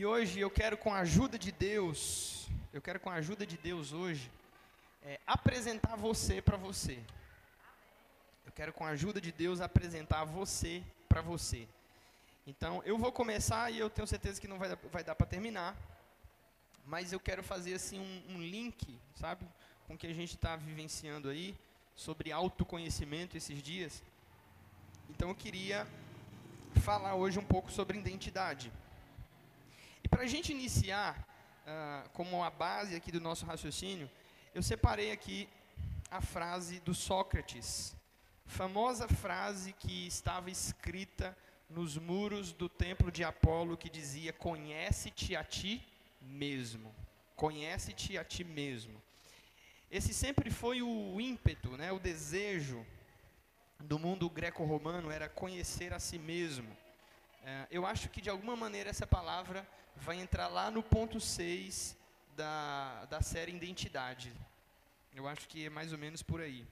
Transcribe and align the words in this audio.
E 0.00 0.06
hoje 0.06 0.40
eu 0.40 0.50
quero, 0.50 0.78
com 0.78 0.94
a 0.94 1.00
ajuda 1.00 1.38
de 1.38 1.52
Deus, 1.52 2.48
eu 2.72 2.80
quero, 2.80 2.98
com 2.98 3.10
a 3.10 3.16
ajuda 3.16 3.44
de 3.44 3.58
Deus 3.58 3.92
hoje, 3.92 4.30
é, 5.02 5.20
apresentar 5.26 5.94
você 5.94 6.40
para 6.40 6.56
você. 6.56 6.98
Eu 8.46 8.52
quero, 8.52 8.72
com 8.72 8.82
a 8.86 8.88
ajuda 8.88 9.20
de 9.20 9.30
Deus, 9.30 9.60
apresentar 9.60 10.24
você 10.24 10.82
para 11.06 11.20
você. 11.20 11.68
Então, 12.46 12.82
eu 12.86 12.96
vou 12.96 13.12
começar 13.12 13.70
e 13.70 13.78
eu 13.78 13.90
tenho 13.90 14.08
certeza 14.08 14.40
que 14.40 14.48
não 14.48 14.58
vai, 14.58 14.74
vai 14.90 15.04
dar 15.04 15.14
para 15.14 15.26
terminar. 15.26 15.76
Mas 16.86 17.12
eu 17.12 17.20
quero 17.20 17.42
fazer 17.42 17.74
assim 17.74 18.00
um, 18.00 18.36
um 18.36 18.40
link, 18.40 18.98
sabe, 19.16 19.46
com 19.86 19.92
o 19.92 19.98
que 19.98 20.06
a 20.06 20.14
gente 20.14 20.34
está 20.34 20.56
vivenciando 20.56 21.28
aí 21.28 21.54
sobre 21.94 22.32
autoconhecimento 22.32 23.36
esses 23.36 23.62
dias. 23.62 24.02
Então, 25.10 25.28
eu 25.28 25.34
queria 25.34 25.86
falar 26.76 27.16
hoje 27.16 27.38
um 27.38 27.44
pouco 27.44 27.70
sobre 27.70 27.98
identidade. 27.98 28.72
E 30.02 30.08
para 30.08 30.22
a 30.22 30.26
gente 30.26 30.52
iniciar, 30.52 31.26
ah, 31.66 32.04
como 32.12 32.42
a 32.42 32.50
base 32.50 32.94
aqui 32.94 33.12
do 33.12 33.20
nosso 33.20 33.44
raciocínio, 33.46 34.10
eu 34.54 34.62
separei 34.62 35.12
aqui 35.12 35.48
a 36.10 36.20
frase 36.20 36.80
do 36.80 36.94
Sócrates, 36.94 37.94
famosa 38.46 39.06
frase 39.06 39.72
que 39.74 40.06
estava 40.06 40.50
escrita 40.50 41.36
nos 41.68 41.96
muros 41.96 42.52
do 42.52 42.68
templo 42.68 43.12
de 43.12 43.22
Apolo, 43.22 43.76
que 43.76 43.88
dizia: 43.88 44.32
Conhece-te 44.32 45.36
a 45.36 45.44
ti 45.44 45.86
mesmo. 46.20 46.92
Conhece-te 47.36 48.18
a 48.18 48.24
ti 48.24 48.42
mesmo. 48.42 49.00
Esse 49.90 50.12
sempre 50.12 50.50
foi 50.50 50.82
o 50.82 51.20
ímpeto, 51.20 51.76
né, 51.76 51.90
o 51.90 51.98
desejo 51.98 52.86
do 53.80 53.98
mundo 53.98 54.28
greco-romano 54.28 55.10
era 55.10 55.28
conhecer 55.28 55.92
a 55.92 55.98
si 55.98 56.18
mesmo. 56.18 56.76
É, 57.44 57.66
eu 57.70 57.86
acho 57.86 58.08
que 58.08 58.20
de 58.20 58.28
alguma 58.28 58.54
maneira 58.54 58.90
essa 58.90 59.06
palavra 59.06 59.66
vai 60.00 60.18
entrar 60.18 60.48
lá 60.48 60.70
no 60.70 60.82
ponto 60.82 61.20
6 61.20 61.96
da, 62.36 63.04
da 63.06 63.20
série 63.20 63.52
Identidade. 63.52 64.32
Eu 65.14 65.28
acho 65.28 65.46
que 65.48 65.66
é 65.66 65.70
mais 65.70 65.92
ou 65.92 65.98
menos 65.98 66.22
por 66.22 66.40
aí. 66.40 66.66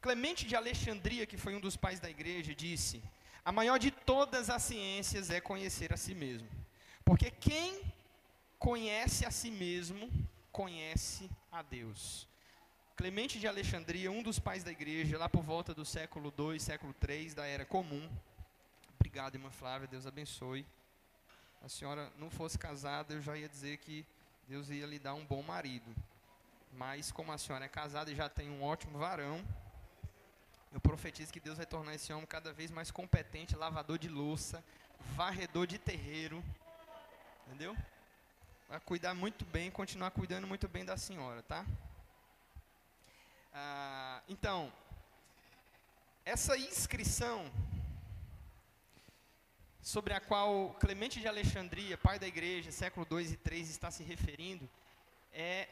Clemente 0.00 0.46
de 0.46 0.56
Alexandria, 0.56 1.26
que 1.26 1.36
foi 1.36 1.54
um 1.54 1.60
dos 1.60 1.76
pais 1.76 2.00
da 2.00 2.10
igreja, 2.10 2.54
disse: 2.54 3.02
A 3.44 3.52
maior 3.52 3.78
de 3.78 3.90
todas 3.90 4.50
as 4.50 4.62
ciências 4.62 5.30
é 5.30 5.40
conhecer 5.40 5.92
a 5.92 5.96
si 5.96 6.14
mesmo. 6.14 6.48
Porque 7.04 7.30
quem 7.30 7.80
conhece 8.58 9.24
a 9.24 9.30
si 9.30 9.50
mesmo, 9.50 10.10
conhece 10.50 11.30
a 11.52 11.62
Deus. 11.62 12.26
Clemente 12.96 13.38
de 13.38 13.46
Alexandria, 13.46 14.10
um 14.10 14.22
dos 14.22 14.38
pais 14.38 14.62
da 14.62 14.70
igreja, 14.70 15.18
lá 15.18 15.28
por 15.28 15.42
volta 15.42 15.72
do 15.72 15.84
século 15.84 16.32
II, 16.36 16.58
século 16.58 16.94
III 17.08 17.34
da 17.34 17.46
Era 17.46 17.64
Comum. 17.64 18.10
Obrigado, 18.98 19.36
irmã 19.36 19.50
Flávia, 19.50 19.88
Deus 19.88 20.06
abençoe. 20.06 20.66
A 21.62 21.68
senhora 21.68 22.10
não 22.16 22.30
fosse 22.30 22.58
casada, 22.58 23.14
eu 23.14 23.20
já 23.20 23.36
ia 23.36 23.48
dizer 23.48 23.76
que 23.78 24.06
Deus 24.48 24.70
ia 24.70 24.86
lhe 24.86 24.98
dar 24.98 25.14
um 25.14 25.24
bom 25.24 25.42
marido. 25.42 25.94
Mas 26.72 27.12
como 27.12 27.32
a 27.32 27.38
senhora 27.38 27.64
é 27.64 27.68
casada 27.68 28.10
e 28.10 28.16
já 28.16 28.28
tem 28.28 28.48
um 28.48 28.62
ótimo 28.62 28.98
varão, 28.98 29.44
eu 30.72 30.80
profetizo 30.80 31.32
que 31.32 31.40
Deus 31.40 31.56
vai 31.56 31.66
tornar 31.66 31.94
esse 31.94 32.12
homem 32.12 32.26
cada 32.26 32.52
vez 32.52 32.70
mais 32.70 32.90
competente, 32.90 33.56
lavador 33.56 33.98
de 33.98 34.08
louça, 34.08 34.64
varredor 35.16 35.66
de 35.66 35.78
terreiro. 35.78 36.42
Entendeu? 37.46 37.76
Vai 38.68 38.80
cuidar 38.80 39.14
muito 39.14 39.44
bem, 39.44 39.70
continuar 39.70 40.12
cuidando 40.12 40.46
muito 40.46 40.68
bem 40.68 40.84
da 40.84 40.96
senhora, 40.96 41.42
tá? 41.42 41.66
Ah, 43.52 44.22
então, 44.28 44.72
essa 46.24 46.56
inscrição 46.56 47.50
sobre 49.82 50.12
a 50.14 50.20
qual 50.20 50.74
Clemente 50.80 51.20
de 51.20 51.28
Alexandria, 51.28 51.96
pai 51.96 52.18
da 52.18 52.26
igreja, 52.26 52.70
século 52.70 53.06
2 53.06 53.32
e 53.32 53.36
3, 53.36 53.68
está 53.70 53.90
se 53.90 54.02
referindo, 54.02 54.68
é 55.32 55.68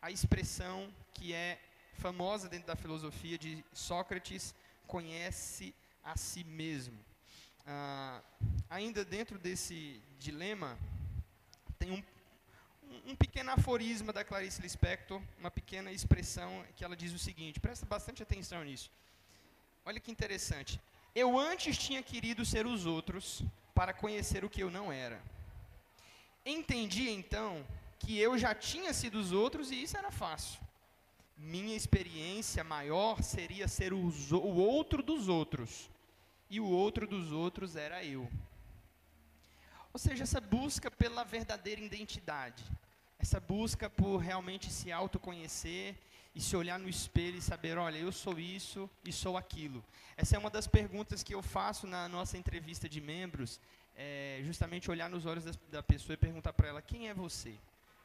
a 0.00 0.10
expressão 0.10 0.92
que 1.14 1.32
é 1.32 1.58
famosa 1.94 2.48
dentro 2.48 2.66
da 2.66 2.76
filosofia 2.76 3.36
de 3.38 3.64
Sócrates, 3.72 4.54
conhece 4.86 5.74
a 6.04 6.16
si 6.16 6.44
mesmo. 6.44 6.98
Ah, 7.66 8.20
ainda 8.68 9.04
dentro 9.04 9.38
desse 9.38 10.00
dilema, 10.18 10.78
tem 11.78 11.90
um, 11.92 12.02
um- 13.10 13.16
pequeno 13.16 13.50
aforisma 13.52 14.12
da 14.12 14.24
Clarice 14.24 14.60
Lispector, 14.60 15.20
uma 15.38 15.50
pequena 15.50 15.92
expressão 15.92 16.64
que 16.76 16.84
ela 16.84 16.96
diz 16.96 17.12
o 17.12 17.18
seguinte, 17.18 17.60
presta 17.60 17.86
bastante 17.86 18.22
atenção 18.22 18.64
nisso. 18.64 18.90
Olha 19.84 20.00
que 20.00 20.10
interessante. 20.10 20.80
Eu 21.14 21.38
antes 21.38 21.76
tinha 21.76 22.02
querido 22.02 22.44
ser 22.44 22.66
os 22.66 22.86
outros 22.86 23.42
para 23.74 23.92
conhecer 23.92 24.44
o 24.44 24.50
que 24.50 24.62
eu 24.62 24.70
não 24.70 24.90
era. 24.90 25.20
Entendi 26.44 27.08
então 27.10 27.64
que 27.98 28.18
eu 28.18 28.36
já 28.36 28.54
tinha 28.54 28.92
sido 28.92 29.18
os 29.18 29.30
outros 29.30 29.70
e 29.70 29.82
isso 29.82 29.96
era 29.96 30.10
fácil. 30.10 30.60
Minha 31.36 31.76
experiência 31.76 32.64
maior 32.64 33.22
seria 33.22 33.68
ser 33.68 33.92
o 33.92 34.56
outro 34.56 35.02
dos 35.02 35.28
outros. 35.28 35.90
E 36.48 36.60
o 36.60 36.66
outro 36.66 37.06
dos 37.06 37.32
outros 37.32 37.76
era 37.76 38.04
eu. 38.04 38.30
Ou 39.92 39.98
seja, 39.98 40.22
essa 40.22 40.40
busca 40.40 40.90
pela 40.90 41.24
verdadeira 41.24 41.80
identidade, 41.80 42.64
essa 43.18 43.38
busca 43.38 43.90
por 43.90 44.16
realmente 44.18 44.70
se 44.70 44.90
autoconhecer 44.90 45.96
e 46.34 46.40
se 46.40 46.56
olhar 46.56 46.78
no 46.78 46.88
espelho 46.88 47.36
e 47.36 47.42
saber, 47.42 47.76
olha, 47.76 47.98
eu 47.98 48.10
sou 48.10 48.38
isso 48.38 48.88
e 49.04 49.12
sou 49.12 49.36
aquilo. 49.36 49.84
Essa 50.16 50.36
é 50.36 50.38
uma 50.38 50.50
das 50.50 50.66
perguntas 50.66 51.22
que 51.22 51.34
eu 51.34 51.42
faço 51.42 51.86
na 51.86 52.08
nossa 52.08 52.38
entrevista 52.38 52.88
de 52.88 53.00
membros, 53.00 53.60
é 53.94 54.40
justamente 54.44 54.90
olhar 54.90 55.10
nos 55.10 55.26
olhos 55.26 55.44
da 55.70 55.82
pessoa 55.82 56.14
e 56.14 56.16
perguntar 56.16 56.52
para 56.52 56.68
ela, 56.68 56.82
quem 56.82 57.08
é 57.08 57.14
você? 57.14 57.54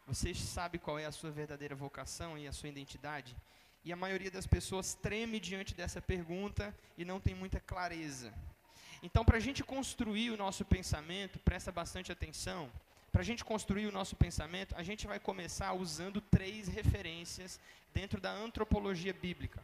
Você 0.06 0.34
sabe 0.34 0.78
qual 0.78 1.00
é 1.00 1.06
a 1.06 1.12
sua 1.12 1.32
verdadeira 1.32 1.76
vocação 1.76 2.38
e 2.38 2.48
a 2.48 2.52
sua 2.52 2.70
identidade? 2.70 3.36
E 3.84 3.94
a 3.94 3.96
maioria 3.96 4.30
das 4.30 4.46
pessoas 4.46 4.94
treme 4.96 5.40
diante 5.40 5.74
dessa 5.74 6.02
pergunta 6.02 6.76
e 6.98 7.06
não 7.06 7.20
tem 7.20 7.34
muita 7.34 7.60
clareza. 7.60 8.34
Então, 9.02 9.24
para 9.24 9.38
a 9.38 9.40
gente 9.40 9.64
construir 9.64 10.32
o 10.32 10.38
nosso 10.38 10.66
pensamento, 10.66 11.40
presta 11.40 11.72
bastante 11.72 12.12
atenção. 12.12 12.70
Para 13.18 13.24
a 13.24 13.26
gente 13.26 13.44
construir 13.44 13.88
o 13.88 13.92
nosso 13.92 14.16
pensamento, 14.16 14.76
a 14.78 14.84
gente 14.84 15.08
vai 15.08 15.20
começar 15.20 15.74
usando 15.74 16.22
três 16.22 16.68
referências 16.68 17.60
dentro 17.92 18.22
da 18.22 18.32
antropologia 18.32 19.12
bíblica. 19.12 19.60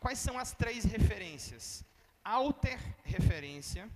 Quais 0.00 0.18
são 0.18 0.36
as 0.36 0.52
três 0.52 0.84
referências? 0.84 1.84
Alter 2.24 2.80
referência. 3.04 3.88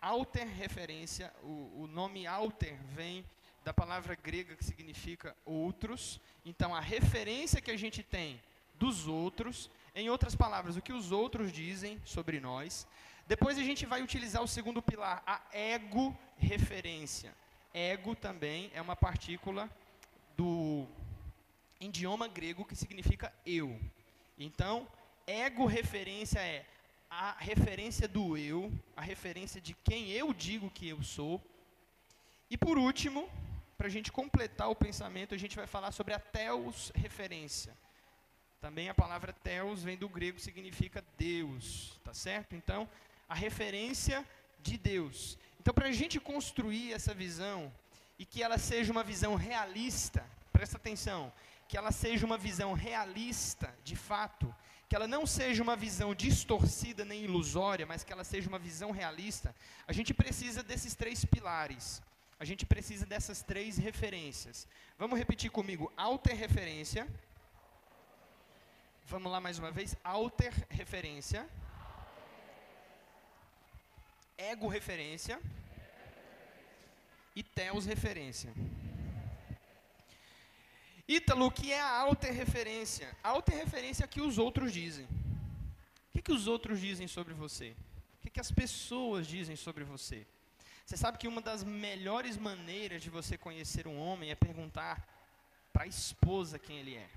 Alter 0.00 0.44
referência, 0.44 1.32
o, 1.44 1.82
o 1.82 1.86
nome 1.86 2.26
alter 2.26 2.76
vem 2.96 3.24
da 3.64 3.72
palavra 3.72 4.16
grega 4.16 4.56
que 4.56 4.64
significa 4.64 5.36
outros. 5.44 6.20
Então, 6.44 6.74
a 6.74 6.80
referência 6.80 7.60
que 7.60 7.70
a 7.70 7.76
gente 7.76 8.02
tem 8.02 8.42
dos 8.74 9.06
outros, 9.06 9.70
em 9.94 10.10
outras 10.10 10.34
palavras, 10.34 10.76
o 10.76 10.82
que 10.82 10.92
os 10.92 11.12
outros 11.12 11.52
dizem 11.52 12.02
sobre 12.04 12.40
nós. 12.40 12.88
Depois 13.28 13.56
a 13.56 13.62
gente 13.62 13.86
vai 13.86 14.02
utilizar 14.02 14.42
o 14.42 14.48
segundo 14.48 14.82
pilar, 14.82 15.22
a 15.24 15.40
ego-referência. 15.52 17.32
Ego 17.74 18.14
também 18.14 18.70
é 18.72 18.80
uma 18.80 18.94
partícula 18.94 19.68
do 20.36 20.86
idioma 21.80 22.28
grego 22.28 22.64
que 22.64 22.76
significa 22.76 23.34
eu. 23.44 23.80
Então, 24.38 24.86
ego-referência 25.26 26.38
é 26.38 26.64
a 27.10 27.32
referência 27.32 28.06
do 28.06 28.38
eu, 28.38 28.72
a 28.96 29.02
referência 29.02 29.60
de 29.60 29.74
quem 29.82 30.10
eu 30.10 30.32
digo 30.32 30.70
que 30.70 30.88
eu 30.88 31.02
sou. 31.02 31.42
E 32.48 32.56
por 32.56 32.78
último, 32.78 33.28
para 33.76 33.88
a 33.88 33.90
gente 33.90 34.12
completar 34.12 34.70
o 34.70 34.76
pensamento, 34.76 35.34
a 35.34 35.38
gente 35.38 35.56
vai 35.56 35.66
falar 35.66 35.90
sobre 35.90 36.14
a 36.14 36.18
teos 36.20 36.92
referência. 36.94 37.76
Também 38.60 38.88
a 38.88 38.94
palavra 38.94 39.32
teos 39.32 39.82
vem 39.82 39.96
do 39.96 40.08
grego, 40.08 40.38
significa 40.38 41.04
Deus, 41.18 41.98
tá 42.04 42.14
certo? 42.14 42.54
Então, 42.54 42.88
a 43.28 43.34
referência 43.34 44.24
de 44.60 44.78
Deus. 44.78 45.36
Então, 45.64 45.72
para 45.72 45.88
a 45.88 45.92
gente 45.92 46.20
construir 46.20 46.92
essa 46.92 47.14
visão 47.14 47.72
e 48.18 48.26
que 48.26 48.42
ela 48.42 48.58
seja 48.58 48.92
uma 48.92 49.02
visão 49.02 49.34
realista, 49.34 50.22
presta 50.52 50.76
atenção, 50.76 51.32
que 51.66 51.78
ela 51.78 51.90
seja 51.90 52.26
uma 52.26 52.36
visão 52.36 52.74
realista, 52.74 53.74
de 53.82 53.96
fato, 53.96 54.54
que 54.86 54.94
ela 54.94 55.08
não 55.08 55.24
seja 55.24 55.62
uma 55.62 55.74
visão 55.74 56.14
distorcida 56.14 57.02
nem 57.02 57.24
ilusória, 57.24 57.86
mas 57.86 58.04
que 58.04 58.12
ela 58.12 58.24
seja 58.24 58.46
uma 58.46 58.58
visão 58.58 58.90
realista, 58.90 59.54
a 59.88 59.92
gente 59.94 60.12
precisa 60.12 60.62
desses 60.62 60.94
três 60.94 61.24
pilares. 61.24 62.02
A 62.38 62.44
gente 62.44 62.66
precisa 62.66 63.06
dessas 63.06 63.40
três 63.42 63.78
referências. 63.78 64.68
Vamos 64.98 65.18
repetir 65.18 65.50
comigo: 65.50 65.90
alter 65.96 66.36
referência. 66.36 67.08
Vamos 69.06 69.32
lá 69.32 69.40
mais 69.40 69.58
uma 69.58 69.70
vez: 69.70 69.96
alter 70.04 70.52
referência. 70.68 71.48
E 77.34 77.42
teos 77.42 77.84
referência. 77.84 78.52
Ítalo, 81.06 81.46
o 81.46 81.50
que 81.50 81.72
é 81.72 81.80
a 81.80 82.00
alter 82.00 82.32
referência? 82.32 83.14
A 83.22 83.30
alter 83.30 83.56
referência 83.56 84.04
é 84.04 84.06
que 84.06 84.20
os 84.20 84.38
outros 84.38 84.72
dizem. 84.72 85.04
O 85.04 86.12
que, 86.14 86.22
que 86.22 86.32
os 86.32 86.46
outros 86.46 86.80
dizem 86.80 87.06
sobre 87.06 87.34
você? 87.34 87.74
O 88.18 88.22
que, 88.22 88.30
que 88.30 88.40
as 88.40 88.50
pessoas 88.50 89.26
dizem 89.26 89.56
sobre 89.56 89.84
você? 89.84 90.26
Você 90.86 90.96
sabe 90.96 91.18
que 91.18 91.28
uma 91.28 91.40
das 91.40 91.64
melhores 91.64 92.36
maneiras 92.36 93.02
de 93.02 93.10
você 93.10 93.36
conhecer 93.36 93.86
um 93.86 93.98
homem 93.98 94.30
é 94.30 94.34
perguntar 94.34 95.06
para 95.72 95.84
a 95.84 95.86
esposa 95.86 96.58
quem 96.58 96.78
ele 96.78 96.94
é. 96.94 97.08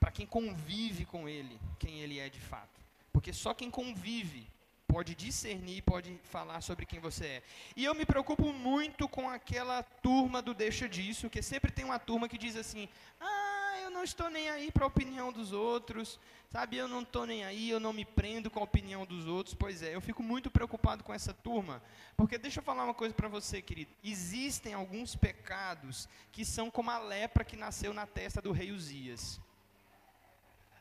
Para 0.00 0.10
quem 0.10 0.26
convive 0.26 1.04
com 1.04 1.28
ele, 1.28 1.60
quem 1.78 2.00
ele 2.00 2.18
é 2.18 2.28
de 2.28 2.40
fato. 2.40 2.80
Porque 3.12 3.32
só 3.32 3.52
quem 3.54 3.70
convive 3.70 4.48
pode 4.92 5.14
discernir, 5.14 5.80
pode 5.82 6.20
falar 6.24 6.60
sobre 6.60 6.84
quem 6.84 7.00
você 7.00 7.24
é. 7.24 7.42
E 7.74 7.82
eu 7.82 7.94
me 7.94 8.04
preocupo 8.04 8.52
muito 8.52 9.08
com 9.08 9.28
aquela 9.30 9.82
turma 9.82 10.42
do 10.42 10.52
deixa 10.52 10.86
disso, 10.86 11.30
que 11.30 11.40
sempre 11.40 11.72
tem 11.72 11.82
uma 11.82 11.98
turma 11.98 12.28
que 12.28 12.36
diz 12.36 12.56
assim: 12.56 12.86
"Ah, 13.18 13.78
eu 13.82 13.90
não 13.90 14.04
estou 14.04 14.28
nem 14.28 14.50
aí 14.50 14.70
para 14.70 14.84
a 14.84 14.86
opinião 14.86 15.32
dos 15.32 15.50
outros, 15.50 16.20
sabe? 16.50 16.76
Eu 16.76 16.86
não 16.86 17.00
estou 17.00 17.24
nem 17.24 17.42
aí, 17.42 17.70
eu 17.70 17.80
não 17.80 17.92
me 17.94 18.04
prendo 18.04 18.50
com 18.50 18.60
a 18.60 18.64
opinião 18.64 19.06
dos 19.06 19.26
outros". 19.26 19.54
Pois 19.54 19.82
é, 19.82 19.94
eu 19.94 20.00
fico 20.02 20.22
muito 20.22 20.50
preocupado 20.50 21.02
com 21.02 21.14
essa 21.14 21.32
turma, 21.32 21.82
porque 22.14 22.36
deixa 22.36 22.60
eu 22.60 22.64
falar 22.64 22.84
uma 22.84 22.94
coisa 22.94 23.14
para 23.14 23.28
você, 23.28 23.62
querido. 23.62 23.90
Existem 24.04 24.74
alguns 24.74 25.16
pecados 25.16 26.06
que 26.30 26.44
são 26.44 26.70
como 26.70 26.90
a 26.90 26.98
lepra 26.98 27.46
que 27.46 27.56
nasceu 27.56 27.94
na 27.94 28.06
testa 28.06 28.42
do 28.42 28.52
rei 28.52 28.70
Uzias. 28.72 29.40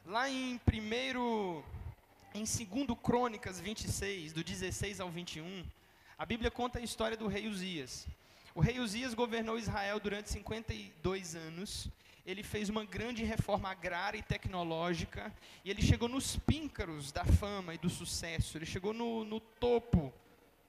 Lá 0.05 0.29
em 0.29 0.57
primeiro 0.57 1.63
em 2.33 2.43
2 2.43 2.97
Crônicas 3.01 3.59
26, 3.59 4.33
do 4.33 4.43
16 4.43 4.99
ao 4.99 5.09
21, 5.09 5.65
a 6.17 6.25
Bíblia 6.25 6.49
conta 6.49 6.79
a 6.79 6.81
história 6.81 7.17
do 7.17 7.27
rei 7.27 7.47
Uzias. 7.47 8.07
O 8.55 8.61
rei 8.61 8.79
Uzias 8.79 9.13
governou 9.13 9.57
Israel 9.57 9.99
durante 9.99 10.29
52 10.29 11.35
anos. 11.35 11.87
Ele 12.25 12.43
fez 12.43 12.69
uma 12.69 12.85
grande 12.85 13.23
reforma 13.23 13.69
agrária 13.69 14.17
e 14.17 14.21
tecnológica. 14.21 15.33
E 15.65 15.69
ele 15.69 15.81
chegou 15.81 16.07
nos 16.07 16.35
píncaros 16.37 17.11
da 17.11 17.25
fama 17.25 17.73
e 17.73 17.77
do 17.77 17.89
sucesso. 17.89 18.57
Ele 18.57 18.65
chegou 18.65 18.93
no, 18.93 19.25
no 19.25 19.39
topo 19.39 20.13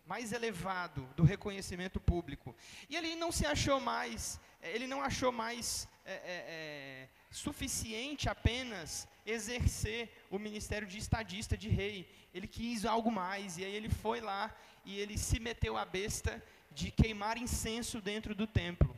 mais 0.06 0.32
elevado 0.32 1.08
do 1.16 1.22
reconhecimento 1.22 2.00
público. 2.00 2.54
E 2.88 2.96
ele 2.96 3.14
não 3.14 3.30
se 3.30 3.46
achou 3.46 3.80
mais, 3.80 4.40
ele 4.60 4.86
não 4.86 5.02
achou 5.02 5.32
mais 5.32 5.88
é, 6.04 6.14
é, 6.14 7.08
suficiente 7.30 8.28
apenas 8.28 9.08
exercer 9.24 10.10
o 10.30 10.38
ministério 10.38 10.86
de 10.86 10.98
estadista 10.98 11.56
de 11.56 11.68
rei. 11.68 12.08
Ele 12.34 12.46
quis 12.46 12.84
algo 12.84 13.10
mais, 13.10 13.58
e 13.58 13.64
aí 13.64 13.74
ele 13.74 13.88
foi 13.88 14.20
lá 14.20 14.54
e 14.84 14.98
ele 14.98 15.16
se 15.16 15.38
meteu 15.38 15.76
à 15.76 15.84
besta 15.84 16.42
de 16.70 16.90
queimar 16.90 17.36
incenso 17.36 18.00
dentro 18.00 18.34
do 18.34 18.46
templo. 18.46 18.96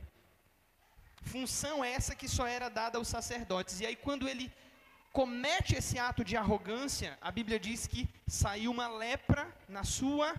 Função 1.22 1.84
essa 1.84 2.14
que 2.14 2.28
só 2.28 2.46
era 2.46 2.68
dada 2.68 2.98
aos 2.98 3.08
sacerdotes. 3.08 3.80
E 3.80 3.86
aí, 3.86 3.96
quando 3.96 4.28
ele 4.28 4.52
comete 5.12 5.74
esse 5.74 5.98
ato 5.98 6.24
de 6.24 6.36
arrogância, 6.36 7.18
a 7.20 7.30
Bíblia 7.30 7.58
diz 7.58 7.86
que 7.86 8.08
saiu 8.26 8.70
uma 8.70 8.88
lepra 8.88 9.54
na 9.68 9.84
sua 9.84 10.34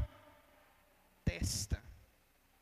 testa. 1.26 1.82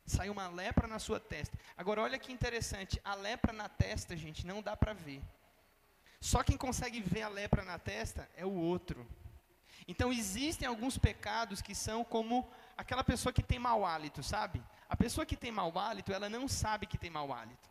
Saiu 0.06 0.34
uma 0.34 0.48
lepra 0.48 0.88
na 0.88 1.00
sua 1.00 1.20
testa. 1.20 1.58
Agora, 1.78 2.02
olha 2.02 2.20
que 2.20 2.32
interessante: 2.32 3.00
a 3.04 3.14
lepra 3.16 3.54
na 3.54 3.70
testa, 3.70 4.16
gente, 4.16 4.46
não 4.46 4.62
dá 4.62 4.76
para 4.76 4.94
ver. 4.94 5.22
Só 6.20 6.42
quem 6.42 6.58
consegue 6.58 7.02
ver 7.02 7.24
a 7.24 7.30
lepra 7.30 7.64
na 7.64 7.78
testa 7.78 8.30
é 8.36 8.46
o 8.46 8.52
outro. 8.52 9.06
Então 9.88 10.12
existem 10.12 10.68
alguns 10.68 10.98
pecados 10.98 11.62
que 11.62 11.76
são 11.76 12.04
como 12.04 12.50
aquela 12.78 13.04
pessoa 13.04 13.34
que 13.34 13.44
tem 13.44 13.60
mau 13.60 13.86
hálito, 13.86 14.24
sabe? 14.24 14.64
A 14.88 14.96
pessoa 14.96 15.26
que 15.26 15.36
tem 15.36 15.52
mau 15.52 15.78
hálito, 15.78 16.14
ela 16.14 16.30
não 16.30 16.48
sabe 16.48 16.86
que 16.86 16.98
tem 16.98 17.10
mau 17.10 17.34
hálito. 17.34 17.70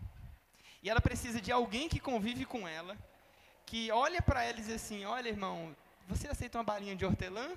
E 0.83 0.91
ela 0.91 1.01
precisa 1.01 1.41
de 1.41 1.53
alguém 1.53 1.89
que 1.89 2.01
convive 2.01 2.45
com 2.45 2.67
ela, 2.67 2.97
que 3.65 3.91
olha 3.91 4.21
para 4.21 4.43
ela 4.43 4.59
e 4.59 4.63
diz 4.63 4.71
assim: 4.71 5.05
Olha, 5.05 5.29
irmão, 5.29 5.75
você 6.09 6.29
aceita 6.29 6.59
uma 6.59 6.65
balinha 6.65 6.97
de 6.97 7.05
hortelã? 7.05 7.57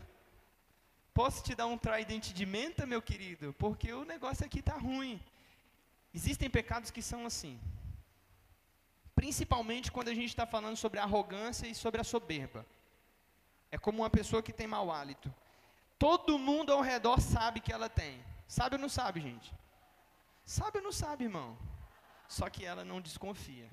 Posso 1.15 1.43
te 1.45 1.55
dar 1.55 1.65
um 1.65 1.77
tridente 1.85 2.31
de 2.31 2.45
menta, 2.45 2.85
meu 2.85 3.01
querido? 3.01 3.55
Porque 3.63 3.91
o 3.91 4.05
negócio 4.13 4.45
aqui 4.45 4.59
está 4.59 4.77
ruim. 4.89 5.19
Existem 6.13 6.49
pecados 6.57 6.91
que 6.91 7.01
são 7.01 7.25
assim 7.25 7.59
principalmente 9.15 9.91
quando 9.91 10.09
a 10.09 10.13
gente 10.13 10.27
está 10.27 10.45
falando 10.45 10.75
sobre 10.75 10.99
a 10.99 11.03
arrogância 11.03 11.65
e 11.65 11.73
sobre 11.73 11.99
a 12.01 12.03
soberba. 12.03 12.65
É 13.71 13.77
como 13.77 14.03
uma 14.03 14.09
pessoa 14.09 14.43
que 14.43 14.53
tem 14.53 14.67
mau 14.67 14.91
hálito. 14.91 15.33
Todo 15.97 16.37
mundo 16.37 16.71
ao 16.71 16.81
redor 16.81 17.19
sabe 17.19 17.61
que 17.61 17.71
ela 17.71 17.89
tem. 17.89 18.23
Sabe 18.47 18.75
ou 18.75 18.81
não 18.81 18.89
sabe, 18.89 19.21
gente? 19.21 19.51
Sabe 20.43 20.77
ou 20.77 20.83
não 20.83 20.91
sabe, 20.91 21.23
irmão? 21.23 21.57
Só 22.27 22.49
que 22.49 22.65
ela 22.65 22.83
não 22.83 23.01
desconfia. 23.01 23.69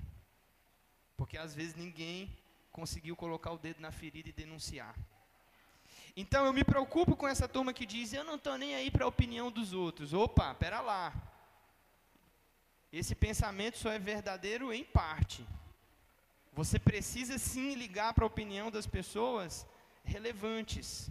Porque 1.17 1.37
às 1.37 1.53
vezes 1.53 1.75
ninguém 1.75 2.35
conseguiu 2.71 3.15
colocar 3.15 3.51
o 3.51 3.57
dedo 3.57 3.81
na 3.81 3.91
ferida 3.91 4.29
e 4.29 4.33
denunciar. 4.33 4.95
Então 6.15 6.45
eu 6.45 6.53
me 6.53 6.63
preocupo 6.63 7.15
com 7.15 7.27
essa 7.27 7.47
turma 7.47 7.73
que 7.73 7.85
diz: 7.85 8.13
eu 8.13 8.23
não 8.23 8.35
estou 8.35 8.57
nem 8.57 8.75
aí 8.75 8.91
para 8.91 9.05
a 9.05 9.07
opinião 9.07 9.51
dos 9.51 9.73
outros. 9.73 10.13
Opa, 10.13 10.53
pera 10.53 10.79
lá. 10.79 11.13
Esse 12.91 13.15
pensamento 13.15 13.77
só 13.77 13.91
é 13.91 13.97
verdadeiro 13.97 14.71
em 14.71 14.83
parte. 14.83 15.45
Você 16.53 16.77
precisa 16.77 17.39
sim 17.39 17.73
ligar 17.73 18.13
para 18.13 18.23
a 18.23 18.27
opinião 18.27 18.69
das 18.69 18.85
pessoas 18.85 19.65
relevantes, 20.03 21.09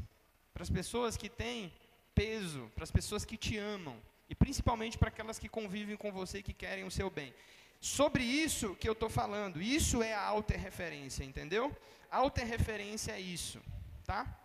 para 0.55 0.63
as 0.63 0.71
pessoas 0.71 1.17
que 1.17 1.29
têm 1.29 1.73
peso, 2.15 2.71
para 2.75 2.85
as 2.85 2.91
pessoas 2.93 3.25
que 3.25 3.37
te 3.37 3.59
amam 3.59 3.97
e 4.29 4.35
principalmente 4.35 4.97
para 4.97 5.09
aquelas 5.09 5.39
que 5.39 5.49
convivem 5.49 5.97
com 5.97 6.13
você 6.13 6.39
e 6.39 6.43
que 6.43 6.53
querem 6.53 6.85
o 6.85 6.91
seu 6.91 7.11
bem. 7.11 7.35
Sobre 7.81 8.23
isso 8.23 8.77
que 8.77 8.89
eu 8.89 8.93
estou 8.93 9.11
falando, 9.11 9.61
isso 9.61 10.01
é 10.01 10.15
a 10.15 10.23
auto-referência, 10.23 11.25
entendeu? 11.25 11.77
Auto-referência 12.09 13.11
é 13.11 13.21
isso, 13.21 13.61
tá? 14.07 14.39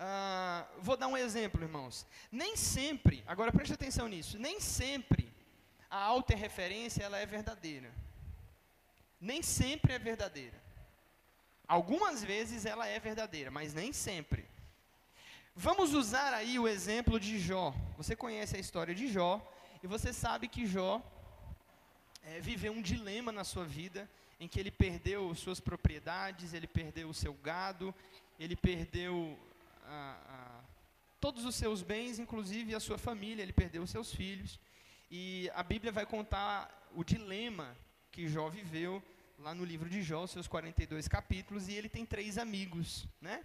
Uh, 0.00 0.66
vou 0.80 0.96
dar 0.96 1.08
um 1.08 1.16
exemplo, 1.16 1.62
irmãos. 1.62 2.06
Nem 2.32 2.56
sempre, 2.56 3.22
agora 3.26 3.52
preste 3.52 3.74
atenção 3.74 4.08
nisso, 4.08 4.38
nem 4.38 4.58
sempre 4.58 5.30
a 5.90 5.98
autorreferência 5.98 7.02
ela 7.02 7.18
é 7.18 7.26
verdadeira. 7.26 7.92
Nem 9.20 9.42
sempre 9.42 9.92
é 9.92 9.98
verdadeira. 9.98 10.58
Algumas 11.68 12.24
vezes 12.24 12.64
ela 12.64 12.86
é 12.86 12.98
verdadeira, 12.98 13.50
mas 13.50 13.74
nem 13.74 13.92
sempre. 13.92 14.48
Vamos 15.54 15.92
usar 15.92 16.32
aí 16.32 16.58
o 16.58 16.66
exemplo 16.66 17.20
de 17.20 17.38
Jó. 17.38 17.74
Você 17.98 18.16
conhece 18.16 18.56
a 18.56 18.60
história 18.60 18.94
de 18.94 19.06
Jó 19.06 19.46
e 19.82 19.86
você 19.86 20.14
sabe 20.14 20.48
que 20.48 20.64
Jó 20.64 21.02
é, 22.22 22.40
viveu 22.40 22.72
um 22.72 22.80
dilema 22.80 23.30
na 23.30 23.44
sua 23.44 23.66
vida 23.66 24.08
em 24.38 24.48
que 24.48 24.58
ele 24.58 24.70
perdeu 24.70 25.34
suas 25.34 25.60
propriedades, 25.60 26.54
ele 26.54 26.66
perdeu 26.66 27.10
o 27.10 27.14
seu 27.14 27.34
gado, 27.34 27.94
ele 28.38 28.56
perdeu 28.56 29.38
a, 29.90 30.16
a, 30.28 30.64
todos 31.20 31.44
os 31.44 31.56
seus 31.56 31.82
bens, 31.82 32.18
inclusive 32.18 32.74
a 32.74 32.80
sua 32.80 32.96
família, 32.96 33.42
ele 33.42 33.52
perdeu 33.52 33.82
os 33.82 33.90
seus 33.90 34.14
filhos. 34.14 34.58
E 35.10 35.50
a 35.54 35.62
Bíblia 35.62 35.90
vai 35.90 36.06
contar 36.06 36.88
o 36.94 37.02
dilema 37.02 37.76
que 38.12 38.28
Jó 38.28 38.48
viveu 38.48 39.02
lá 39.38 39.54
no 39.54 39.64
livro 39.64 39.88
de 39.88 40.02
Jó, 40.02 40.26
seus 40.26 40.46
42 40.46 41.08
capítulos, 41.08 41.68
e 41.68 41.74
ele 41.74 41.88
tem 41.88 42.06
três 42.06 42.38
amigos, 42.38 43.06
né? 43.20 43.44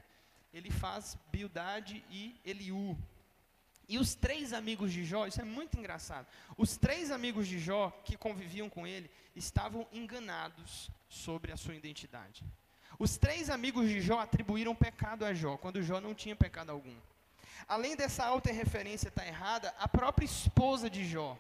Ele 0.53 0.69
faz 0.69 1.17
Bildade 1.31 2.03
e 2.10 2.39
Eliú. 2.46 2.98
E 3.88 3.98
os 3.98 4.15
três 4.15 4.53
amigos 4.53 4.91
de 4.91 5.05
Jó, 5.05 5.25
isso 5.27 5.41
é 5.41 5.43
muito 5.43 5.77
engraçado. 5.77 6.27
Os 6.58 6.77
três 6.77 7.12
amigos 7.12 7.48
de 7.48 7.60
Jó 7.60 7.89
que 8.03 8.17
conviviam 8.17 8.69
com 8.69 8.86
ele 8.86 9.10
estavam 9.36 9.88
enganados 9.91 10.89
sobre 11.10 11.51
a 11.51 11.58
sua 11.58 11.75
identidade. 11.75 12.43
Os 12.97 13.17
três 13.17 13.49
amigos 13.49 13.89
de 13.89 13.99
Jó 13.99 14.19
atribuíram 14.19 14.73
pecado 14.73 15.25
a 15.25 15.33
Jó, 15.33 15.57
quando 15.57 15.83
Jó 15.83 15.99
não 15.99 16.13
tinha 16.13 16.35
pecado 16.35 16.71
algum. 16.71 16.95
Além 17.67 17.95
dessa 17.95 18.23
auto-referência 18.25 19.09
estar 19.09 19.25
errada, 19.25 19.73
a 19.77 19.87
própria 19.87 20.25
esposa 20.25 20.89
de 20.89 21.05
Jó, 21.05 21.37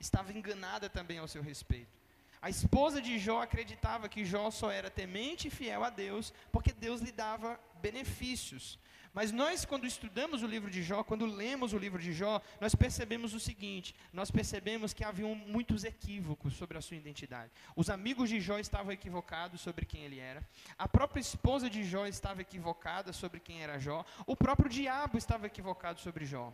estava 0.00 0.32
enganada 0.32 0.88
também 0.88 1.18
ao 1.18 1.28
seu 1.28 1.42
respeito. 1.42 1.98
A 2.40 2.48
esposa 2.48 3.02
de 3.02 3.18
Jó 3.18 3.42
acreditava 3.42 4.08
que 4.08 4.24
Jó 4.24 4.50
só 4.50 4.70
era 4.70 4.90
temente 4.90 5.48
e 5.48 5.50
fiel 5.50 5.84
a 5.84 5.90
Deus, 5.90 6.32
porque 6.52 6.72
Deus 6.72 7.00
lhe 7.00 7.12
dava 7.12 7.58
benefícios. 7.82 8.78
Mas 9.12 9.32
nós, 9.32 9.64
quando 9.64 9.86
estudamos 9.86 10.42
o 10.42 10.46
livro 10.46 10.70
de 10.70 10.82
Jó, 10.82 11.02
quando 11.02 11.26
lemos 11.26 11.72
o 11.72 11.78
livro 11.78 12.00
de 12.00 12.12
Jó, 12.12 12.40
nós 12.60 12.74
percebemos 12.74 13.34
o 13.34 13.40
seguinte: 13.40 13.94
nós 14.12 14.30
percebemos 14.30 14.92
que 14.92 15.04
haviam 15.04 15.34
muitos 15.34 15.84
equívocos 15.84 16.54
sobre 16.54 16.78
a 16.78 16.80
sua 16.80 16.96
identidade. 16.96 17.50
Os 17.74 17.90
amigos 17.90 18.28
de 18.28 18.40
Jó 18.40 18.58
estavam 18.58 18.92
equivocados 18.92 19.60
sobre 19.60 19.84
quem 19.84 20.02
ele 20.02 20.18
era, 20.18 20.46
a 20.78 20.88
própria 20.88 21.20
esposa 21.20 21.68
de 21.68 21.84
Jó 21.84 22.06
estava 22.06 22.42
equivocada 22.42 23.12
sobre 23.12 23.40
quem 23.40 23.62
era 23.62 23.78
Jó, 23.78 24.04
o 24.26 24.36
próprio 24.36 24.68
diabo 24.68 25.18
estava 25.18 25.46
equivocado 25.46 26.00
sobre 26.00 26.24
Jó. 26.24 26.52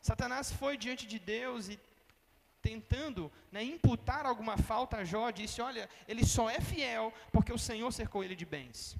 Satanás 0.00 0.50
foi 0.50 0.76
diante 0.76 1.06
de 1.06 1.18
Deus 1.18 1.68
e 1.68 1.78
tentando 2.62 3.30
né, 3.50 3.62
imputar 3.62 4.26
alguma 4.26 4.56
falta 4.56 4.98
a 4.98 5.04
Jó, 5.04 5.30
disse: 5.30 5.60
Olha, 5.60 5.88
ele 6.06 6.24
só 6.24 6.48
é 6.48 6.60
fiel 6.60 7.12
porque 7.32 7.52
o 7.52 7.58
Senhor 7.58 7.90
cercou 7.92 8.22
ele 8.24 8.36
de 8.36 8.46
bens. 8.46 8.96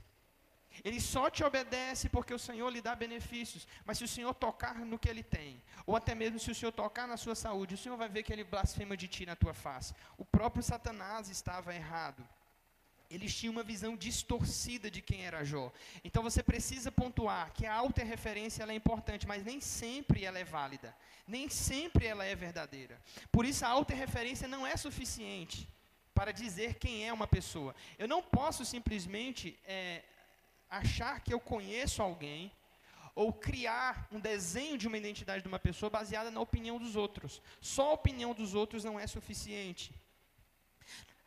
Ele 0.85 1.01
só 1.01 1.29
te 1.31 1.43
obedece 1.45 2.09
porque 2.09 2.35
o 2.35 2.39
Senhor 2.39 2.69
lhe 2.71 2.81
dá 2.81 2.95
benefícios. 2.95 3.67
Mas 3.85 3.99
se 3.99 4.05
o 4.05 4.09
Senhor 4.09 4.33
tocar 4.35 4.79
no 4.79 4.99
que 4.99 5.09
ele 5.09 5.23
tem, 5.23 5.63
ou 5.87 5.97
até 5.97 6.15
mesmo 6.15 6.39
se 6.39 6.51
o 6.51 6.55
Senhor 6.55 6.73
tocar 6.73 7.07
na 7.07 7.17
sua 7.17 7.35
saúde, 7.35 7.75
o 7.75 7.79
Senhor 7.79 7.97
vai 7.97 8.09
ver 8.09 8.23
que 8.23 8.33
ele 8.33 8.45
blasfema 8.45 8.97
de 8.97 9.09
ti 9.09 9.27
na 9.27 9.37
tua 9.37 9.55
face. 9.55 9.95
O 10.17 10.25
próprio 10.25 10.63
Satanás 10.63 11.29
estava 11.29 11.75
errado. 11.75 12.27
eles 13.11 13.35
tinham 13.35 13.53
uma 13.53 13.65
visão 13.65 13.97
distorcida 13.97 14.89
de 14.89 15.03
quem 15.03 15.27
era 15.27 15.45
Jó. 15.45 15.73
Então 16.05 16.23
você 16.23 16.43
precisa 16.43 16.93
pontuar 16.93 17.53
que 17.53 17.67
a 17.67 17.75
autorreferência 17.75 18.63
ela 18.63 18.73
é 18.73 18.77
importante, 18.77 19.27
mas 19.27 19.45
nem 19.45 19.61
sempre 19.61 20.25
ela 20.25 20.39
é 20.39 20.45
válida. 20.45 20.95
Nem 21.27 21.49
sempre 21.49 22.07
ela 22.07 22.25
é 22.25 22.35
verdadeira. 22.37 23.01
Por 23.33 23.45
isso 23.45 23.65
a 23.65 23.69
autorreferência 23.69 24.47
não 24.47 24.65
é 24.65 24.77
suficiente 24.77 25.69
para 26.15 26.33
dizer 26.33 26.75
quem 26.75 27.07
é 27.07 27.13
uma 27.13 27.27
pessoa. 27.27 27.75
Eu 27.99 28.07
não 28.07 28.23
posso 28.23 28.65
simplesmente 28.65 29.59
é, 29.65 30.05
achar 30.71 31.21
que 31.21 31.35
eu 31.35 31.41
conheço 31.41 32.01
alguém 32.01 32.53
ou 33.15 33.33
criar 33.33 34.07
um 34.13 34.21
desenho 34.21 34.79
de 34.79 34.87
uma 34.87 34.97
identidade 34.97 35.43
de 35.43 35.49
uma 35.49 35.59
pessoa 35.59 35.91
baseada 35.91 36.31
na 36.31 36.41
opinião 36.41 36.79
dos 36.79 36.95
outros. 36.97 37.43
Só 37.61 37.91
a 37.91 37.95
opinião 37.95 38.33
dos 38.33 38.55
outros 38.55 38.85
não 38.85 38.99
é 38.99 39.07
suficiente. 39.07 39.93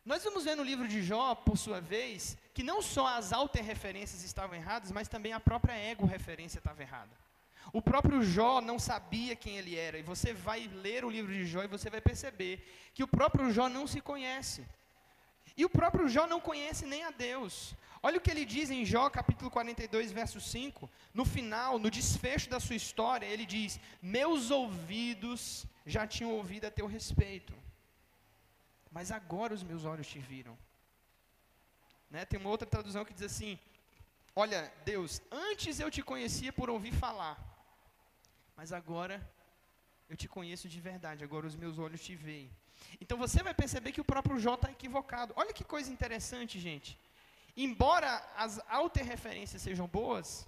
Nós 0.04 0.22
vamos 0.22 0.44
ver 0.44 0.54
no 0.54 0.62
livro 0.62 0.86
de 0.86 1.02
Jó, 1.02 1.34
por 1.34 1.56
sua 1.56 1.80
vez, 1.80 2.36
que 2.52 2.62
não 2.62 2.82
só 2.82 3.06
as 3.06 3.32
autorreferências 3.32 4.22
estavam 4.22 4.56
erradas, 4.56 4.92
mas 4.92 5.08
também 5.08 5.32
a 5.32 5.40
própria 5.40 5.72
ego-referência 5.72 6.58
estava 6.58 6.82
errada. 6.82 7.10
O 7.72 7.80
próprio 7.80 8.22
Jó 8.22 8.60
não 8.60 8.78
sabia 8.78 9.34
quem 9.34 9.56
ele 9.56 9.76
era, 9.76 9.98
e 9.98 10.02
você 10.02 10.34
vai 10.34 10.68
ler 10.68 11.04
o 11.04 11.10
livro 11.10 11.32
de 11.32 11.46
Jó 11.46 11.62
e 11.62 11.68
você 11.68 11.88
vai 11.88 12.00
perceber 12.00 12.62
que 12.92 13.02
o 13.02 13.08
próprio 13.08 13.50
Jó 13.50 13.68
não 13.68 13.86
se 13.86 14.00
conhece. 14.00 14.66
E 15.56 15.64
o 15.64 15.70
próprio 15.70 16.08
Jó 16.08 16.26
não 16.26 16.40
conhece 16.40 16.84
nem 16.84 17.04
a 17.04 17.10
Deus. 17.10 17.74
Olha 18.02 18.18
o 18.18 18.20
que 18.20 18.30
ele 18.30 18.44
diz 18.44 18.70
em 18.70 18.84
Jó, 18.84 19.08
capítulo 19.08 19.50
42, 19.50 20.12
verso 20.12 20.40
5. 20.40 20.90
No 21.12 21.24
final, 21.24 21.78
no 21.78 21.90
desfecho 21.90 22.50
da 22.50 22.60
sua 22.60 22.76
história, 22.76 23.26
ele 23.26 23.46
diz: 23.46 23.78
Meus 24.02 24.50
ouvidos 24.50 25.66
já 25.86 26.06
tinham 26.06 26.32
ouvido 26.32 26.66
a 26.66 26.70
teu 26.70 26.86
respeito 26.86 27.54
mas 28.94 29.10
agora 29.10 29.52
os 29.52 29.64
meus 29.64 29.84
olhos 29.84 30.06
te 30.06 30.20
viram. 30.20 30.56
Né? 32.08 32.24
Tem 32.24 32.38
uma 32.38 32.48
outra 32.54 32.66
tradução 32.74 33.04
que 33.04 33.12
diz 33.12 33.24
assim: 33.30 33.58
Olha, 34.36 34.72
Deus, 34.84 35.20
antes 35.32 35.80
eu 35.80 35.90
te 35.90 36.00
conhecia 36.10 36.52
por 36.52 36.70
ouvir 36.70 36.92
falar, 36.92 37.36
mas 38.56 38.72
agora 38.72 39.16
eu 40.08 40.16
te 40.16 40.28
conheço 40.28 40.68
de 40.68 40.80
verdade, 40.80 41.24
agora 41.24 41.44
os 41.44 41.56
meus 41.56 41.76
olhos 41.76 42.04
te 42.06 42.14
veem. 42.14 42.48
Então 43.00 43.16
você 43.18 43.42
vai 43.42 43.54
perceber 43.54 43.92
que 43.92 44.00
o 44.00 44.04
próprio 44.04 44.38
Jó 44.38 44.54
está 44.54 44.70
equivocado. 44.70 45.32
Olha 45.36 45.52
que 45.52 45.64
coisa 45.64 45.92
interessante, 45.92 46.58
gente. 46.58 46.98
Embora 47.56 48.10
as 48.36 48.60
autorreferências 48.68 49.62
sejam 49.62 49.86
boas, 49.86 50.46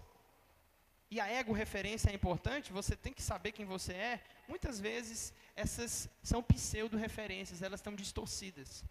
e 1.10 1.20
a 1.20 1.28
ego-referência 1.28 2.10
é 2.10 2.14
importante, 2.14 2.72
você 2.72 2.96
tem 2.96 3.12
que 3.12 3.22
saber 3.22 3.52
quem 3.52 3.64
você 3.64 3.92
é, 3.92 4.20
muitas 4.48 4.80
vezes 4.80 5.32
essas 5.54 6.08
são 6.22 6.42
pseudo-referências, 6.42 7.62
elas 7.62 7.80
estão 7.80 7.94
distorcidas. 7.94 8.84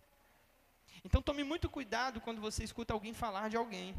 Então 1.03 1.21
tome 1.21 1.43
muito 1.43 1.69
cuidado 1.69 2.21
quando 2.21 2.39
você 2.39 2.63
escuta 2.63 2.93
alguém 2.93 3.13
falar 3.13 3.49
de 3.49 3.57
alguém. 3.57 3.93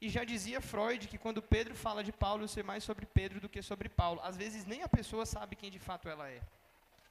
E 0.00 0.08
já 0.08 0.24
dizia 0.24 0.60
Freud 0.60 1.08
que 1.08 1.18
quando 1.18 1.42
Pedro 1.42 1.74
fala 1.74 2.02
de 2.02 2.12
Paulo, 2.12 2.44
eu 2.44 2.48
sei 2.48 2.62
mais 2.62 2.82
sobre 2.82 3.06
Pedro 3.06 3.40
do 3.40 3.48
que 3.48 3.60
sobre 3.60 3.88
Paulo. 3.88 4.20
Às 4.22 4.36
vezes 4.36 4.64
nem 4.64 4.82
a 4.82 4.88
pessoa 4.88 5.26
sabe 5.26 5.56
quem 5.56 5.70
de 5.70 5.78
fato 5.78 6.08
ela 6.08 6.28
é. 6.28 6.40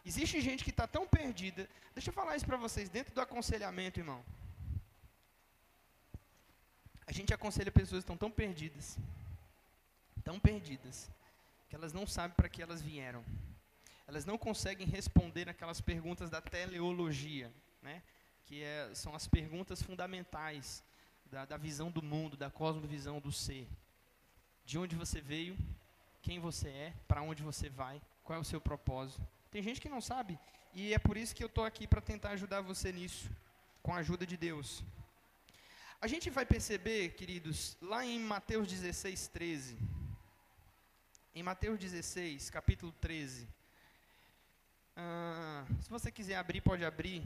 Existe 0.05 0.41
gente 0.41 0.63
que 0.63 0.70
está 0.72 0.88
tão 0.88 1.08
perdida. 1.08 1.70
Deixa 1.93 2.10
eu 2.10 2.13
falar 2.13 2.36
isso 2.36 2.46
para 2.46 2.58
vocês, 2.58 2.89
dentro 2.89 3.13
do 3.13 3.22
aconselhamento, 3.22 4.00
irmão. 4.00 4.24
A 7.05 7.12
gente 7.12 7.34
aconselha 7.34 7.72
pessoas 7.72 8.03
que 8.03 8.12
estão 8.12 8.17
tão 8.17 8.31
perdidas, 8.31 8.98
tão 10.24 10.39
perdidas, 10.39 11.10
que 11.70 11.75
elas 11.75 11.93
não 11.93 12.08
sabem 12.08 12.36
para 12.36 12.50
que 12.50 12.62
elas 12.62 12.81
vieram 12.81 13.24
elas 14.12 14.25
não 14.25 14.38
conseguem 14.38 14.86
responder 14.86 15.48
aquelas 15.48 15.79
perguntas 15.79 16.29
da 16.29 16.41
teleologia, 16.41 17.50
né? 17.81 18.03
que 18.46 18.62
é, 18.62 18.93
são 18.93 19.15
as 19.15 19.25
perguntas 19.25 19.81
fundamentais 19.81 20.84
da, 21.27 21.46
da 21.46 21.55
visão 21.55 21.89
do 21.89 22.03
mundo, 22.03 22.36
da 22.36 22.51
cosmovisão 22.51 23.22
do 23.22 23.31
ser. 23.31 23.70
De 24.65 24.77
onde 24.77 24.98
você 24.98 25.22
veio, 25.22 25.58
quem 26.22 26.41
você 26.41 26.67
é, 26.67 26.93
para 27.08 27.22
onde 27.22 27.41
você 27.41 27.70
vai, 27.70 28.01
qual 28.22 28.38
é 28.38 28.41
o 28.41 28.43
seu 28.43 28.60
propósito. 28.60 29.25
Tem 29.51 29.62
gente 29.62 29.81
que 29.81 29.89
não 29.89 30.00
sabe, 30.00 30.39
e 30.74 30.93
é 30.93 30.98
por 30.98 31.17
isso 31.17 31.36
que 31.36 31.43
eu 31.43 31.48
estou 31.48 31.65
aqui 31.65 31.86
para 31.86 32.00
tentar 32.00 32.29
ajudar 32.31 32.62
você 32.62 32.91
nisso, 32.91 33.29
com 33.84 33.93
a 33.93 33.98
ajuda 33.98 34.25
de 34.25 34.38
Deus. 34.38 34.81
A 36.00 36.08
gente 36.08 36.29
vai 36.29 36.46
perceber, 36.46 37.10
queridos, 37.15 37.77
lá 37.81 38.05
em 38.05 38.17
Mateus 38.20 38.67
16, 38.67 39.27
13. 39.27 39.77
Em 41.36 41.43
Mateus 41.43 41.77
16, 41.77 42.50
capítulo 42.50 42.93
13. 42.93 43.48
Ah, 44.96 45.65
se 45.81 45.89
você 45.89 46.10
quiser 46.12 46.38
abrir, 46.38 46.62
pode 46.62 46.86
abrir. 46.86 47.22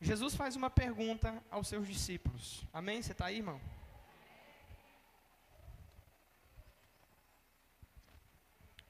Jesus 0.00 0.34
faz 0.34 0.56
uma 0.56 0.70
pergunta 0.70 1.42
aos 1.50 1.68
seus 1.68 1.86
discípulos. 1.86 2.64
Amém? 2.72 3.02
Você 3.02 3.12
está 3.12 3.26
aí, 3.26 3.36
irmão? 3.36 3.60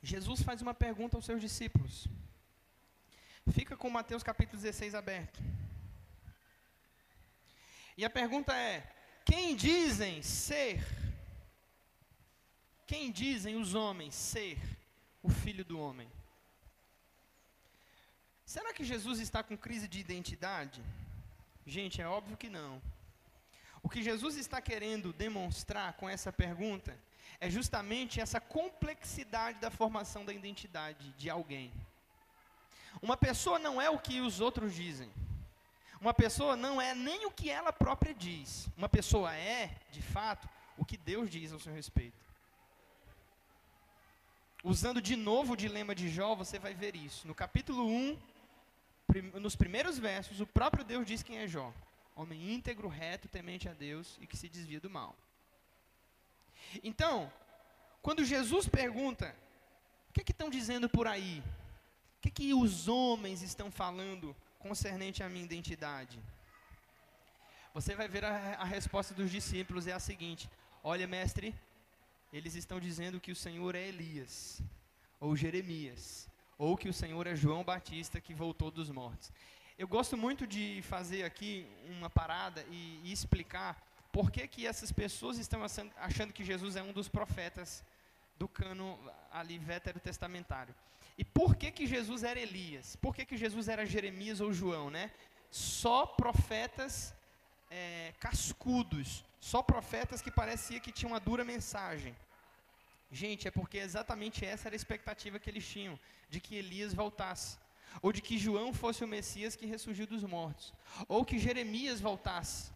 Jesus 0.02 0.42
faz 0.42 0.62
uma 0.62 0.74
pergunta 0.74 1.16
aos 1.16 1.24
seus 1.24 1.40
discípulos. 1.40 2.06
Fica 3.50 3.76
com 3.76 3.88
Mateus 3.90 4.22
capítulo 4.22 4.60
16 4.60 4.94
aberto. 4.94 5.40
E 7.96 8.04
a 8.04 8.10
pergunta 8.10 8.54
é: 8.54 8.86
quem 9.24 9.56
dizem 9.56 10.22
ser? 10.22 10.84
Quem 12.86 13.10
dizem 13.10 13.56
os 13.56 13.74
homens 13.74 14.14
ser 14.14 14.58
o 15.22 15.28
filho 15.28 15.64
do 15.64 15.78
homem? 15.78 16.10
Será 18.44 18.72
que 18.72 18.84
Jesus 18.84 19.18
está 19.18 19.42
com 19.42 19.58
crise 19.58 19.86
de 19.86 19.98
identidade? 20.00 20.82
Gente, 21.66 22.00
é 22.00 22.08
óbvio 22.08 22.36
que 22.36 22.48
não. 22.48 22.80
O 23.82 23.88
que 23.90 24.02
Jesus 24.02 24.36
está 24.36 24.60
querendo 24.60 25.12
demonstrar 25.12 25.92
com 25.94 26.08
essa 26.08 26.32
pergunta 26.32 26.98
é 27.40 27.48
justamente 27.48 28.20
essa 28.20 28.40
complexidade 28.40 29.60
da 29.60 29.70
formação 29.70 30.24
da 30.24 30.32
identidade 30.32 31.12
de 31.12 31.30
alguém. 31.30 31.72
Uma 33.00 33.16
pessoa 33.16 33.58
não 33.58 33.80
é 33.80 33.88
o 33.88 33.98
que 33.98 34.20
os 34.20 34.40
outros 34.40 34.74
dizem. 34.74 35.10
Uma 36.00 36.14
pessoa 36.14 36.56
não 36.56 36.80
é 36.80 36.94
nem 36.94 37.26
o 37.26 37.30
que 37.30 37.50
ela 37.50 37.72
própria 37.72 38.14
diz. 38.14 38.68
Uma 38.76 38.88
pessoa 38.88 39.34
é, 39.34 39.76
de 39.90 40.02
fato, 40.02 40.48
o 40.76 40.84
que 40.84 40.96
Deus 40.96 41.28
diz 41.30 41.52
ao 41.52 41.60
seu 41.60 41.72
respeito. 41.72 42.16
Usando 44.62 45.00
de 45.00 45.16
novo 45.16 45.52
o 45.52 45.56
dilema 45.56 45.94
de 45.94 46.08
Jó, 46.08 46.34
você 46.34 46.58
vai 46.58 46.74
ver 46.74 46.96
isso. 46.96 47.26
No 47.26 47.34
capítulo 47.34 47.86
1, 47.86 48.18
nos 49.40 49.54
primeiros 49.54 49.98
versos, 49.98 50.40
o 50.40 50.46
próprio 50.46 50.84
Deus 50.84 51.06
diz 51.06 51.22
quem 51.22 51.38
é 51.38 51.46
Jó: 51.46 51.72
homem 52.16 52.52
íntegro, 52.52 52.88
reto, 52.88 53.28
temente 53.28 53.68
a 53.68 53.72
Deus 53.72 54.18
e 54.20 54.26
que 54.26 54.36
se 54.36 54.48
desvia 54.48 54.80
do 54.80 54.90
mal. 54.90 55.14
Então, 56.82 57.32
quando 58.02 58.24
Jesus 58.24 58.68
pergunta: 58.68 59.34
o 60.08 60.12
que, 60.12 60.20
é 60.20 60.24
que 60.24 60.32
estão 60.32 60.50
dizendo 60.50 60.88
por 60.88 61.06
aí? 61.06 61.42
O 62.18 62.20
que, 62.20 62.28
é 62.28 62.32
que 62.32 62.54
os 62.54 62.88
homens 62.88 63.42
estão 63.42 63.70
falando 63.70 64.34
concernente 64.58 65.22
à 65.22 65.28
minha 65.28 65.44
identidade? 65.44 66.18
Você 67.74 67.94
vai 67.94 68.08
ver 68.08 68.24
a, 68.24 68.54
a 68.54 68.64
resposta 68.64 69.14
dos 69.14 69.30
discípulos 69.30 69.86
é 69.86 69.92
a 69.92 70.00
seguinte: 70.00 70.48
Olha, 70.82 71.06
mestre, 71.06 71.54
eles 72.32 72.54
estão 72.54 72.80
dizendo 72.80 73.20
que 73.20 73.32
o 73.32 73.36
Senhor 73.36 73.74
é 73.74 73.88
Elias, 73.88 74.60
ou 75.20 75.36
Jeremias, 75.36 76.28
ou 76.56 76.76
que 76.76 76.88
o 76.88 76.92
Senhor 76.92 77.26
é 77.26 77.36
João 77.36 77.62
Batista 77.62 78.20
que 78.20 78.34
voltou 78.34 78.70
dos 78.70 78.90
mortos. 78.90 79.32
Eu 79.78 79.86
gosto 79.86 80.16
muito 80.16 80.46
de 80.46 80.82
fazer 80.82 81.22
aqui 81.22 81.64
uma 81.88 82.10
parada 82.10 82.64
e, 82.68 83.00
e 83.04 83.12
explicar 83.12 83.80
por 84.12 84.30
que, 84.30 84.46
que 84.46 84.66
essas 84.66 84.90
pessoas 84.90 85.38
estão 85.38 85.60
achando 85.96 86.32
que 86.32 86.44
Jesus 86.44 86.76
é 86.76 86.82
um 86.82 86.92
dos 86.92 87.08
profetas 87.08 87.84
do 88.38 88.48
cano 88.48 88.98
ali 89.32 89.58
veterotestamentário. 89.58 90.74
E 91.16 91.24
por 91.24 91.56
que, 91.56 91.70
que 91.72 91.86
Jesus 91.86 92.22
era 92.22 92.38
Elias? 92.38 92.94
Por 92.96 93.14
que, 93.14 93.24
que 93.24 93.36
Jesus 93.36 93.68
era 93.68 93.84
Jeremias 93.84 94.40
ou 94.40 94.52
João, 94.52 94.88
né? 94.88 95.10
Só 95.50 96.06
profetas 96.06 97.12
é, 97.70 98.14
cascudos, 98.20 99.24
só 99.40 99.62
profetas 99.62 100.22
que 100.22 100.30
parecia 100.30 100.78
que 100.78 100.92
tinham 100.92 101.12
uma 101.12 101.20
dura 101.20 101.44
mensagem. 101.44 102.14
Gente, 103.10 103.48
é 103.48 103.50
porque 103.50 103.78
exatamente 103.78 104.44
essa 104.44 104.68
era 104.68 104.74
a 104.74 104.76
expectativa 104.76 105.38
que 105.38 105.50
eles 105.50 105.66
tinham, 105.66 105.98
de 106.28 106.40
que 106.40 106.54
Elias 106.54 106.94
voltasse, 106.94 107.58
ou 108.00 108.12
de 108.12 108.20
que 108.20 108.38
João 108.38 108.72
fosse 108.72 109.02
o 109.02 109.08
Messias 109.08 109.56
que 109.56 109.66
ressurgiu 109.66 110.06
dos 110.06 110.22
mortos, 110.22 110.72
ou 111.08 111.24
que 111.24 111.38
Jeremias 111.38 112.00
voltasse. 112.00 112.70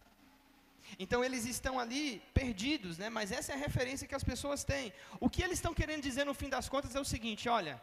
Então 0.99 1.23
eles 1.23 1.45
estão 1.45 1.79
ali 1.79 2.19
perdidos, 2.33 2.97
né? 2.97 3.09
Mas 3.09 3.31
essa 3.31 3.51
é 3.51 3.55
a 3.55 3.57
referência 3.57 4.07
que 4.07 4.15
as 4.15 4.23
pessoas 4.23 4.63
têm. 4.63 4.93
O 5.19 5.29
que 5.29 5.43
eles 5.43 5.57
estão 5.59 5.73
querendo 5.73 6.01
dizer 6.01 6.25
no 6.25 6.33
fim 6.33 6.49
das 6.49 6.69
contas 6.69 6.95
é 6.95 6.99
o 6.99 7.05
seguinte: 7.05 7.49
olha, 7.49 7.81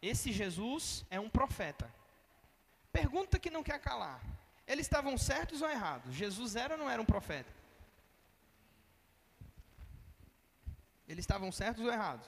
esse 0.00 0.32
Jesus 0.32 1.04
é 1.10 1.18
um 1.20 1.28
profeta. 1.28 1.92
Pergunta 2.92 3.38
que 3.38 3.50
não 3.50 3.62
quer 3.62 3.78
calar. 3.80 4.20
Eles 4.66 4.86
estavam 4.86 5.16
certos 5.16 5.62
ou 5.62 5.70
errados? 5.70 6.14
Jesus 6.14 6.56
era 6.56 6.74
ou 6.74 6.80
não 6.80 6.90
era 6.90 7.00
um 7.00 7.04
profeta? 7.04 7.52
Eles 11.08 11.22
estavam 11.22 11.50
certos 11.50 11.84
ou 11.84 11.90
errados? 11.90 12.26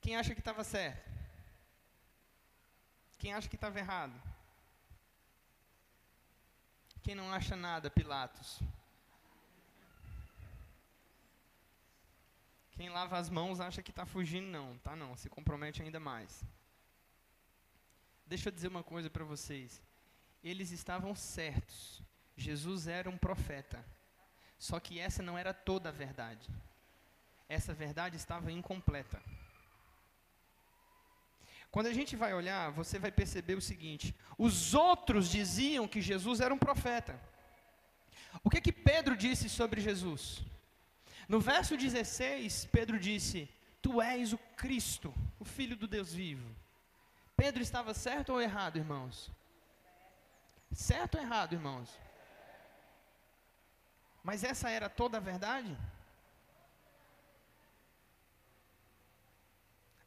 Quem 0.00 0.16
acha 0.16 0.34
que 0.34 0.40
estava 0.40 0.62
certo? 0.62 1.10
Quem 3.18 3.32
acha 3.32 3.48
que 3.48 3.56
estava 3.56 3.78
errado? 3.78 4.14
Quem 7.06 7.14
não 7.14 7.32
acha 7.32 7.54
nada, 7.54 7.88
Pilatos? 7.88 8.58
Quem 12.72 12.88
lava 12.88 13.16
as 13.16 13.30
mãos 13.30 13.60
acha 13.60 13.80
que 13.80 13.92
está 13.92 14.04
fugindo, 14.04 14.48
não, 14.48 14.76
tá 14.78 14.96
não, 14.96 15.16
se 15.16 15.28
compromete 15.28 15.80
ainda 15.80 16.00
mais. 16.00 16.44
Deixa 18.26 18.48
eu 18.48 18.52
dizer 18.52 18.66
uma 18.66 18.82
coisa 18.82 19.08
para 19.08 19.22
vocês. 19.22 19.80
Eles 20.42 20.72
estavam 20.72 21.14
certos. 21.14 22.02
Jesus 22.36 22.88
era 22.88 23.08
um 23.08 23.16
profeta. 23.16 23.86
Só 24.58 24.80
que 24.80 24.98
essa 24.98 25.22
não 25.22 25.38
era 25.38 25.54
toda 25.54 25.90
a 25.90 25.92
verdade. 25.92 26.50
Essa 27.48 27.72
verdade 27.72 28.16
estava 28.16 28.50
incompleta. 28.50 29.22
Quando 31.70 31.86
a 31.86 31.92
gente 31.92 32.16
vai 32.16 32.32
olhar, 32.32 32.70
você 32.70 32.98
vai 32.98 33.10
perceber 33.10 33.54
o 33.54 33.60
seguinte: 33.60 34.14
os 34.38 34.74
outros 34.74 35.28
diziam 35.28 35.88
que 35.88 36.00
Jesus 36.00 36.40
era 36.40 36.54
um 36.54 36.58
profeta. 36.58 37.20
O 38.42 38.50
que 38.50 38.60
que 38.60 38.72
Pedro 38.72 39.16
disse 39.16 39.48
sobre 39.48 39.80
Jesus? 39.80 40.42
No 41.28 41.40
verso 41.40 41.76
16, 41.76 42.66
Pedro 42.66 42.98
disse: 42.98 43.48
Tu 43.82 44.00
és 44.00 44.32
o 44.32 44.38
Cristo, 44.56 45.12
o 45.38 45.44
Filho 45.44 45.76
do 45.76 45.86
Deus 45.86 46.12
vivo. 46.12 46.48
Pedro 47.36 47.62
estava 47.62 47.92
certo 47.92 48.32
ou 48.32 48.40
errado, 48.40 48.78
irmãos? 48.78 49.30
Certo 50.72 51.16
ou 51.16 51.20
errado, 51.22 51.52
irmãos? 51.54 51.90
Mas 54.22 54.42
essa 54.42 54.70
era 54.70 54.88
toda 54.88 55.18
a 55.18 55.20
verdade? 55.20 55.76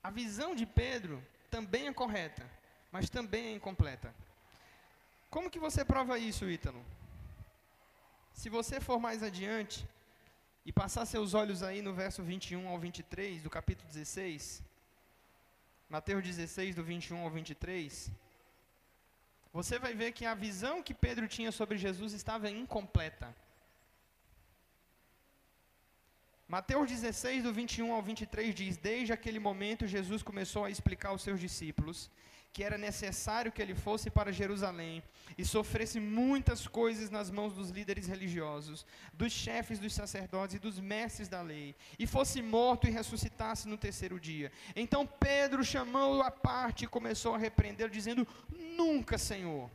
A 0.01 0.09
visão 0.09 0.55
de 0.55 0.65
Pedro 0.65 1.23
também 1.49 1.87
é 1.87 1.93
correta, 1.93 2.45
mas 2.91 3.09
também 3.09 3.47
é 3.47 3.53
incompleta. 3.53 4.13
Como 5.29 5.49
que 5.49 5.59
você 5.59 5.85
prova 5.85 6.17
isso, 6.17 6.49
Ítalo? 6.49 6.83
Se 8.33 8.49
você 8.49 8.79
for 8.79 8.99
mais 8.99 9.21
adiante 9.21 9.87
e 10.65 10.71
passar 10.71 11.05
seus 11.05 11.33
olhos 11.33 11.61
aí 11.61 11.81
no 11.81 11.93
verso 11.93 12.23
21 12.23 12.67
ao 12.67 12.79
23 12.79 13.41
do 13.41 13.49
capítulo 13.49 13.87
16, 13.89 14.63
Mateus 15.89 16.23
16, 16.23 16.75
do 16.75 16.83
21 16.83 17.17
ao 17.23 17.29
23, 17.29 18.11
você 19.51 19.79
vai 19.79 19.93
ver 19.93 20.11
que 20.11 20.25
a 20.25 20.35
visão 20.35 20.81
que 20.83 20.93
Pedro 20.93 21.27
tinha 21.27 21.51
sobre 21.51 21.77
Jesus 21.77 22.13
estava 22.13 22.49
incompleta. 22.49 23.35
Mateus 26.49 26.89
16, 26.89 27.43
do 27.43 27.53
21 27.53 27.93
ao 27.93 28.01
23 28.01 28.55
diz: 28.55 28.75
Desde 28.75 29.13
aquele 29.13 29.37
momento, 29.37 29.85
Jesus 29.85 30.23
começou 30.23 30.65
a 30.65 30.71
explicar 30.71 31.09
aos 31.09 31.21
seus 31.21 31.39
discípulos 31.39 32.09
que 32.51 32.63
era 32.63 32.75
necessário 32.75 33.51
que 33.51 33.61
ele 33.61 33.75
fosse 33.75 34.09
para 34.09 34.31
Jerusalém 34.31 35.03
e 35.37 35.45
sofresse 35.45 35.99
muitas 35.99 36.67
coisas 36.67 37.11
nas 37.11 37.29
mãos 37.29 37.53
dos 37.53 37.69
líderes 37.69 38.07
religiosos, 38.07 38.83
dos 39.13 39.31
chefes 39.31 39.77
dos 39.77 39.93
sacerdotes 39.93 40.55
e 40.55 40.59
dos 40.59 40.79
mestres 40.79 41.27
da 41.27 41.43
lei, 41.43 41.75
e 41.99 42.07
fosse 42.07 42.41
morto 42.41 42.87
e 42.87 42.91
ressuscitasse 42.91 43.67
no 43.67 43.77
terceiro 43.77 44.19
dia. 44.19 44.51
Então 44.75 45.05
Pedro 45.05 45.63
chamou-o 45.63 46.23
à 46.23 46.31
parte 46.31 46.85
e 46.85 46.87
começou 46.87 47.35
a 47.35 47.37
repreendê-lo, 47.37 47.91
dizendo: 47.91 48.27
Nunca, 48.75 49.19
Senhor, 49.19 49.69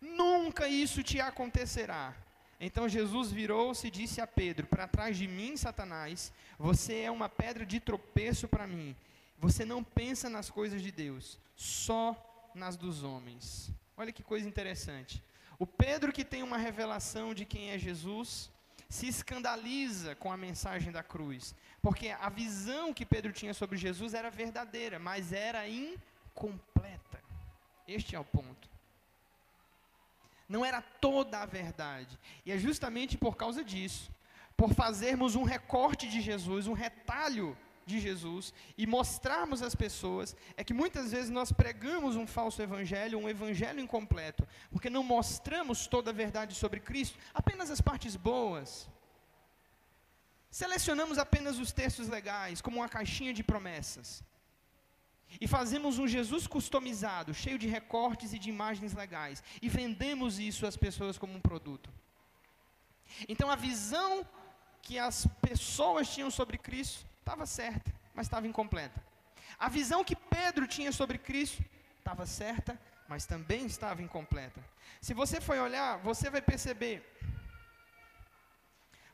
nunca 0.00 0.66
isso 0.66 1.04
te 1.04 1.20
acontecerá. 1.20 2.25
Então 2.58 2.88
Jesus 2.88 3.30
virou-se 3.30 3.86
e 3.86 3.90
disse 3.90 4.20
a 4.20 4.26
Pedro: 4.26 4.66
Para 4.66 4.88
trás 4.88 5.16
de 5.16 5.26
mim, 5.28 5.56
Satanás, 5.56 6.32
você 6.58 7.00
é 7.00 7.10
uma 7.10 7.28
pedra 7.28 7.66
de 7.66 7.80
tropeço 7.80 8.48
para 8.48 8.66
mim 8.66 8.96
você 9.38 9.64
não 9.64 9.84
pensa 9.84 10.30
nas 10.30 10.50
coisas 10.50 10.82
de 10.82 10.90
Deus, 10.90 11.38
só 11.54 12.50
nas 12.54 12.76
dos 12.76 13.02
homens. 13.02 13.70
Olha 13.96 14.12
que 14.12 14.22
coisa 14.22 14.48
interessante. 14.48 15.22
O 15.58 15.66
Pedro, 15.66 16.12
que 16.12 16.24
tem 16.24 16.42
uma 16.42 16.56
revelação 16.56 17.34
de 17.34 17.44
quem 17.44 17.70
é 17.70 17.78
Jesus, 17.78 18.50
se 18.88 19.08
escandaliza 19.08 20.14
com 20.14 20.32
a 20.32 20.36
mensagem 20.36 20.92
da 20.92 21.02
cruz, 21.02 21.54
porque 21.82 22.08
a 22.08 22.28
visão 22.28 22.94
que 22.94 23.06
Pedro 23.06 23.32
tinha 23.32 23.52
sobre 23.52 23.76
Jesus 23.76 24.14
era 24.14 24.30
verdadeira, 24.30 24.98
mas 24.98 25.32
era 25.32 25.68
incompleta. 25.68 27.22
Este 27.86 28.14
é 28.14 28.20
o 28.20 28.24
ponto. 28.24 28.68
Não 30.48 30.64
era 30.64 30.80
toda 30.80 31.40
a 31.40 31.46
verdade. 31.46 32.18
E 32.44 32.52
é 32.52 32.58
justamente 32.58 33.18
por 33.18 33.36
causa 33.36 33.64
disso, 33.64 34.10
por 34.56 34.72
fazermos 34.72 35.34
um 35.34 35.42
recorte 35.42 36.08
de 36.08 36.20
Jesus, 36.20 36.66
um 36.66 36.72
retalho 36.72 37.56
de 37.86 38.00
Jesus 38.00 38.52
e 38.76 38.86
mostrarmos 38.86 39.62
às 39.62 39.74
pessoas 39.74 40.36
é 40.56 40.64
que 40.64 40.74
muitas 40.74 41.12
vezes 41.12 41.30
nós 41.30 41.52
pregamos 41.52 42.16
um 42.16 42.26
falso 42.26 42.60
evangelho, 42.60 43.18
um 43.18 43.28
evangelho 43.28 43.80
incompleto, 43.80 44.46
porque 44.70 44.90
não 44.90 45.04
mostramos 45.04 45.86
toda 45.86 46.10
a 46.10 46.14
verdade 46.14 46.54
sobre 46.54 46.80
Cristo, 46.80 47.16
apenas 47.32 47.70
as 47.70 47.80
partes 47.80 48.16
boas. 48.16 48.88
Selecionamos 50.50 51.18
apenas 51.18 51.58
os 51.58 51.72
textos 51.72 52.08
legais, 52.08 52.60
como 52.60 52.78
uma 52.78 52.88
caixinha 52.88 53.32
de 53.32 53.44
promessas. 53.44 54.22
E 55.40 55.46
fazemos 55.46 55.98
um 55.98 56.08
Jesus 56.08 56.46
customizado, 56.46 57.34
cheio 57.34 57.58
de 57.58 57.66
recortes 57.66 58.32
e 58.32 58.38
de 58.38 58.48
imagens 58.48 58.94
legais, 58.94 59.42
e 59.60 59.68
vendemos 59.68 60.38
isso 60.38 60.66
às 60.66 60.76
pessoas 60.76 61.18
como 61.18 61.34
um 61.34 61.40
produto. 61.40 61.90
Então 63.28 63.50
a 63.50 63.56
visão 63.56 64.26
que 64.82 64.98
as 64.98 65.26
pessoas 65.40 66.08
tinham 66.08 66.30
sobre 66.30 66.56
Cristo 66.56 67.04
estava 67.18 67.44
certa, 67.44 67.92
mas 68.14 68.26
estava 68.26 68.46
incompleta. 68.46 69.04
A 69.58 69.68
visão 69.68 70.04
que 70.04 70.14
Pedro 70.14 70.66
tinha 70.66 70.92
sobre 70.92 71.18
Cristo 71.18 71.64
estava 71.98 72.24
certa, 72.24 72.80
mas 73.08 73.26
também 73.26 73.66
estava 73.66 74.02
incompleta. 74.02 74.64
Se 75.00 75.12
você 75.12 75.40
for 75.40 75.58
olhar, 75.58 75.98
você 75.98 76.30
vai 76.30 76.40
perceber 76.40 77.04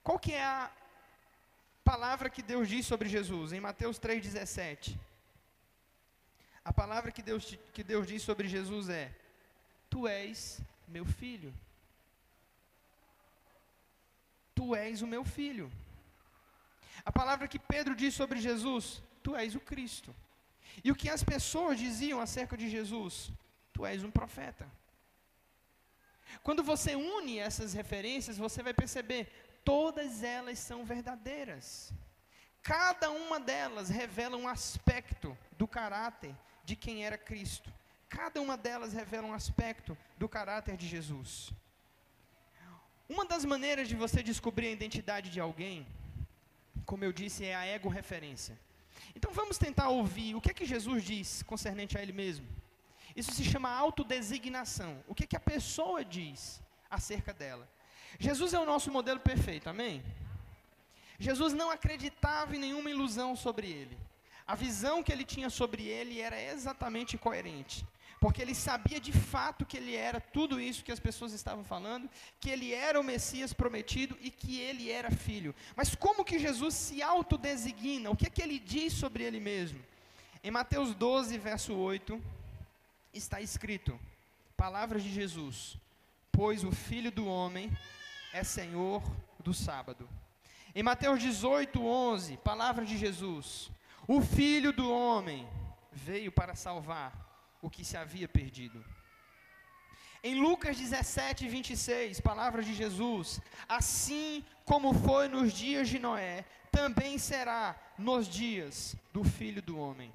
qual 0.02 0.18
que 0.18 0.32
é 0.32 0.44
a 0.44 0.70
palavra 1.84 2.30
que 2.30 2.42
Deus 2.42 2.68
diz 2.68 2.86
sobre 2.86 3.08
Jesus 3.08 3.52
em 3.52 3.60
Mateus 3.60 3.98
3:17. 3.98 4.98
A 6.64 6.72
palavra 6.72 7.10
que 7.10 7.22
Deus, 7.22 7.58
que 7.72 7.82
Deus 7.82 8.06
diz 8.06 8.22
sobre 8.22 8.48
Jesus 8.48 8.88
é: 8.88 9.12
Tu 9.90 10.06
és 10.06 10.60
meu 10.86 11.04
filho. 11.04 11.52
Tu 14.54 14.74
és 14.74 15.02
o 15.02 15.06
meu 15.06 15.24
filho. 15.24 15.70
A 17.04 17.10
palavra 17.10 17.48
que 17.48 17.58
Pedro 17.58 17.96
diz 17.96 18.14
sobre 18.14 18.40
Jesus, 18.40 19.02
tu 19.22 19.34
és 19.34 19.56
o 19.56 19.60
Cristo. 19.60 20.14
E 20.84 20.92
o 20.92 20.94
que 20.94 21.10
as 21.10 21.24
pessoas 21.24 21.78
diziam 21.78 22.20
acerca 22.20 22.56
de 22.56 22.68
Jesus, 22.68 23.32
tu 23.72 23.84
és 23.84 24.04
um 24.04 24.10
profeta. 24.10 24.68
Quando 26.44 26.62
você 26.62 26.94
une 26.94 27.38
essas 27.38 27.72
referências, 27.72 28.38
você 28.38 28.62
vai 28.62 28.72
perceber, 28.72 29.26
todas 29.64 30.22
elas 30.22 30.58
são 30.58 30.84
verdadeiras. 30.84 31.92
Cada 32.62 33.10
uma 33.10 33.40
delas 33.40 33.88
revela 33.88 34.36
um 34.36 34.46
aspecto 34.46 35.36
do 35.58 35.66
caráter 35.66 36.34
de 36.64 36.76
quem 36.76 37.04
era 37.04 37.18
Cristo. 37.18 37.72
Cada 38.08 38.40
uma 38.40 38.56
delas 38.56 38.92
revela 38.92 39.26
um 39.26 39.34
aspecto 39.34 39.96
do 40.18 40.28
caráter 40.28 40.76
de 40.76 40.86
Jesus. 40.86 41.50
Uma 43.08 43.24
das 43.24 43.44
maneiras 43.44 43.88
de 43.88 43.94
você 43.94 44.22
descobrir 44.22 44.68
a 44.68 44.70
identidade 44.70 45.30
de 45.30 45.40
alguém 45.40 45.86
como 46.84 47.04
eu 47.04 47.12
disse, 47.12 47.44
é 47.44 47.54
a 47.54 47.64
ego-referência. 47.64 48.58
Então 49.14 49.32
vamos 49.32 49.58
tentar 49.58 49.88
ouvir 49.88 50.34
o 50.34 50.40
que 50.40 50.50
é 50.50 50.54
que 50.54 50.64
Jesus 50.64 51.02
diz 51.04 51.42
concernente 51.42 51.96
a 51.96 52.02
Ele 52.02 52.12
mesmo. 52.12 52.46
Isso 53.14 53.32
se 53.32 53.44
chama 53.44 53.70
autodesignação. 53.70 55.02
O 55.06 55.14
que 55.14 55.24
é 55.24 55.26
que 55.26 55.36
a 55.36 55.40
pessoa 55.40 56.04
diz 56.04 56.62
acerca 56.90 57.32
dela? 57.32 57.68
Jesus 58.18 58.54
é 58.54 58.58
o 58.58 58.64
nosso 58.64 58.90
modelo 58.90 59.20
perfeito, 59.20 59.68
amém? 59.68 60.02
Jesus 61.18 61.52
não 61.52 61.70
acreditava 61.70 62.56
em 62.56 62.58
nenhuma 62.58 62.90
ilusão 62.90 63.36
sobre 63.36 63.70
ele. 63.70 63.98
A 64.52 64.56
visão 64.66 65.02
que 65.02 65.12
ele 65.14 65.26
tinha 65.34 65.50
sobre 65.60 65.82
ele 65.96 66.20
era 66.28 66.38
exatamente 66.52 67.16
coerente 67.26 67.76
porque 68.22 68.40
ele 68.40 68.54
sabia 68.54 69.00
de 69.00 69.10
fato 69.10 69.66
que 69.66 69.76
ele 69.76 69.96
era 69.96 70.20
tudo 70.20 70.60
isso 70.60 70.84
que 70.84 70.92
as 70.92 71.00
pessoas 71.00 71.32
estavam 71.32 71.64
falando, 71.64 72.08
que 72.40 72.50
ele 72.50 72.72
era 72.72 73.00
o 73.00 73.02
Messias 73.02 73.52
prometido 73.52 74.16
e 74.20 74.30
que 74.30 74.60
ele 74.60 74.92
era 74.92 75.10
filho. 75.10 75.52
Mas 75.74 75.96
como 75.96 76.24
que 76.24 76.38
Jesus 76.38 76.72
se 76.72 77.02
autodesigna? 77.02 78.10
O 78.10 78.16
que 78.16 78.28
é 78.28 78.30
que 78.30 78.40
ele 78.40 78.60
diz 78.60 78.92
sobre 78.92 79.24
ele 79.24 79.40
mesmo? 79.40 79.80
Em 80.44 80.52
Mateus 80.52 80.94
12, 80.94 81.36
verso 81.36 81.74
8, 81.74 82.22
está 83.12 83.40
escrito: 83.40 83.98
Palavras 84.56 85.02
de 85.02 85.12
Jesus: 85.12 85.76
Pois 86.30 86.62
o 86.62 86.70
Filho 86.70 87.10
do 87.10 87.26
homem 87.26 87.76
é 88.32 88.44
Senhor 88.44 89.02
do 89.40 89.52
sábado. 89.52 90.08
Em 90.76 90.82
Mateus 90.84 91.20
18, 91.20 91.84
11, 91.84 92.36
palavra 92.36 92.84
de 92.84 92.96
Jesus: 92.96 93.68
O 94.08 94.20
Filho 94.20 94.72
do 94.72 94.92
homem 94.92 95.48
veio 95.92 96.32
para 96.32 96.56
salvar 96.56 97.12
o 97.62 97.70
que 97.70 97.84
se 97.84 97.96
havia 97.96 98.26
perdido. 98.26 98.84
Em 100.24 100.40
Lucas 100.40 100.76
17, 100.76 101.48
26, 101.48 102.20
palavras 102.20 102.66
de 102.66 102.74
Jesus: 102.74 103.40
Assim 103.68 104.44
como 104.64 104.92
foi 104.92 105.28
nos 105.28 105.52
dias 105.52 105.88
de 105.88 105.98
Noé, 106.00 106.44
também 106.70 107.16
será 107.16 107.76
nos 107.96 108.28
dias 108.28 108.96
do 109.12 109.22
filho 109.22 109.62
do 109.62 109.78
homem. 109.78 110.12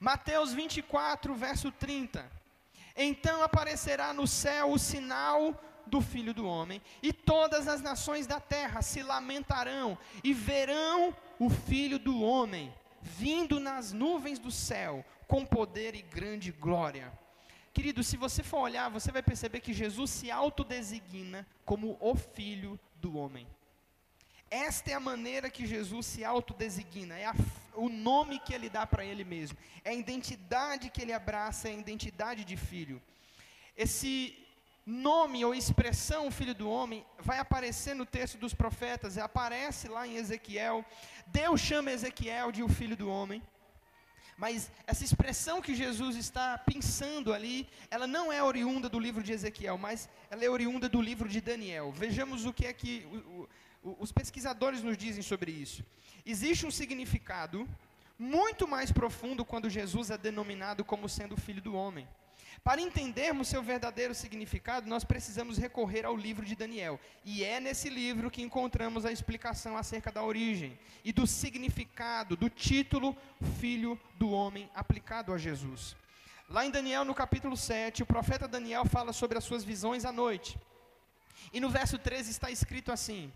Mateus 0.00 0.52
24, 0.52 1.34
verso 1.34 1.70
30. 1.72 2.30
Então 2.96 3.42
aparecerá 3.42 4.12
no 4.14 4.26
céu 4.26 4.72
o 4.72 4.78
sinal 4.78 5.60
do 5.86 6.00
filho 6.00 6.32
do 6.32 6.46
homem, 6.46 6.80
e 7.02 7.12
todas 7.12 7.68
as 7.68 7.82
nações 7.82 8.26
da 8.26 8.40
terra 8.40 8.80
se 8.80 9.02
lamentarão 9.02 9.98
e 10.22 10.32
verão 10.32 11.14
o 11.38 11.50
filho 11.50 11.98
do 11.98 12.22
homem 12.22 12.72
vindo 13.04 13.60
nas 13.60 13.92
nuvens 13.92 14.38
do 14.38 14.50
céu 14.50 15.04
com 15.28 15.44
poder 15.44 15.94
e 15.94 16.00
grande 16.00 16.50
glória. 16.50 17.12
Querido, 17.72 18.02
se 18.02 18.16
você 18.16 18.42
for 18.42 18.60
olhar, 18.60 18.88
você 18.88 19.12
vai 19.12 19.22
perceber 19.22 19.60
que 19.60 19.74
Jesus 19.74 20.10
se 20.10 20.30
autodesigna 20.30 21.46
como 21.64 21.98
o 22.00 22.14
filho 22.14 22.80
do 22.96 23.18
homem. 23.18 23.46
Esta 24.50 24.92
é 24.92 24.94
a 24.94 25.00
maneira 25.00 25.50
que 25.50 25.66
Jesus 25.66 26.06
se 26.06 26.24
autodesigna, 26.24 27.18
é 27.18 27.26
a, 27.26 27.34
o 27.74 27.88
nome 27.88 28.38
que 28.38 28.54
ele 28.54 28.70
dá 28.70 28.86
para 28.86 29.04
ele 29.04 29.24
mesmo, 29.24 29.58
é 29.84 29.90
a 29.90 29.94
identidade 29.94 30.88
que 30.88 31.02
ele 31.02 31.12
abraça, 31.12 31.68
é 31.68 31.72
a 31.72 31.76
identidade 31.76 32.44
de 32.44 32.56
filho. 32.56 33.02
Esse 33.76 34.43
nome 34.86 35.44
ou 35.44 35.54
expressão 35.54 36.30
filho 36.30 36.54
do 36.54 36.68
homem 36.68 37.04
vai 37.18 37.38
aparecer 37.38 37.94
no 37.94 38.04
texto 38.04 38.36
dos 38.36 38.52
profetas, 38.52 39.16
aparece 39.16 39.88
lá 39.88 40.06
em 40.06 40.16
Ezequiel. 40.16 40.84
Deus 41.26 41.60
chama 41.60 41.90
Ezequiel 41.90 42.52
de 42.52 42.62
o 42.62 42.68
filho 42.68 42.96
do 42.96 43.08
homem. 43.08 43.42
Mas 44.36 44.70
essa 44.86 45.04
expressão 45.04 45.62
que 45.62 45.74
Jesus 45.74 46.16
está 46.16 46.58
pensando 46.58 47.32
ali, 47.32 47.68
ela 47.90 48.06
não 48.06 48.32
é 48.32 48.42
oriunda 48.42 48.88
do 48.88 48.98
livro 48.98 49.22
de 49.22 49.32
Ezequiel, 49.32 49.78
mas 49.78 50.08
ela 50.28 50.44
é 50.44 50.50
oriunda 50.50 50.88
do 50.88 51.00
livro 51.00 51.28
de 51.28 51.40
Daniel. 51.40 51.92
Vejamos 51.92 52.44
o 52.44 52.52
que 52.52 52.66
é 52.66 52.72
que 52.72 53.06
o, 53.12 53.48
o, 53.82 53.96
os 54.00 54.10
pesquisadores 54.10 54.82
nos 54.82 54.96
dizem 54.96 55.22
sobre 55.22 55.52
isso. 55.52 55.84
Existe 56.26 56.66
um 56.66 56.70
significado 56.70 57.68
muito 58.18 58.66
mais 58.66 58.90
profundo 58.90 59.44
quando 59.44 59.70
Jesus 59.70 60.10
é 60.10 60.18
denominado 60.18 60.84
como 60.84 61.08
sendo 61.08 61.34
o 61.34 61.40
filho 61.40 61.62
do 61.62 61.74
homem. 61.74 62.08
Para 62.64 62.80
entendermos 62.80 63.48
seu 63.48 63.62
verdadeiro 63.62 64.14
significado, 64.14 64.88
nós 64.88 65.04
precisamos 65.04 65.58
recorrer 65.58 66.06
ao 66.06 66.16
livro 66.16 66.46
de 66.46 66.56
Daniel. 66.56 66.98
E 67.22 67.44
é 67.44 67.60
nesse 67.60 67.90
livro 67.90 68.30
que 68.30 68.40
encontramos 68.40 69.04
a 69.04 69.12
explicação 69.12 69.76
acerca 69.76 70.10
da 70.10 70.22
origem 70.22 70.78
e 71.04 71.12
do 71.12 71.26
significado 71.26 72.34
do 72.38 72.48
título 72.48 73.14
Filho 73.60 74.00
do 74.16 74.30
Homem 74.30 74.70
aplicado 74.74 75.30
a 75.34 75.36
Jesus. 75.36 75.94
Lá 76.48 76.64
em 76.64 76.70
Daniel, 76.70 77.04
no 77.04 77.14
capítulo 77.14 77.54
7, 77.54 78.02
o 78.02 78.06
profeta 78.06 78.48
Daniel 78.48 78.86
fala 78.86 79.12
sobre 79.12 79.36
as 79.36 79.44
suas 79.44 79.62
visões 79.62 80.06
à 80.06 80.10
noite. 80.10 80.58
E 81.52 81.60
no 81.60 81.68
verso 81.68 81.98
13 81.98 82.30
está 82.30 82.50
escrito 82.50 82.90
assim: 82.90 83.30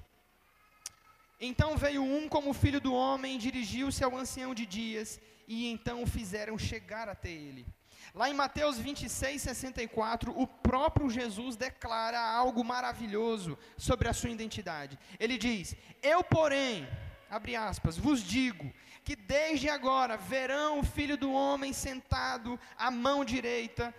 Então 1.38 1.76
veio 1.76 2.02
um 2.02 2.30
como 2.30 2.54
filho 2.54 2.80
do 2.80 2.94
homem, 2.94 3.36
dirigiu-se 3.36 4.02
ao 4.02 4.16
ancião 4.16 4.54
de 4.54 4.64
dias, 4.64 5.20
e 5.46 5.66
então 5.66 6.02
o 6.02 6.06
fizeram 6.06 6.56
chegar 6.56 7.10
até 7.10 7.30
ele. 7.30 7.66
Lá 8.14 8.28
em 8.30 8.34
Mateus 8.34 8.78
26, 8.78 9.42
64, 9.42 10.32
o 10.36 10.46
próprio 10.46 11.10
Jesus 11.10 11.56
declara 11.56 12.20
algo 12.20 12.64
maravilhoso 12.64 13.58
sobre 13.76 14.08
a 14.08 14.12
sua 14.12 14.30
identidade. 14.30 14.98
Ele 15.20 15.36
diz: 15.36 15.76
Eu, 16.02 16.22
porém, 16.24 16.88
abre 17.30 17.54
aspas, 17.54 17.96
vos 17.96 18.22
digo 18.22 18.72
que 19.04 19.16
desde 19.16 19.68
agora 19.68 20.16
verão 20.16 20.80
o 20.80 20.84
filho 20.84 21.16
do 21.16 21.32
homem 21.32 21.72
sentado 21.72 22.58
à 22.76 22.90
mão 22.90 23.24
direita, 23.24 23.94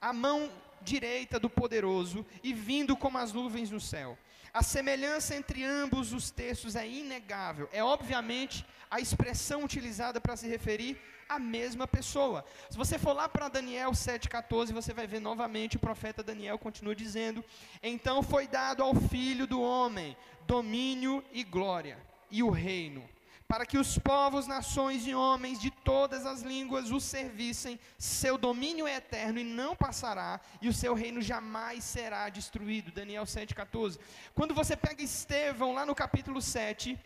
à 0.00 0.12
mão 0.12 0.50
direita 0.80 1.40
do 1.40 1.50
poderoso 1.50 2.24
e 2.42 2.52
vindo 2.52 2.96
como 2.96 3.18
as 3.18 3.32
nuvens 3.32 3.70
no 3.70 3.80
céu. 3.80 4.16
A 4.52 4.62
semelhança 4.62 5.34
entre 5.34 5.64
ambos 5.64 6.12
os 6.12 6.30
textos 6.30 6.76
é 6.76 6.86
inegável. 6.86 7.68
É 7.72 7.82
obviamente 7.82 8.64
a 8.88 9.00
expressão 9.00 9.64
utilizada 9.64 10.20
para 10.20 10.36
se 10.36 10.46
referir 10.46 10.96
a 11.28 11.38
mesma 11.38 11.86
pessoa. 11.86 12.44
Se 12.70 12.76
você 12.76 12.98
for 12.98 13.12
lá 13.12 13.28
para 13.28 13.48
Daniel 13.48 13.90
7,14, 13.92 14.72
você 14.72 14.92
vai 14.92 15.06
ver 15.06 15.20
novamente 15.20 15.76
o 15.76 15.80
profeta 15.80 16.22
Daniel 16.22 16.58
continua 16.58 16.94
dizendo: 16.94 17.44
Então 17.82 18.22
foi 18.22 18.46
dado 18.46 18.82
ao 18.82 18.94
filho 18.94 19.46
do 19.46 19.60
homem 19.60 20.16
domínio 20.46 21.24
e 21.32 21.42
glória, 21.42 21.98
e 22.30 22.42
o 22.42 22.50
reino, 22.50 23.08
para 23.46 23.66
que 23.66 23.78
os 23.78 23.98
povos, 23.98 24.46
nações 24.46 25.06
e 25.06 25.14
homens 25.14 25.60
de 25.60 25.70
todas 25.70 26.24
as 26.26 26.42
línguas 26.42 26.90
o 26.90 26.98
servissem. 26.98 27.78
Seu 27.98 28.38
domínio 28.38 28.86
é 28.86 28.96
eterno 28.96 29.38
e 29.38 29.44
não 29.44 29.76
passará, 29.76 30.40
e 30.60 30.68
o 30.68 30.72
seu 30.72 30.94
reino 30.94 31.20
jamais 31.20 31.84
será 31.84 32.28
destruído. 32.28 32.90
Daniel 32.90 33.24
7,14. 33.24 33.98
Quando 34.34 34.54
você 34.54 34.76
pega 34.76 35.02
Estevão, 35.02 35.72
lá 35.72 35.84
no 35.84 35.94
capítulo 35.94 36.40
7, 36.40 36.98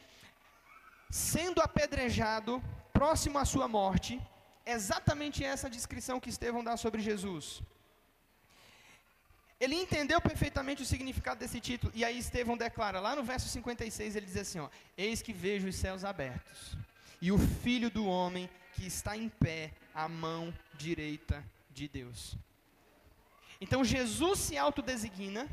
sendo 1.11 1.61
apedrejado, 1.61 2.63
próximo 2.93 3.39
à 3.39 3.45
sua 3.45 3.69
morte, 3.69 4.21
exatamente 4.67 5.45
essa 5.45 5.71
descrição 5.71 6.21
que 6.21 6.29
Estevão 6.29 6.63
dá 6.63 6.77
sobre 6.77 7.01
Jesus. 7.01 7.63
Ele 9.61 9.75
entendeu 9.75 10.21
perfeitamente 10.21 10.83
o 10.83 10.87
significado 10.87 11.41
desse 11.41 11.61
título, 11.61 11.93
e 11.95 12.05
aí 12.05 12.19
Estevão 12.19 12.57
declara, 12.57 13.01
lá 13.01 13.17
no 13.17 13.25
verso 13.25 13.49
56, 13.49 14.15
ele 14.15 14.27
diz 14.27 14.37
assim: 14.37 14.61
ó, 14.61 14.69
Eis 14.97 15.21
que 15.21 15.33
vejo 15.33 15.67
os 15.67 15.75
céus 15.75 16.05
abertos, 16.05 16.77
e 17.21 17.33
o 17.33 17.39
filho 17.39 17.91
do 17.91 18.07
homem 18.07 18.49
que 18.75 18.87
está 18.87 19.17
em 19.17 19.29
pé 19.29 19.73
à 19.93 20.09
mão 20.09 20.55
direita 20.75 21.45
de 21.73 21.89
Deus. 21.89 22.37
Então 23.61 23.85
Jesus 23.85 24.39
se 24.39 24.57
autodesigna 24.57 25.49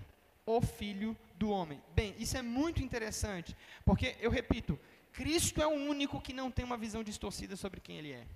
o 0.45 0.61
filho 0.61 1.17
do 1.35 1.49
homem. 1.49 1.81
Bem, 1.95 2.13
isso 2.19 2.37
é 2.37 2.43
muito 2.43 2.83
interessante, 2.83 3.57
porque 3.83 4.15
eu 4.19 4.29
repito, 4.29 4.79
Cristo 5.15 5.61
é 5.61 5.67
o 5.67 5.79
único 5.93 6.19
que 6.19 6.33
não 6.33 6.51
tem 6.51 6.65
uma 6.65 6.77
visão 6.77 7.01
distorcida 7.01 7.55
sobre 7.55 7.79
quem 7.79 7.97
Ele 7.97 8.11
é. 8.11 8.27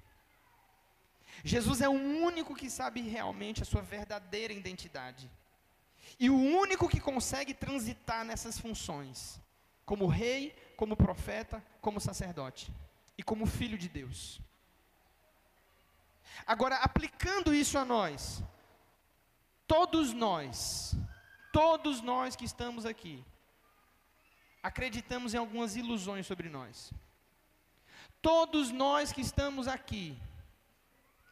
Jesus 1.43 1.81
é 1.81 1.89
o 1.89 1.99
único 2.27 2.55
que 2.55 2.69
sabe 2.69 3.01
realmente 3.01 3.61
a 3.61 3.65
sua 3.65 3.81
verdadeira 3.81 4.53
identidade. 4.53 5.29
E 6.17 6.29
o 6.29 6.37
único 6.37 6.87
que 6.87 6.99
consegue 6.99 7.53
transitar 7.53 8.23
nessas 8.25 8.57
funções, 8.57 9.39
como 9.85 10.07
rei, 10.07 10.55
como 10.77 10.95
profeta, 10.95 11.63
como 11.81 11.99
sacerdote 11.99 12.71
e 13.17 13.23
como 13.23 13.45
filho 13.45 13.77
de 13.77 13.89
Deus. 13.89 14.39
Agora, 16.47 16.77
aplicando 16.77 17.53
isso 17.53 17.77
a 17.77 17.83
nós, 17.83 18.41
todos 19.67 20.13
nós, 20.13 20.95
todos 21.51 22.01
nós 22.01 22.35
que 22.37 22.45
estamos 22.45 22.85
aqui, 22.85 23.23
acreditamos 24.61 25.33
em 25.33 25.37
algumas 25.37 25.75
ilusões 25.75 26.25
sobre 26.25 26.49
nós. 26.49 26.91
Todos 28.21 28.71
nós 28.71 29.11
que 29.11 29.21
estamos 29.21 29.67
aqui 29.67 30.17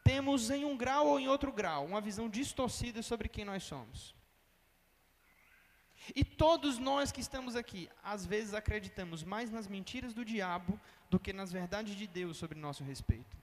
temos 0.04 0.50
em 0.50 0.64
um 0.64 0.78
grau 0.78 1.08
ou 1.08 1.20
em 1.20 1.28
outro 1.28 1.52
grau 1.52 1.86
uma 1.86 2.00
visão 2.00 2.30
distorcida 2.30 3.02
sobre 3.02 3.28
quem 3.28 3.44
nós 3.44 3.64
somos. 3.64 4.16
E 6.16 6.24
todos 6.24 6.78
nós 6.78 7.12
que 7.12 7.20
estamos 7.20 7.56
aqui, 7.56 7.90
às 8.02 8.26
vezes 8.26 8.54
acreditamos 8.54 9.24
mais 9.24 9.52
nas 9.52 9.68
mentiras 9.68 10.14
do 10.14 10.24
diabo 10.24 10.80
do 11.10 11.20
que 11.20 11.34
nas 11.34 11.52
verdades 11.52 11.96
de 11.96 12.08
Deus 12.08 12.38
sobre 12.38 12.58
nosso 12.58 12.84
respeito. 12.84 13.36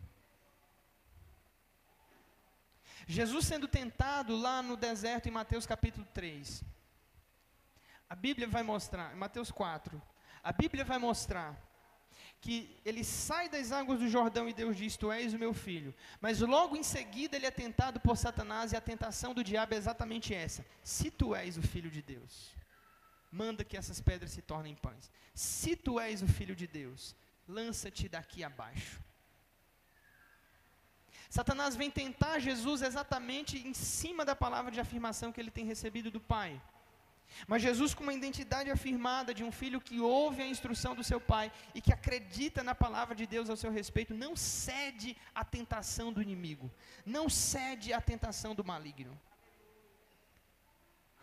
Jesus 3.07 3.44
sendo 3.44 3.68
tentado 3.68 4.35
lá 4.35 4.62
no 4.62 4.77
deserto 4.77 5.29
em 5.29 5.33
Mateus 5.33 5.66
capítulo 5.66 6.07
3. 6.14 6.64
A 8.14 8.16
Bíblia 8.16 8.46
vai 8.46 8.62
mostrar, 8.62 9.16
Mateus 9.16 9.50
4, 9.50 10.00
a 10.40 10.53
Bíblia 10.53 10.85
vai 10.85 10.98
mostrar 10.98 11.61
que 12.40 12.81
ele 12.85 13.03
sai 13.03 13.48
das 13.48 13.72
águas 13.72 13.98
do 13.98 14.09
Jordão 14.09 14.48
e 14.48 14.53
Deus 14.53 14.77
diz: 14.77 14.96
Tu 14.96 15.11
és 15.11 15.35
o 15.35 15.38
meu 15.38 15.53
filho. 15.53 15.92
Mas 16.20 16.38
logo 16.38 16.77
em 16.77 16.85
seguida 16.85 17.35
ele 17.35 17.46
é 17.46 17.50
tentado 17.50 17.98
por 17.98 18.16
Satanás 18.16 18.70
e 18.70 18.77
a 18.77 18.81
tentação 18.81 19.35
do 19.35 19.42
diabo 19.42 19.74
é 19.74 19.77
exatamente 19.77 20.33
essa: 20.33 20.64
Se 20.85 21.11
tu 21.11 21.35
és 21.35 21.59
o 21.59 21.62
filho 21.62 21.90
de 21.90 22.03
Deus, 22.03 22.55
manda 23.33 23.64
que 23.64 23.77
essas 23.77 24.00
pedras 24.00 24.31
se 24.31 24.42
tornem 24.42 24.77
pães. 24.77 25.11
Se 25.35 25.74
tu 25.74 25.98
és 25.98 26.22
o 26.22 26.29
filho 26.29 26.55
de 26.55 26.68
Deus, 26.68 27.16
lança-te 27.48 28.09
daqui 28.09 28.44
abaixo. 28.44 29.00
Satanás 31.29 31.74
vem 31.74 31.90
tentar 31.90 32.38
Jesus 32.38 32.81
exatamente 32.81 33.59
em 33.59 33.74
cima 33.74 34.24
da 34.24 34.37
palavra 34.37 34.70
de 34.70 34.79
afirmação 34.79 35.33
que 35.33 35.40
ele 35.40 35.50
tem 35.50 35.64
recebido 35.64 36.12
do 36.12 36.20
Pai. 36.20 36.62
Mas 37.47 37.63
Jesus, 37.63 37.95
com 37.95 38.03
uma 38.03 38.15
identidade 38.15 38.71
afirmada 38.71 39.35
de 39.35 39.43
um 39.43 39.51
filho 39.51 39.81
que 39.81 40.01
ouve 40.01 40.43
a 40.43 40.47
instrução 40.47 40.95
do 40.95 41.05
seu 41.05 41.21
pai 41.21 41.51
e 41.75 41.81
que 41.81 41.93
acredita 41.93 42.63
na 42.63 42.75
palavra 42.75 43.15
de 43.15 43.27
Deus 43.27 43.51
ao 43.51 43.57
seu 43.57 43.71
respeito, 43.71 44.15
não 44.15 44.37
cede 44.37 45.17
à 45.35 45.45
tentação 45.45 46.13
do 46.13 46.23
inimigo, 46.23 46.71
não 47.05 47.29
cede 47.29 47.93
à 47.93 48.01
tentação 48.01 48.55
do 48.55 48.65
maligno. 48.65 49.19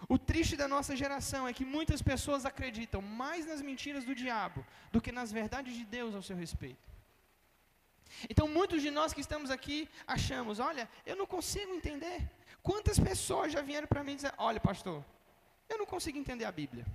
O 0.10 0.18
triste 0.18 0.56
da 0.58 0.68
nossa 0.68 0.96
geração 0.96 1.48
é 1.48 1.54
que 1.54 1.64
muitas 1.64 2.02
pessoas 2.02 2.46
acreditam 2.46 3.02
mais 3.02 3.46
nas 3.46 3.62
mentiras 3.62 4.04
do 4.04 4.16
diabo 4.16 4.66
do 4.92 5.02
que 5.02 5.12
nas 5.12 5.32
verdades 5.32 5.76
de 5.76 5.86
Deus 5.86 6.16
ao 6.16 6.24
seu 6.24 6.36
respeito. 6.36 6.90
Então, 8.30 8.48
muitos 8.48 8.82
de 8.82 8.92
nós 8.92 9.14
que 9.14 9.22
estamos 9.22 9.50
aqui 9.50 9.88
achamos: 10.06 10.60
olha, 10.60 10.90
eu 11.06 11.16
não 11.16 11.26
consigo 11.26 11.74
entender. 11.74 12.30
Quantas 12.62 13.00
pessoas 13.00 13.54
já 13.54 13.62
vieram 13.62 13.88
para 13.88 14.04
mim 14.04 14.16
dizer: 14.16 14.34
olha, 14.38 14.60
pastor, 14.60 15.04
eu 15.72 15.78
não 15.78 15.86
consigo 15.86 16.18
entender 16.18 16.46
a 16.46 16.52
Bíblia. 16.52 16.86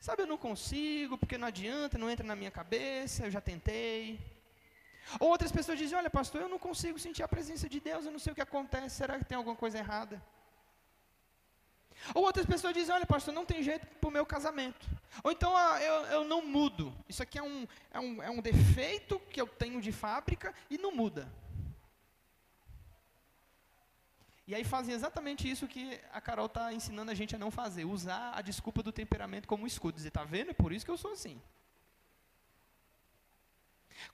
Sabe, 0.00 0.22
eu 0.22 0.26
não 0.26 0.38
consigo, 0.38 1.18
porque 1.18 1.36
não 1.36 1.48
adianta, 1.48 1.98
não 1.98 2.10
entra 2.10 2.26
na 2.26 2.36
minha 2.36 2.50
cabeça, 2.50 3.26
eu 3.26 3.30
já 3.30 3.40
tentei. 3.40 4.20
Ou 5.18 5.28
outras 5.30 5.50
pessoas 5.50 5.78
dizem: 5.78 5.96
Olha, 5.98 6.10
pastor, 6.10 6.40
eu 6.42 6.48
não 6.48 6.58
consigo 6.58 6.98
sentir 6.98 7.22
a 7.22 7.28
presença 7.28 7.68
de 7.68 7.80
Deus, 7.80 8.04
eu 8.04 8.12
não 8.12 8.18
sei 8.18 8.32
o 8.32 8.34
que 8.34 8.42
acontece, 8.42 8.96
será 8.96 9.18
que 9.18 9.24
tem 9.24 9.36
alguma 9.36 9.56
coisa 9.56 9.78
errada? 9.78 10.22
Ou 12.14 12.24
outras 12.24 12.46
pessoas 12.46 12.74
dizem, 12.74 12.94
olha 12.94 13.06
pastor, 13.06 13.34
não 13.34 13.44
tem 13.44 13.62
jeito 13.62 13.86
para 13.86 14.08
o 14.08 14.12
meu 14.12 14.24
casamento. 14.24 14.86
Ou 15.22 15.32
então 15.32 15.54
ah, 15.56 15.82
eu, 15.82 15.94
eu 16.06 16.24
não 16.24 16.44
mudo. 16.46 16.94
Isso 17.08 17.22
aqui 17.22 17.38
é 17.38 17.42
um, 17.42 17.66
é, 17.92 18.00
um, 18.00 18.22
é 18.22 18.30
um 18.30 18.40
defeito 18.40 19.18
que 19.30 19.40
eu 19.40 19.46
tenho 19.46 19.80
de 19.80 19.92
fábrica 19.92 20.54
e 20.70 20.78
não 20.78 20.92
muda. 20.92 21.30
E 24.50 24.54
aí 24.56 24.64
fazem 24.64 24.94
exatamente 24.98 25.42
isso 25.52 25.68
que 25.72 25.82
a 26.18 26.20
Carol 26.26 26.46
está 26.46 26.72
ensinando 26.76 27.10
a 27.14 27.16
gente 27.20 27.34
a 27.36 27.42
não 27.42 27.50
fazer, 27.50 27.84
usar 27.84 28.32
a 28.38 28.40
desculpa 28.40 28.82
do 28.86 28.92
temperamento 29.00 29.50
como 29.52 29.66
escudo, 29.72 29.96
dizer, 29.96 30.08
está 30.08 30.24
vendo? 30.24 30.52
É 30.52 30.54
por 30.62 30.72
isso 30.72 30.86
que 30.86 30.90
eu 30.94 31.00
sou 31.02 31.12
assim. 31.16 31.36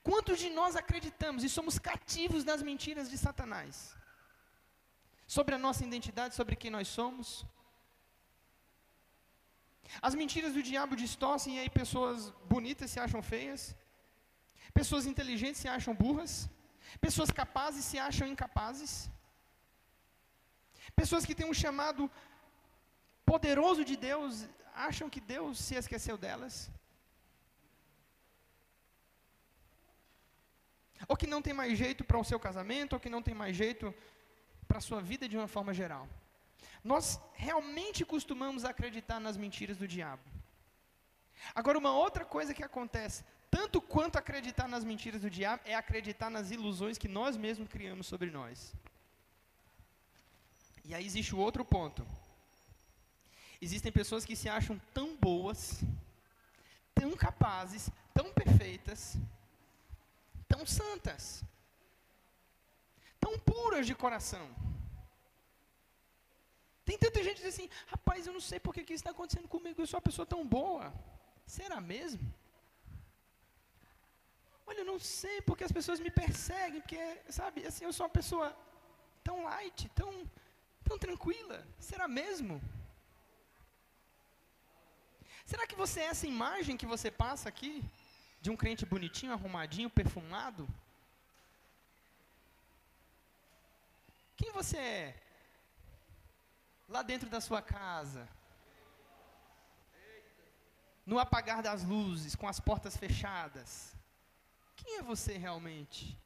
Quantos 0.08 0.40
de 0.42 0.50
nós 0.58 0.74
acreditamos 0.82 1.44
e 1.44 1.48
somos 1.48 1.78
cativos 1.78 2.42
das 2.42 2.64
mentiras 2.70 3.08
de 3.12 3.16
Satanás? 3.16 3.94
Sobre 5.36 5.54
a 5.54 5.62
nossa 5.66 5.84
identidade, 5.84 6.34
sobre 6.34 6.56
quem 6.56 6.70
nós 6.78 6.88
somos? 6.88 7.46
As 10.02 10.16
mentiras 10.16 10.52
do 10.54 10.64
diabo 10.70 10.96
distorcem 10.96 11.56
e 11.56 11.60
aí 11.60 11.70
pessoas 11.70 12.30
bonitas 12.54 12.90
se 12.90 12.98
acham 12.98 13.22
feias, 13.22 13.62
pessoas 14.80 15.06
inteligentes 15.06 15.60
se 15.60 15.68
acham 15.68 15.94
burras, 15.94 16.50
pessoas 17.00 17.30
capazes 17.30 17.84
se 17.84 18.00
acham 18.00 18.26
incapazes, 18.26 19.08
pessoas 21.00 21.24
que 21.26 21.34
têm 21.34 21.48
um 21.52 21.60
chamado 21.64 22.10
poderoso 23.24 23.84
de 23.84 23.96
Deus 23.96 24.46
acham 24.74 25.08
que 25.14 25.20
Deus 25.20 25.58
se 25.58 25.74
esqueceu 25.74 26.16
delas. 26.16 26.70
Ou 31.08 31.16
que 31.16 31.26
não 31.26 31.42
tem 31.42 31.52
mais 31.52 31.76
jeito 31.78 32.02
para 32.04 32.18
o 32.18 32.24
seu 32.24 32.38
casamento, 32.40 32.94
ou 32.94 33.00
que 33.00 33.14
não 33.14 33.22
tem 33.22 33.34
mais 33.34 33.54
jeito 33.56 33.94
para 34.66 34.78
a 34.78 34.86
sua 34.88 35.00
vida 35.00 35.28
de 35.28 35.36
uma 35.36 35.48
forma 35.48 35.72
geral. 35.74 36.08
Nós 36.82 37.20
realmente 37.34 38.04
costumamos 38.04 38.64
acreditar 38.64 39.20
nas 39.20 39.36
mentiras 39.36 39.76
do 39.76 39.88
diabo. 39.88 40.22
Agora, 41.54 41.78
uma 41.78 41.92
outra 42.04 42.24
coisa 42.24 42.54
que 42.54 42.62
acontece, 42.62 43.24
tanto 43.50 43.80
quanto 43.80 44.16
acreditar 44.16 44.68
nas 44.68 44.84
mentiras 44.84 45.22
do 45.22 45.30
diabo, 45.30 45.62
é 45.64 45.74
acreditar 45.74 46.30
nas 46.30 46.50
ilusões 46.50 46.98
que 46.98 47.08
nós 47.08 47.36
mesmos 47.36 47.68
criamos 47.68 48.06
sobre 48.06 48.30
nós. 48.30 48.74
E 50.84 50.94
aí 50.94 51.04
existe 51.04 51.34
o 51.34 51.38
outro 51.38 51.64
ponto. 51.64 52.06
Existem 53.60 53.90
pessoas 53.90 54.24
que 54.24 54.36
se 54.36 54.48
acham 54.48 54.78
tão 54.92 55.16
boas, 55.16 55.80
tão 56.94 57.10
capazes, 57.16 57.90
tão 58.12 58.32
perfeitas, 58.32 59.16
tão 60.46 60.66
santas, 60.66 61.42
tão 63.18 63.38
puras 63.38 63.86
de 63.86 63.94
coração. 63.94 64.46
Tem 66.84 66.98
tanta 66.98 67.22
gente 67.22 67.36
que 67.36 67.46
diz 67.46 67.54
assim, 67.54 67.70
rapaz, 67.86 68.26
eu 68.26 68.32
não 68.32 68.40
sei 68.40 68.60
porque 68.60 68.84
que 68.84 68.92
isso 68.92 69.00
está 69.00 69.12
acontecendo 69.12 69.48
comigo, 69.48 69.80
eu 69.80 69.86
sou 69.86 69.98
uma 69.98 70.08
pessoa 70.08 70.26
tão 70.26 70.46
boa. 70.46 70.92
Será 71.46 71.80
mesmo? 71.80 72.22
Olha, 74.66 74.80
eu 74.80 74.84
não 74.84 74.98
sei 74.98 75.40
porque 75.42 75.64
as 75.64 75.72
pessoas 75.72 75.98
me 76.00 76.10
perseguem, 76.10 76.80
porque, 76.82 77.02
sabe, 77.30 77.66
assim, 77.66 77.84
eu 77.84 77.92
sou 77.92 78.04
uma 78.04 78.12
pessoa 78.12 78.54
tão 79.22 79.44
light, 79.44 79.88
tão, 80.00 80.10
tão 80.84 80.98
tranquila. 80.98 81.66
Será 81.78 82.06
mesmo? 82.06 82.60
Será 85.44 85.66
que 85.66 85.76
você 85.82 86.00
é 86.00 86.06
essa 86.06 86.26
imagem 86.26 86.76
que 86.76 86.86
você 86.94 87.10
passa 87.10 87.48
aqui? 87.48 87.82
De 88.40 88.50
um 88.50 88.56
crente 88.56 88.84
bonitinho, 88.84 89.32
arrumadinho, 89.32 89.90
perfumado? 89.90 90.68
Quem 94.36 94.50
você 94.52 94.78
é? 94.78 95.24
lá 96.88 97.02
dentro 97.02 97.28
da 97.28 97.40
sua 97.40 97.62
casa, 97.62 98.28
no 101.06 101.18
apagar 101.18 101.62
das 101.62 101.82
luzes, 101.82 102.34
com 102.34 102.48
as 102.48 102.60
portas 102.60 102.96
fechadas, 102.96 103.94
quem 104.76 104.98
é 104.98 105.02
você 105.02 105.36
realmente 105.36 106.16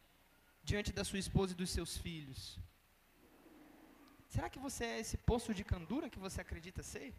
diante 0.63 0.93
da 0.93 1.05
sua 1.05 1.19
esposa 1.19 1.53
e 1.53 1.57
dos 1.57 1.71
seus 1.71 1.97
filhos? 1.97 2.59
Será 4.29 4.49
que 4.51 4.59
você 4.59 4.85
é 4.85 5.01
esse 5.01 5.17
poço 5.17 5.55
de 5.55 5.65
candura 5.65 6.11
que 6.11 6.19
você 6.19 6.41
acredita 6.41 6.83
ser? 6.83 7.15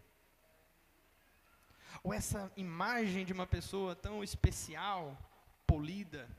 Ou 2.03 2.13
essa 2.13 2.51
imagem 2.55 3.25
de 3.25 3.33
uma 3.33 3.47
pessoa 3.47 3.95
tão 3.95 4.23
especial, 4.23 5.17
polida, 5.65 6.29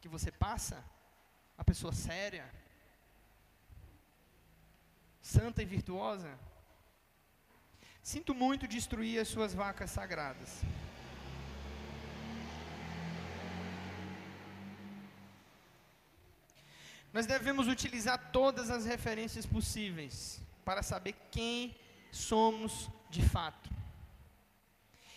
que 0.00 0.08
você 0.08 0.30
passa? 0.30 0.84
Uma 1.56 1.64
pessoa 1.64 1.92
séria? 1.92 2.46
santa 5.22 5.62
e 5.62 5.64
virtuosa? 5.64 6.36
Sinto 8.02 8.34
muito 8.34 8.66
destruir 8.66 9.20
as 9.20 9.28
suas 9.28 9.54
vacas 9.54 9.90
sagradas. 9.90 10.60
Nós 17.12 17.26
devemos 17.26 17.68
utilizar 17.68 18.30
todas 18.32 18.70
as 18.70 18.84
referências 18.86 19.44
possíveis 19.44 20.40
para 20.64 20.82
saber 20.82 21.14
quem 21.30 21.76
somos 22.10 22.88
de 23.10 23.22
fato. 23.22 23.70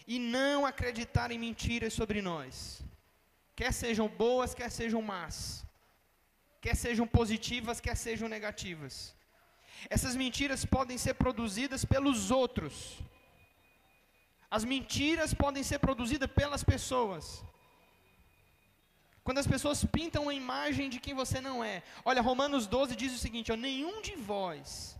E 0.05 0.19
não 0.19 0.65
acreditar 0.65 1.31
em 1.31 1.39
mentiras 1.39 1.93
sobre 1.93 2.21
nós. 2.21 2.81
Quer 3.55 3.71
sejam 3.71 4.07
boas, 4.07 4.53
quer 4.53 4.69
sejam 4.69 5.01
más. 5.01 5.65
Quer 6.61 6.75
sejam 6.75 7.07
positivas, 7.07 7.79
quer 7.79 7.95
sejam 7.95 8.27
negativas. 8.27 9.15
Essas 9.89 10.15
mentiras 10.15 10.65
podem 10.65 10.97
ser 10.97 11.13
produzidas 11.13 11.85
pelos 11.85 12.31
outros. 12.31 12.99
As 14.49 14.63
mentiras 14.63 15.33
podem 15.33 15.63
ser 15.63 15.79
produzidas 15.79 16.29
pelas 16.29 16.63
pessoas. 16.63 17.43
Quando 19.25 19.39
as 19.39 19.47
pessoas 19.47 19.83
pintam 19.83 20.29
a 20.29 20.33
imagem 20.35 20.87
de 20.93 20.99
quem 21.03 21.15
você 21.21 21.41
não 21.41 21.63
é. 21.63 21.81
Olha, 22.09 22.21
Romanos 22.21 22.67
12 22.67 22.95
diz 22.95 23.11
o 23.11 23.17
seguinte: 23.17 23.51
ó, 23.51 23.55
nenhum 23.55 23.99
de 24.07 24.15
vós 24.15 24.95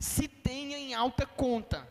se 0.00 0.26
tenha 0.26 0.78
em 0.78 0.94
alta 0.94 1.26
conta. 1.26 1.86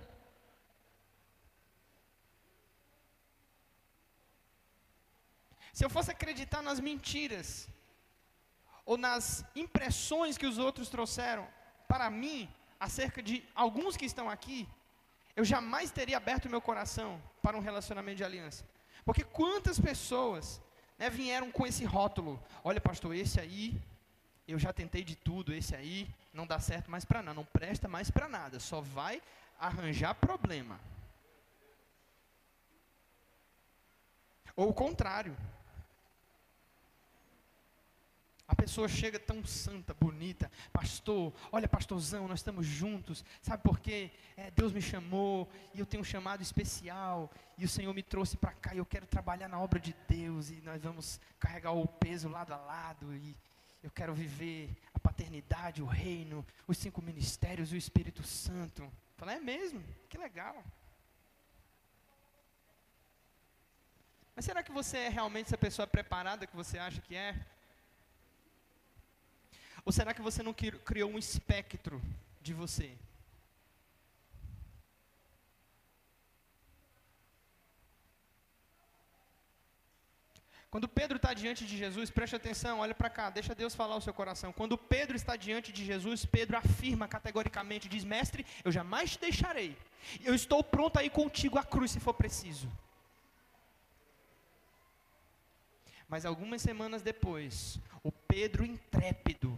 Se 5.72 5.86
eu 5.86 5.90
fosse 5.90 6.10
acreditar 6.10 6.64
nas 6.64 6.80
mentiras, 6.80 7.70
ou 8.84 8.98
nas 8.98 9.46
impressões 9.56 10.40
que 10.40 10.48
os 10.48 10.58
outros 10.58 10.90
trouxeram, 10.90 11.48
para 11.88 12.10
mim, 12.10 12.50
acerca 12.80 13.22
de 13.22 13.48
alguns 13.54 13.96
que 13.96 14.08
estão 14.12 14.28
aqui, 14.32 14.68
eu 15.36 15.46
jamais 15.46 15.92
teria 15.92 16.18
aberto 16.18 16.50
meu 16.50 16.60
coração 16.60 17.22
para 17.44 17.56
um 17.56 17.62
relacionamento 17.70 18.18
de 18.18 18.24
aliança. 18.24 18.66
Porque 19.06 19.24
quantas 19.24 19.80
pessoas 19.80 20.60
né, 21.02 21.10
vieram 21.10 21.52
com 21.52 21.66
esse 21.66 21.84
rótulo: 21.84 22.40
olha, 22.64 22.80
pastor, 22.80 23.16
esse 23.16 23.40
aí, 23.40 23.82
eu 24.48 24.60
já 24.60 24.72
tentei 24.72 25.04
de 25.04 25.16
tudo, 25.16 25.52
esse 25.52 25.76
aí 25.76 26.08
não 26.32 26.46
dá 26.46 26.60
certo 26.60 26.92
mais 26.92 27.04
para 27.04 27.24
nada, 27.24 27.34
não 27.34 27.44
presta 27.44 27.88
mais 27.88 28.12
para 28.12 28.30
nada, 28.30 28.60
só 28.60 28.82
vai 28.82 29.20
arranjar 29.60 30.14
problema. 30.14 30.80
Ou 34.56 34.70
o 34.70 34.74
contrário, 34.74 35.36
a 38.52 38.56
pessoa 38.56 38.86
chega 38.90 39.18
tão 39.18 39.46
santa, 39.46 39.94
bonita, 39.94 40.52
pastor, 40.74 41.34
olha 41.54 41.70
pastorzão, 41.70 42.28
nós 42.28 42.40
estamos 42.40 42.68
juntos, 42.68 43.24
sabe 43.42 43.64
por 43.64 43.80
quê? 43.80 44.12
É, 44.36 44.52
Deus 44.52 44.74
me 44.74 44.82
chamou 44.82 45.50
e 45.74 45.80
eu 45.80 45.86
tenho 45.86 46.02
um 46.02 46.04
chamado 46.04 46.44
especial 46.44 47.32
e 47.58 47.64
o 47.64 47.70
Senhor 47.70 47.94
me 47.94 48.04
trouxe 48.04 48.36
para 48.36 48.52
cá 48.52 48.76
e 48.76 48.80
eu 48.80 48.86
quero 48.86 49.06
trabalhar 49.06 49.48
na 49.48 49.58
obra 49.58 49.80
de 49.80 49.96
Deus 50.06 50.50
e 50.50 50.56
nós 50.66 50.84
vamos 50.84 51.18
carregar 51.40 51.72
o 51.72 51.88
peso 51.88 52.28
lado 52.28 52.54
a 52.54 52.58
lado 52.58 53.16
e 53.16 53.38
eu 53.82 53.90
quero 53.90 54.14
viver 54.14 54.76
a 54.94 55.00
paternidade, 55.00 55.82
o 55.82 55.86
reino, 55.86 56.46
os 56.68 56.78
cinco 56.78 57.02
ministérios 57.02 57.72
e 57.72 57.76
o 57.76 57.78
Espírito 57.78 58.22
Santo. 58.22 58.92
Falei, 59.16 59.38
é 59.38 59.40
mesmo? 59.40 59.82
Que 60.10 60.18
legal. 60.18 60.62
Mas 64.36 64.44
será 64.44 64.62
que 64.62 64.74
você 64.74 64.98
é 64.98 65.10
realmente 65.10 65.48
essa 65.48 65.58
pessoa 65.58 65.88
preparada 65.88 66.46
que 66.46 66.56
você 66.56 66.78
acha 66.78 67.00
que 67.00 67.16
é? 67.16 67.34
Ou 69.84 69.92
será 69.92 70.14
que 70.14 70.22
você 70.22 70.44
não 70.44 70.54
criou 70.54 71.10
um 71.10 71.18
espectro 71.18 72.02
de 72.42 72.54
você? 72.54 72.92
Quando 80.72 80.88
Pedro 80.88 81.18
está 81.18 81.34
diante 81.34 81.66
de 81.66 81.78
Jesus, 81.78 82.10
preste 82.10 82.34
atenção, 82.34 82.80
olha 82.80 82.96
para 82.96 83.10
cá, 83.10 83.30
deixa 83.30 83.54
Deus 83.54 83.76
falar 83.76 83.98
o 83.98 84.02
seu 84.02 84.14
coração. 84.14 84.54
Quando 84.54 84.78
Pedro 84.78 85.18
está 85.18 85.36
diante 85.36 85.70
de 85.70 85.84
Jesus, 85.84 86.24
Pedro 86.24 86.56
afirma 86.58 87.10
categoricamente: 87.10 87.90
diz, 87.90 88.06
Mestre, 88.06 88.46
eu 88.64 88.72
jamais 88.72 89.12
te 89.12 89.20
deixarei. 89.20 89.78
Eu 90.24 90.34
estou 90.34 90.64
pronto 90.64 90.98
a 90.98 91.04
ir 91.04 91.10
contigo 91.10 91.58
à 91.60 91.64
cruz 91.64 91.92
se 91.92 92.00
for 92.00 92.14
preciso. 92.14 92.72
Mas 96.08 96.26
algumas 96.26 96.62
semanas 96.62 97.02
depois, 97.02 97.78
o 98.02 98.12
Pedro 98.32 98.64
intrépido, 98.64 99.58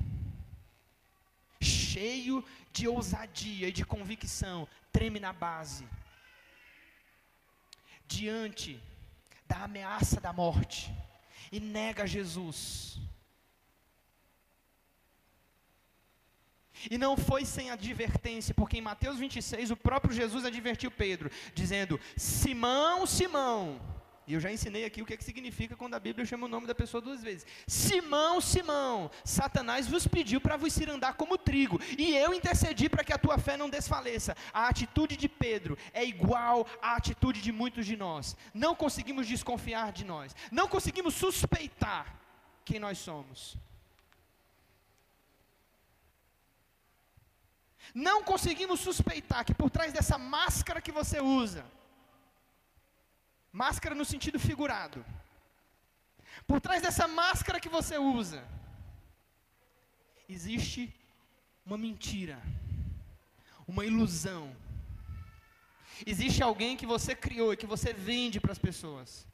cheio 1.62 2.44
de 2.72 2.88
ousadia 2.88 3.68
e 3.68 3.72
de 3.72 3.86
convicção, 3.86 4.68
treme 4.92 5.20
na 5.20 5.32
base, 5.32 5.88
diante 8.08 8.82
da 9.48 9.66
ameaça 9.66 10.20
da 10.20 10.34
morte, 10.34 10.92
e 11.52 11.60
nega 11.60 12.08
Jesus. 12.08 12.98
E 16.90 16.98
não 16.98 17.16
foi 17.16 17.46
sem 17.46 17.70
advertência, 17.70 18.56
porque 18.56 18.80
em 18.80 18.82
Mateus 18.82 19.20
26 19.20 19.70
o 19.70 19.78
próprio 19.78 20.16
Jesus 20.16 20.46
advertiu 20.46 20.90
Pedro, 20.90 21.30
dizendo: 21.54 22.00
Simão, 22.18 23.06
Simão. 23.06 23.93
E 24.26 24.34
eu 24.34 24.40
já 24.40 24.52
ensinei 24.52 24.86
aqui 24.86 25.02
o 25.02 25.06
que, 25.06 25.14
é 25.14 25.18
que 25.18 25.24
significa 25.24 25.76
quando 25.76 25.96
a 25.96 26.00
Bíblia 26.00 26.26
chama 26.26 26.46
o 26.46 26.50
nome 26.50 26.66
da 26.66 26.74
pessoa 26.74 27.02
duas 27.02 27.22
vezes. 27.22 27.46
Simão, 27.68 28.40
Simão, 28.40 29.12
Satanás 29.24 29.88
vos 29.88 30.08
pediu 30.08 30.40
para 30.40 30.56
vos 30.56 30.76
ir 30.78 30.90
andar 30.90 31.16
como 31.16 31.38
trigo, 31.38 31.80
e 31.98 32.16
eu 32.16 32.34
intercedi 32.34 32.88
para 32.88 33.04
que 33.04 33.12
a 33.12 33.18
tua 33.18 33.38
fé 33.38 33.58
não 33.58 33.70
desfaleça. 33.70 34.36
A 34.54 34.68
atitude 34.70 35.18
de 35.18 35.28
Pedro 35.28 35.78
é 35.94 36.06
igual 36.06 36.66
à 36.82 36.96
atitude 36.96 37.42
de 37.42 37.52
muitos 37.52 37.86
de 37.86 37.98
nós. 37.98 38.38
Não 38.54 38.74
conseguimos 38.74 39.28
desconfiar 39.28 39.92
de 39.92 40.06
nós, 40.06 40.34
não 40.52 40.68
conseguimos 40.68 41.14
suspeitar 41.16 42.16
quem 42.64 42.80
nós 42.80 42.98
somos. 42.98 43.58
Não 47.94 48.24
conseguimos 48.24 48.80
suspeitar 48.80 49.44
que 49.46 49.54
por 49.54 49.70
trás 49.70 49.92
dessa 49.92 50.18
máscara 50.18 50.82
que 50.82 50.92
você 50.92 51.20
usa, 51.20 51.66
máscara 53.54 53.94
no 53.94 54.04
sentido 54.04 54.40
figurado, 54.40 55.06
por 56.48 56.60
trás 56.60 56.82
dessa 56.82 57.08
máscara 57.08 57.60
que 57.60 57.70
você 57.70 57.98
usa, 57.98 58.44
existe 60.28 60.94
uma 61.66 61.78
mentira, 61.78 62.42
uma 63.68 63.86
ilusão. 63.86 64.54
Existe 66.06 66.42
alguém 66.42 66.76
que 66.76 66.86
você 66.86 67.16
criou 67.16 67.54
e 67.54 67.58
que 67.58 67.68
você 67.68 67.94
vende 67.94 68.40
para 68.40 68.52
as 68.52 68.58
pessoas. 68.58 69.28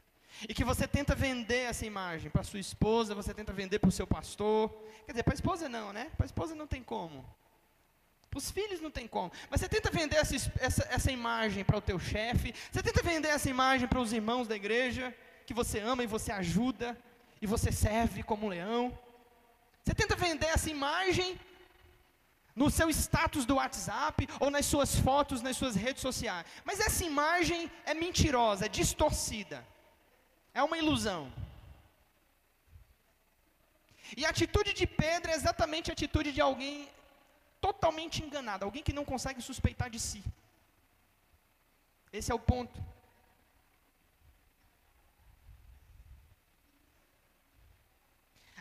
E 0.47 0.53
que 0.53 0.63
você 0.63 0.87
tenta 0.87 1.15
vender 1.15 1.63
essa 1.71 1.85
imagem 1.85 2.29
para 2.29 2.43
sua 2.43 2.59
esposa, 2.59 3.15
você 3.15 3.33
tenta 3.33 3.51
vender 3.51 3.79
para 3.79 3.89
o 3.89 3.91
seu 3.91 4.05
pastor. 4.05 4.69
Quer 5.05 5.13
dizer, 5.13 5.23
para 5.23 5.33
a 5.33 5.39
esposa 5.41 5.67
não, 5.67 5.91
né? 5.91 6.11
Para 6.15 6.25
a 6.25 6.31
esposa 6.31 6.53
não 6.53 6.67
tem 6.67 6.83
como. 6.83 7.25
Para 8.29 8.37
os 8.37 8.51
filhos 8.51 8.79
não 8.79 8.91
tem 8.91 9.07
como. 9.07 9.31
Mas 9.49 9.59
você 9.59 9.69
tenta 9.69 9.89
vender 9.89 10.17
essa, 10.17 10.35
essa, 10.59 10.87
essa 10.89 11.11
imagem 11.11 11.63
para 11.63 11.77
o 11.77 11.81
teu 11.81 11.99
chefe, 11.99 12.53
você 12.71 12.83
tenta 12.83 13.01
vender 13.01 13.29
essa 13.29 13.49
imagem 13.49 13.87
para 13.87 13.99
os 13.99 14.13
irmãos 14.13 14.47
da 14.47 14.55
igreja, 14.55 15.15
que 15.45 15.53
você 15.53 15.79
ama 15.79 16.03
e 16.03 16.07
você 16.07 16.31
ajuda, 16.31 16.97
e 17.41 17.47
você 17.47 17.71
serve 17.71 18.21
como 18.21 18.45
um 18.45 18.49
leão. 18.49 18.97
Você 19.83 19.95
tenta 19.95 20.15
vender 20.15 20.45
essa 20.47 20.69
imagem 20.69 21.39
no 22.55 22.69
seu 22.69 22.89
status 22.89 23.45
do 23.45 23.55
WhatsApp 23.55 24.27
ou 24.39 24.51
nas 24.51 24.65
suas 24.65 24.95
fotos, 24.95 25.41
nas 25.41 25.57
suas 25.57 25.75
redes 25.75 26.01
sociais. 26.01 26.45
Mas 26.63 26.79
essa 26.79 27.03
imagem 27.05 27.71
é 27.85 27.93
mentirosa, 27.93 28.65
é 28.65 28.69
distorcida. 28.69 29.65
É 30.53 30.61
uma 30.61 30.77
ilusão. 30.77 31.31
E 34.17 34.25
a 34.25 34.29
atitude 34.29 34.73
de 34.73 34.85
Pedro 34.85 35.31
é 35.31 35.35
exatamente 35.35 35.89
a 35.89 35.93
atitude 35.93 36.31
de 36.31 36.41
alguém 36.41 36.87
totalmente 37.59 38.23
enganado, 38.23 38.65
alguém 38.65 38.83
que 38.83 38.93
não 38.93 39.05
consegue 39.05 39.41
suspeitar 39.41 39.89
de 39.89 39.99
si. 39.99 40.23
Esse 42.11 42.31
é 42.31 42.35
o 42.35 42.39
ponto. 42.39 42.83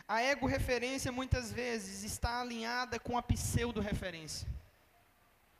A 0.07 0.21
ego-referência 0.21 1.11
muitas 1.11 1.51
vezes 1.51 2.03
está 2.03 2.41
alinhada 2.41 2.99
com 2.99 3.17
a 3.17 3.21
pseudo-referência 3.21 4.58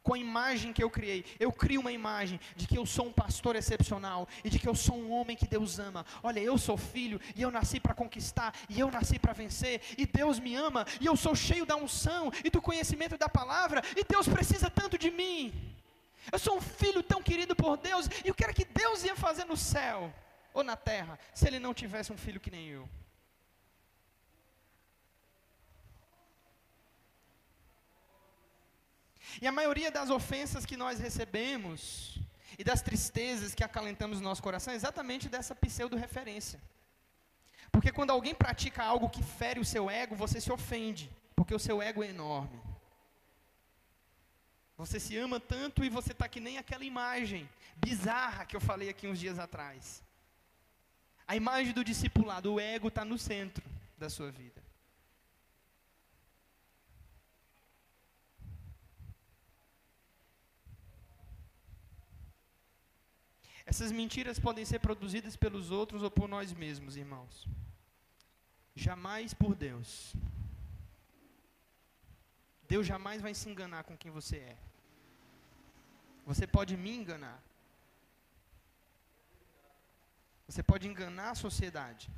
com 0.03 0.13
a 0.13 0.19
imagem 0.19 0.73
que 0.73 0.83
eu 0.83 0.89
criei. 0.89 1.25
Eu 1.39 1.51
crio 1.51 1.81
uma 1.81 1.91
imagem 1.91 2.39
de 2.55 2.67
que 2.67 2.77
eu 2.77 2.85
sou 2.85 3.07
um 3.07 3.11
pastor 3.11 3.55
excepcional 3.55 4.27
e 4.43 4.49
de 4.49 4.59
que 4.59 4.67
eu 4.67 4.75
sou 4.75 4.97
um 4.97 5.11
homem 5.11 5.35
que 5.35 5.47
Deus 5.47 5.79
ama. 5.79 6.05
Olha, 6.23 6.39
eu 6.39 6.57
sou 6.57 6.77
filho 6.77 7.19
e 7.35 7.41
eu 7.41 7.51
nasci 7.51 7.79
para 7.79 7.93
conquistar 7.93 8.53
e 8.67 8.79
eu 8.79 8.89
nasci 8.91 9.19
para 9.19 9.33
vencer 9.33 9.81
e 9.97 10.05
Deus 10.05 10.39
me 10.39 10.55
ama 10.55 10.85
e 10.99 11.05
eu 11.05 11.15
sou 11.15 11.35
cheio 11.35 11.65
da 11.65 11.75
unção 11.75 12.31
e 12.43 12.49
do 12.49 12.61
conhecimento 12.61 13.17
da 13.17 13.29
palavra 13.29 13.83
e 13.95 14.03
Deus 14.03 14.27
precisa 14.27 14.69
tanto 14.69 14.97
de 14.97 15.11
mim. 15.11 15.53
Eu 16.31 16.39
sou 16.39 16.57
um 16.57 16.61
filho 16.61 17.01
tão 17.01 17.21
querido 17.21 17.55
por 17.55 17.77
Deus 17.77 18.07
e 18.23 18.31
o 18.31 18.35
que 18.35 18.43
era 18.43 18.53
que 18.53 18.65
Deus 18.65 19.03
ia 19.03 19.15
fazer 19.15 19.45
no 19.45 19.57
céu 19.57 20.13
ou 20.53 20.63
na 20.63 20.75
terra 20.75 21.17
se 21.33 21.47
ele 21.47 21.59
não 21.59 21.73
tivesse 21.73 22.11
um 22.11 22.17
filho 22.17 22.39
que 22.39 22.51
nem 22.51 22.67
eu? 22.67 22.87
E 29.41 29.47
a 29.47 29.51
maioria 29.51 29.91
das 29.91 30.09
ofensas 30.09 30.65
que 30.65 30.77
nós 30.77 30.99
recebemos 30.99 32.19
e 32.57 32.63
das 32.63 32.81
tristezas 32.81 33.55
que 33.55 33.63
acalentamos 33.63 34.19
no 34.19 34.27
nosso 34.27 34.43
coração 34.43 34.73
é 34.73 34.75
exatamente 34.75 35.29
dessa 35.29 35.55
pseudo-referência. 35.55 36.59
Porque 37.71 37.91
quando 37.91 38.11
alguém 38.11 38.33
pratica 38.33 38.83
algo 38.83 39.09
que 39.09 39.23
fere 39.23 39.59
o 39.59 39.65
seu 39.65 39.89
ego, 39.89 40.15
você 40.15 40.41
se 40.41 40.51
ofende, 40.51 41.09
porque 41.35 41.53
o 41.53 41.59
seu 41.59 41.81
ego 41.81 42.03
é 42.03 42.09
enorme. 42.09 42.59
Você 44.77 44.99
se 44.99 45.17
ama 45.17 45.39
tanto 45.39 45.83
e 45.83 45.89
você 45.89 46.13
está 46.13 46.27
que 46.27 46.39
nem 46.39 46.57
aquela 46.57 46.85
imagem 46.85 47.49
bizarra 47.75 48.45
que 48.45 48.55
eu 48.55 48.61
falei 48.61 48.89
aqui 48.89 49.07
uns 49.07 49.19
dias 49.19 49.37
atrás. 49.37 50.01
A 51.27 51.35
imagem 51.35 51.73
do 51.73 51.83
discipulado, 51.83 52.53
o 52.53 52.59
ego 52.59 52.87
está 52.87 53.05
no 53.05 53.17
centro 53.17 53.63
da 53.97 54.09
sua 54.09 54.31
vida. 54.31 54.58
Essas 63.69 63.91
mentiras 63.99 64.37
podem 64.45 64.65
ser 64.69 64.79
produzidas 64.85 65.35
pelos 65.43 65.65
outros 65.79 66.01
ou 66.05 66.11
por 66.17 66.27
nós 66.27 66.51
mesmos, 66.63 66.95
irmãos. 67.03 67.33
Jamais 68.85 69.31
por 69.41 69.53
Deus. 69.67 69.89
Deus 72.71 72.85
jamais 72.91 73.21
vai 73.25 73.33
se 73.39 73.47
enganar 73.51 73.83
com 73.83 73.95
quem 74.01 74.11
você 74.19 74.37
é. 74.53 74.57
Você 76.29 76.47
pode 76.55 76.73
me 76.85 76.93
enganar. 77.01 77.37
Você 80.47 80.63
pode 80.71 80.87
enganar 80.87 81.29
a 81.31 81.41
sociedade. 81.45 82.09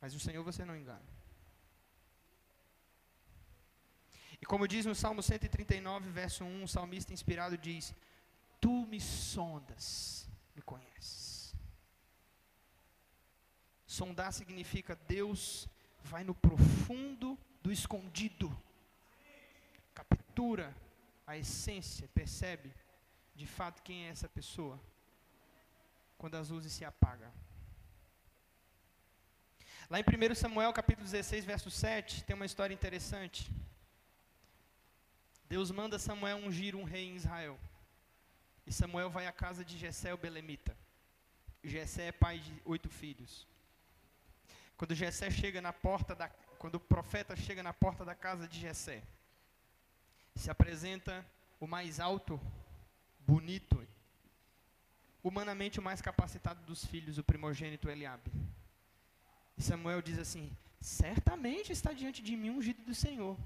Mas 0.00 0.14
o 0.14 0.20
Senhor 0.26 0.42
você 0.50 0.64
não 0.64 0.76
engana. 0.82 1.08
E 4.40 4.46
como 4.46 4.70
diz 4.72 4.86
no 4.86 4.94
Salmo 4.94 5.22
139, 5.22 6.10
verso 6.22 6.44
1, 6.44 6.64
o 6.64 6.72
salmista 6.76 7.12
inspirado 7.12 7.58
diz: 7.68 7.94
Tu 8.64 8.86
me 8.86 8.98
sondas, 8.98 10.26
me 10.56 10.62
conheces. 10.62 11.54
Sondar 13.86 14.32
significa 14.32 14.96
Deus 15.06 15.68
vai 16.02 16.24
no 16.24 16.34
profundo 16.34 17.38
do 17.60 17.70
escondido, 17.70 18.48
captura 19.92 20.74
a 21.26 21.36
essência, 21.36 22.08
percebe 22.14 22.72
de 23.34 23.46
fato 23.46 23.82
quem 23.82 24.06
é 24.06 24.08
essa 24.08 24.30
pessoa, 24.30 24.80
quando 26.16 26.36
as 26.36 26.48
luzes 26.48 26.72
se 26.72 26.86
apagam. 26.86 27.30
Lá 29.90 30.00
em 30.00 30.02
1 30.02 30.34
Samuel 30.36 30.72
capítulo 30.72 31.04
16, 31.04 31.44
verso 31.44 31.70
7, 31.70 32.24
tem 32.24 32.34
uma 32.34 32.46
história 32.46 32.72
interessante. 32.72 33.52
Deus 35.50 35.70
manda 35.70 35.98
Samuel 35.98 36.38
ungir 36.38 36.74
um 36.74 36.84
rei 36.84 37.10
em 37.10 37.16
Israel. 37.16 37.60
E 38.66 38.72
Samuel 38.72 39.10
vai 39.10 39.26
à 39.26 39.32
casa 39.32 39.64
de 39.64 39.76
Jessé 39.76 40.12
o 40.12 40.16
Belemita. 40.16 40.76
Jessé 41.62 42.08
é 42.08 42.12
pai 42.12 42.38
de 42.38 42.62
oito 42.64 42.88
filhos. 42.88 43.46
Quando 44.76 44.94
Jessé 44.94 45.30
chega 45.30 45.60
na 45.62 45.72
porta 45.72 46.14
da, 46.14 46.28
quando 46.58 46.76
o 46.76 46.80
profeta 46.80 47.36
chega 47.36 47.62
na 47.62 47.72
porta 47.72 48.04
da 48.04 48.14
casa 48.14 48.48
de 48.48 48.60
Jessé, 48.60 49.02
se 50.34 50.50
apresenta 50.50 51.24
o 51.60 51.66
mais 51.66 52.00
alto, 52.00 52.40
bonito, 53.20 53.86
humanamente 55.22 55.78
o 55.78 55.82
mais 55.82 56.02
capacitado 56.02 56.60
dos 56.64 56.84
filhos, 56.84 57.18
o 57.18 57.24
primogênito 57.24 57.88
Eliabe. 57.88 58.30
E 59.56 59.62
Samuel 59.62 60.02
diz 60.02 60.18
assim: 60.18 60.50
certamente 60.80 61.72
está 61.72 61.92
diante 61.92 62.22
de 62.22 62.36
mim 62.36 62.50
ungido 62.50 62.82
do 62.82 62.94
Senhor. 62.94 63.38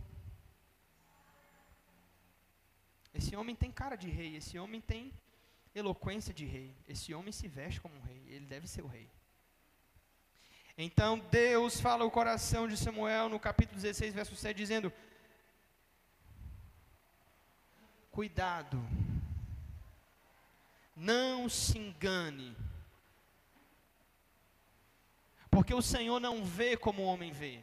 Esse 3.14 3.34
homem 3.36 3.54
tem 3.54 3.70
cara 3.70 3.96
de 3.96 4.08
rei, 4.08 4.36
esse 4.36 4.58
homem 4.58 4.80
tem 4.80 5.12
eloquência 5.74 6.32
de 6.32 6.44
rei, 6.44 6.74
esse 6.88 7.14
homem 7.14 7.32
se 7.32 7.48
veste 7.48 7.80
como 7.80 7.96
um 7.96 8.02
rei, 8.02 8.22
ele 8.28 8.46
deve 8.46 8.66
ser 8.66 8.82
o 8.82 8.86
rei. 8.86 9.08
Então 10.76 11.18
Deus 11.18 11.80
fala 11.80 12.04
o 12.04 12.10
coração 12.10 12.68
de 12.68 12.76
Samuel 12.76 13.28
no 13.28 13.40
capítulo 13.40 13.80
16, 13.80 14.14
verso 14.14 14.36
7, 14.36 14.56
dizendo: 14.56 14.92
Cuidado, 18.12 18.80
não 20.94 21.48
se 21.48 21.78
engane, 21.78 22.56
porque 25.50 25.74
o 25.74 25.82
Senhor 25.82 26.20
não 26.20 26.44
vê 26.44 26.76
como 26.76 27.02
o 27.02 27.06
homem 27.06 27.32
vê. 27.32 27.60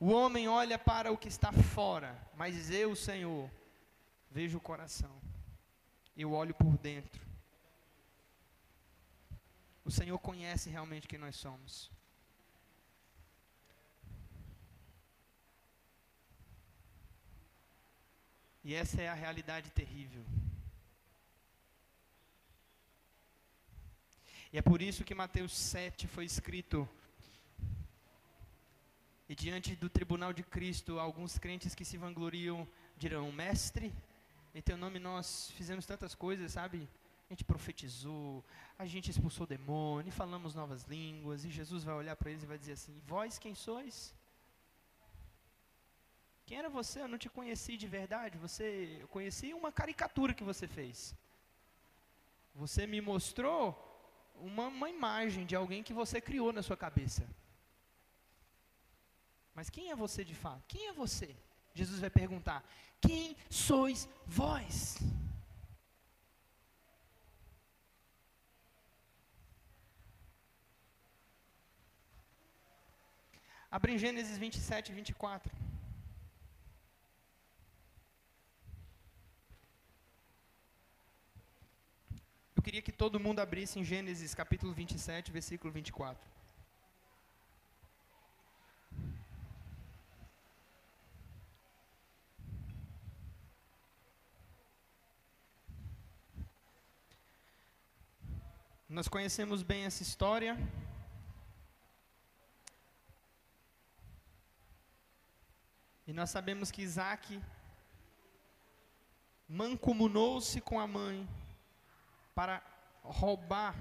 O 0.00 0.10
homem 0.10 0.48
olha 0.48 0.78
para 0.78 1.12
o 1.12 1.16
que 1.16 1.28
está 1.28 1.52
fora, 1.52 2.20
mas 2.36 2.70
eu, 2.70 2.96
Senhor, 2.96 3.48
vejo 4.34 4.58
o 4.58 4.66
coração. 4.68 5.14
Eu 6.16 6.32
olho 6.32 6.54
por 6.54 6.76
dentro. 6.78 7.24
O 9.84 9.90
Senhor 9.92 10.18
conhece 10.18 10.68
realmente 10.68 11.06
quem 11.06 11.20
nós 11.20 11.36
somos. 11.36 11.88
E 18.64 18.74
essa 18.74 19.00
é 19.00 19.08
a 19.08 19.14
realidade 19.14 19.70
terrível. 19.70 20.24
E 24.52 24.58
é 24.58 24.62
por 24.62 24.82
isso 24.82 25.04
que 25.04 25.14
Mateus 25.14 25.52
7 25.52 26.08
foi 26.08 26.24
escrito. 26.24 26.88
E 29.28 29.34
diante 29.34 29.76
do 29.76 29.88
tribunal 29.88 30.32
de 30.32 30.42
Cristo, 30.42 30.98
alguns 30.98 31.38
crentes 31.38 31.74
que 31.74 31.84
se 31.84 31.96
vangloriam 31.96 32.66
dirão: 32.96 33.30
Mestre, 33.30 33.92
em 34.54 34.62
teu 34.62 34.76
nome 34.76 34.98
nós 34.98 35.50
fizemos 35.52 35.84
tantas 35.84 36.14
coisas, 36.14 36.52
sabe? 36.52 36.88
A 37.28 37.32
gente 37.32 37.44
profetizou, 37.44 38.44
a 38.78 38.86
gente 38.86 39.10
expulsou 39.10 39.46
demônio, 39.46 40.12
falamos 40.12 40.54
novas 40.54 40.84
línguas, 40.84 41.44
e 41.44 41.50
Jesus 41.50 41.82
vai 41.82 41.94
olhar 41.94 42.14
para 42.14 42.30
eles 42.30 42.42
e 42.44 42.46
vai 42.46 42.58
dizer 42.58 42.72
assim: 42.72 43.00
Vós 43.06 43.38
quem 43.38 43.54
sois? 43.54 44.14
Quem 46.46 46.58
era 46.58 46.68
você? 46.68 47.00
Eu 47.00 47.08
não 47.08 47.18
te 47.18 47.28
conheci 47.28 47.76
de 47.76 47.88
verdade. 47.88 48.38
Você, 48.38 48.98
eu 49.00 49.08
conheci 49.08 49.54
uma 49.54 49.72
caricatura 49.72 50.34
que 50.34 50.44
você 50.44 50.68
fez. 50.68 51.14
Você 52.54 52.86
me 52.86 53.00
mostrou 53.00 53.62
uma, 54.36 54.66
uma 54.68 54.90
imagem 54.90 55.46
de 55.46 55.56
alguém 55.56 55.82
que 55.82 55.94
você 55.94 56.20
criou 56.20 56.52
na 56.52 56.62
sua 56.62 56.76
cabeça. 56.76 57.26
Mas 59.54 59.70
quem 59.70 59.90
é 59.90 59.96
você 59.96 60.24
de 60.24 60.34
fato? 60.34 60.62
Quem 60.68 60.88
é 60.88 60.92
você? 60.92 61.34
Jesus 61.74 62.00
vai 62.00 62.10
perguntar: 62.10 62.64
Quem 63.00 63.36
sois 63.50 64.08
vós? 64.26 64.98
Abre 73.70 73.92
em 73.92 73.98
Gênesis 73.98 74.38
27, 74.38 74.92
24. 74.92 75.64
queria 82.64 82.80
que 82.80 82.90
todo 82.90 83.20
mundo 83.20 83.40
abrisse 83.40 83.78
em 83.78 83.84
Gênesis 83.84 84.34
capítulo 84.34 84.72
27, 84.72 85.30
versículo 85.30 85.70
24. 85.70 86.26
Nós 98.94 99.08
conhecemos 99.08 99.60
bem 99.64 99.86
essa 99.86 100.04
história. 100.04 100.56
E 106.06 106.12
nós 106.12 106.30
sabemos 106.30 106.70
que 106.70 106.80
Isaac 106.80 107.42
mancomunou-se 109.48 110.60
com 110.60 110.78
a 110.78 110.86
mãe 110.86 111.28
para 112.36 112.62
roubar 113.02 113.74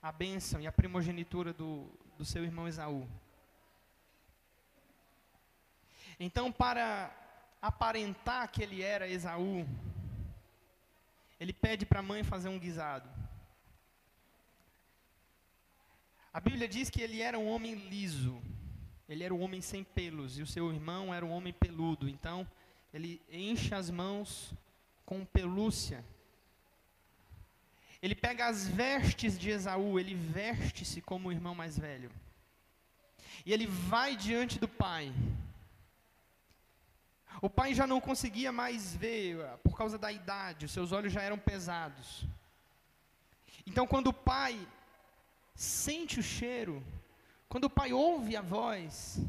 a 0.00 0.12
bênção 0.12 0.60
e 0.60 0.68
a 0.68 0.72
primogenitura 0.72 1.52
do, 1.52 1.90
do 2.16 2.24
seu 2.24 2.44
irmão 2.44 2.68
Esaú. 2.68 3.08
Então, 6.20 6.52
para 6.52 7.12
aparentar 7.60 8.52
que 8.52 8.62
ele 8.62 8.82
era 8.82 9.08
Esaú, 9.08 9.66
ele 11.40 11.52
pede 11.52 11.84
para 11.84 11.98
a 11.98 12.04
mãe 12.04 12.22
fazer 12.22 12.48
um 12.48 12.58
guisado. 12.60 13.19
A 16.32 16.40
Bíblia 16.40 16.68
diz 16.68 16.88
que 16.88 17.00
ele 17.00 17.20
era 17.20 17.38
um 17.38 17.48
homem 17.48 17.74
liso, 17.74 18.40
ele 19.08 19.24
era 19.24 19.34
um 19.34 19.40
homem 19.40 19.60
sem 19.60 19.82
pelos, 19.82 20.38
e 20.38 20.42
o 20.42 20.46
seu 20.46 20.72
irmão 20.72 21.12
era 21.12 21.24
um 21.24 21.30
homem 21.30 21.52
peludo. 21.52 22.08
Então, 22.08 22.46
ele 22.94 23.20
enche 23.30 23.74
as 23.74 23.90
mãos 23.90 24.54
com 25.04 25.24
pelúcia 25.24 26.04
ele 28.02 28.14
pega 28.14 28.46
as 28.46 28.66
vestes 28.66 29.38
de 29.38 29.50
Esaú, 29.50 29.98
ele 29.98 30.14
veste-se 30.14 31.02
como 31.02 31.28
o 31.28 31.32
irmão 31.32 31.54
mais 31.54 31.78
velho. 31.78 32.10
E 33.44 33.52
ele 33.52 33.66
vai 33.66 34.16
diante 34.16 34.58
do 34.58 34.66
pai. 34.66 35.12
O 37.42 37.48
pai 37.48 37.74
já 37.74 37.86
não 37.86 38.00
conseguia 38.00 38.50
mais 38.50 38.94
ver 38.96 39.40
ah, 39.44 39.58
por 39.58 39.76
causa 39.76 39.98
da 39.98 40.10
idade, 40.10 40.66
os 40.66 40.72
seus 40.72 40.92
olhos 40.92 41.12
já 41.12 41.22
eram 41.22 41.38
pesados. 41.38 42.24
Então, 43.66 43.86
quando 43.86 44.08
o 44.08 44.14
pai 44.14 44.58
sente 45.60 46.18
o 46.18 46.22
cheiro, 46.22 46.82
quando 47.46 47.64
o 47.64 47.74
pai 47.78 47.92
ouve 47.92 48.34
a 48.34 48.40
voz, 48.40 49.20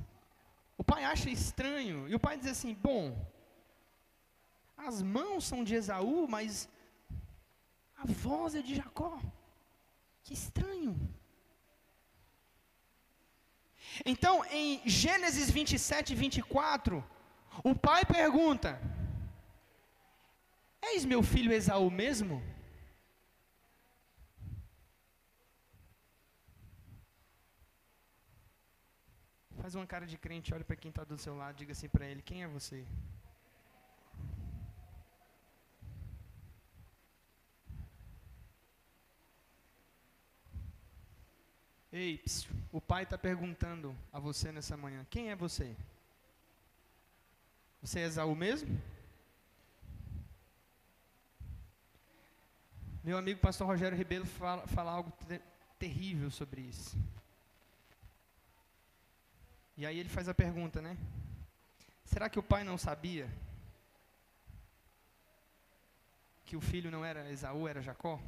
o 0.77 0.83
pai 0.83 1.03
acha 1.03 1.29
estranho, 1.29 2.07
e 2.07 2.15
o 2.15 2.19
pai 2.25 2.37
diz 2.37 2.47
assim: 2.47 2.73
Bom, 2.73 3.03
as 4.77 5.01
mãos 5.01 5.43
são 5.43 5.61
de 5.61 5.75
Esaú, 5.75 6.27
mas 6.29 6.69
a 7.97 8.05
voz 8.05 8.55
é 8.55 8.61
de 8.61 8.75
Jacó. 8.75 9.19
Que 10.23 10.33
estranho. 10.33 10.95
Então, 14.05 14.45
em 14.45 14.81
Gênesis 14.85 15.49
27, 15.51 16.15
24, 16.15 17.03
o 17.61 17.75
pai 17.75 18.05
pergunta: 18.05 18.79
Eis 20.81 21.03
meu 21.03 21.21
filho 21.21 21.51
Esaú 21.51 21.91
mesmo? 21.91 22.41
Faz 29.61 29.75
uma 29.75 29.85
cara 29.85 30.07
de 30.07 30.17
crente, 30.17 30.53
olha 30.55 30.65
para 30.65 30.75
quem 30.75 30.89
está 30.89 31.03
do 31.03 31.19
seu 31.19 31.37
lado, 31.37 31.55
diga 31.55 31.71
assim 31.71 31.87
para 31.87 32.07
ele: 32.07 32.23
Quem 32.23 32.41
é 32.43 32.47
você? 32.47 32.83
Ei, 41.93 42.23
o 42.71 42.81
pai 42.81 43.03
está 43.03 43.19
perguntando 43.19 43.95
a 44.11 44.19
você 44.19 44.51
nessa 44.51 44.75
manhã: 44.75 45.05
quem 45.11 45.29
é 45.29 45.35
você? 45.35 45.75
Você 47.83 47.99
é 47.99 48.05
Esaú 48.05 48.33
mesmo? 48.33 48.81
Meu 53.03 53.17
amigo 53.17 53.39
pastor 53.39 53.67
Rogério 53.67 53.97
Ribeiro 53.97 54.25
fala, 54.25 54.65
fala 54.67 54.91
algo 54.91 55.11
ter, 55.27 55.41
terrível 55.77 56.31
sobre 56.31 56.61
isso. 56.61 56.97
E 59.81 59.85
aí 59.85 59.97
ele 59.97 60.09
faz 60.17 60.27
a 60.29 60.33
pergunta, 60.43 60.81
né? 60.81 60.95
Será 62.11 62.29
que 62.29 62.39
o 62.39 62.43
pai 62.51 62.63
não 62.63 62.77
sabia 62.77 63.27
que 66.45 66.55
o 66.55 66.61
filho 66.61 66.91
não 66.95 67.03
era 67.11 67.31
Esaú, 67.31 67.67
era 67.67 67.81
Jacó? 67.81 68.19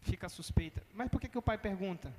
fica 0.00 0.26
a 0.26 0.30
suspeita. 0.30 0.82
Mas 0.92 1.08
por 1.08 1.20
que, 1.20 1.28
que 1.28 1.38
o 1.38 1.42
pai 1.42 1.58
pergunta? 1.58 2.12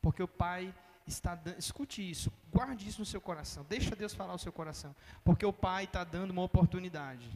Porque 0.00 0.22
o 0.22 0.28
pai 0.28 0.74
está. 1.06 1.38
Escute 1.58 2.08
isso, 2.08 2.32
guarde 2.50 2.88
isso 2.88 3.00
no 3.00 3.06
seu 3.06 3.20
coração. 3.20 3.64
Deixa 3.68 3.94
Deus 3.94 4.14
falar 4.14 4.34
o 4.34 4.38
seu 4.38 4.52
coração. 4.52 4.94
Porque 5.24 5.44
o 5.44 5.52
pai 5.52 5.84
está 5.84 6.04
dando 6.04 6.30
uma 6.30 6.42
oportunidade. 6.42 7.28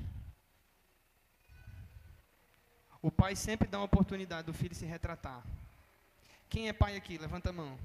O 3.03 3.11
pai 3.11 3.35
sempre 3.35 3.69
dá 3.69 3.79
uma 3.79 3.85
oportunidade 3.85 4.47
do 4.47 4.55
filho 4.55 4.75
se 4.75 4.85
retratar. 4.85 5.43
Quem 6.49 6.69
é 6.69 6.73
pai 6.73 6.97
aqui? 6.97 7.19
Levanta 7.19 7.51
a 7.51 7.53
mão. 7.53 7.79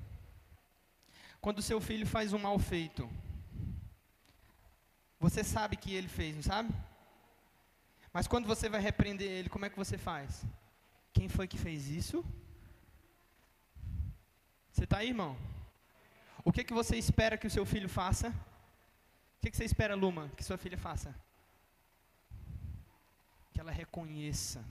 Quando 1.45 1.61
seu 1.61 1.79
filho 1.79 2.07
faz 2.07 2.33
um 2.33 2.39
mal 2.39 2.57
feito, 2.57 3.07
você 5.19 5.43
sabe 5.43 5.77
que 5.77 5.93
ele 5.93 6.07
fez, 6.07 6.35
não 6.35 6.41
sabe? 6.41 6.73
Mas 8.11 8.25
quando 8.27 8.47
você 8.47 8.67
vai 8.67 8.81
repreender 8.81 9.29
ele, 9.29 9.47
como 9.47 9.63
é 9.63 9.69
que 9.69 9.77
você 9.77 9.95
faz? 9.95 10.43
Quem 11.13 11.29
foi 11.29 11.47
que 11.47 11.55
fez 11.55 11.87
isso? 11.87 12.25
Você 14.71 14.85
está 14.85 14.97
aí, 14.97 15.09
irmão? 15.09 15.37
O 16.43 16.51
que, 16.51 16.63
que 16.63 16.73
você 16.73 16.97
espera 16.97 17.37
que 17.37 17.45
o 17.45 17.51
seu 17.51 17.63
filho 17.63 17.87
faça? 17.87 18.29
O 18.29 19.41
que, 19.41 19.51
que 19.51 19.57
você 19.57 19.65
espera, 19.65 19.93
Luma, 19.93 20.31
que 20.35 20.43
sua 20.43 20.57
filha 20.57 20.79
faça? 20.79 21.13
Que 23.53 23.61
ela 23.61 23.71
reconheça 23.71 24.65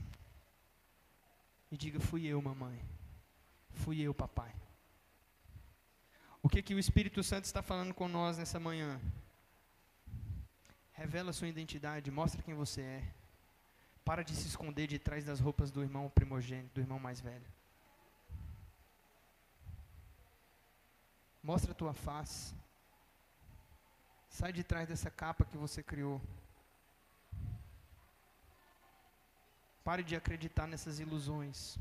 e 1.71 1.77
diga: 1.77 2.01
Fui 2.01 2.25
eu, 2.25 2.41
mamãe. 2.41 2.77
Fui 3.71 4.01
eu, 4.01 4.13
papai. 4.13 4.53
O 6.45 6.47
que, 6.47 6.61
que 6.61 6.75
o 6.75 6.79
Espírito 6.79 7.23
Santo 7.23 7.45
está 7.45 7.63
falando 7.63 7.91
com 7.91 8.07
nós 8.07 8.37
nessa 8.37 8.59
manhã? 8.59 9.01
Revela 10.93 11.33
sua 11.33 11.47
identidade, 11.47 12.11
mostra 12.11 12.43
quem 12.43 12.53
você 12.53 12.81
é. 12.81 13.03
Para 14.03 14.23
de 14.23 14.35
se 14.35 14.47
esconder 14.49 14.85
de 14.85 14.99
trás 14.99 15.25
das 15.25 15.39
roupas 15.39 15.71
do 15.71 15.81
irmão 15.81 16.07
primogênito, 16.07 16.75
do 16.75 16.81
irmão 16.81 16.99
mais 16.99 17.19
velho. 17.19 17.47
Mostra 21.41 21.71
a 21.71 21.75
tua 21.75 21.95
face. 21.95 22.53
Sai 24.29 24.53
de 24.53 24.63
trás 24.63 24.87
dessa 24.87 25.09
capa 25.09 25.45
que 25.45 25.57
você 25.57 25.81
criou. 25.81 26.21
Pare 29.83 30.03
de 30.03 30.15
acreditar 30.15 30.67
nessas 30.67 30.99
ilusões. 30.99 31.79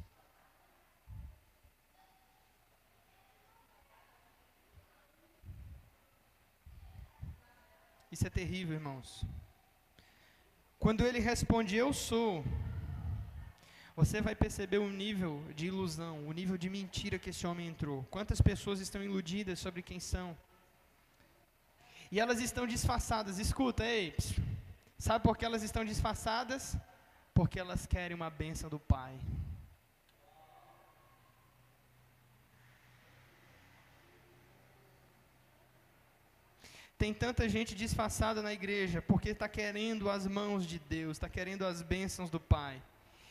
Isso 8.14 8.28
é 8.28 8.30
terrível, 8.30 8.74
irmãos. 8.76 9.24
Quando 10.78 11.04
ele 11.04 11.18
responde, 11.18 11.74
Eu 11.74 11.92
sou, 11.92 12.44
você 13.96 14.20
vai 14.20 14.36
perceber 14.36 14.78
o 14.78 14.88
nível 14.88 15.42
de 15.56 15.66
ilusão, 15.66 16.14
o 16.28 16.32
nível 16.32 16.56
de 16.56 16.70
mentira 16.70 17.18
que 17.18 17.30
esse 17.30 17.44
homem 17.44 17.66
entrou. 17.66 18.06
Quantas 18.12 18.40
pessoas 18.40 18.78
estão 18.78 19.02
iludidas 19.02 19.58
sobre 19.58 19.82
quem 19.82 19.98
são? 19.98 20.28
E 22.08 22.20
elas 22.20 22.40
estão 22.40 22.68
disfarçadas. 22.68 23.40
Escuta, 23.40 23.84
ei, 23.84 24.14
sabe 24.96 25.24
por 25.24 25.36
que 25.36 25.44
elas 25.44 25.64
estão 25.64 25.84
disfarçadas? 25.84 26.76
Porque 27.38 27.58
elas 27.58 27.84
querem 27.84 28.14
uma 28.14 28.30
bênção 28.30 28.70
do 28.70 28.78
Pai. 28.78 29.18
Tem 36.96 37.12
tanta 37.12 37.48
gente 37.48 37.74
disfarçada 37.74 38.40
na 38.40 38.52
igreja 38.52 39.02
porque 39.02 39.30
está 39.30 39.48
querendo 39.48 40.08
as 40.08 40.26
mãos 40.26 40.66
de 40.66 40.78
Deus, 40.78 41.16
está 41.16 41.28
querendo 41.28 41.66
as 41.66 41.82
bênçãos 41.82 42.30
do 42.30 42.38
Pai. 42.38 42.80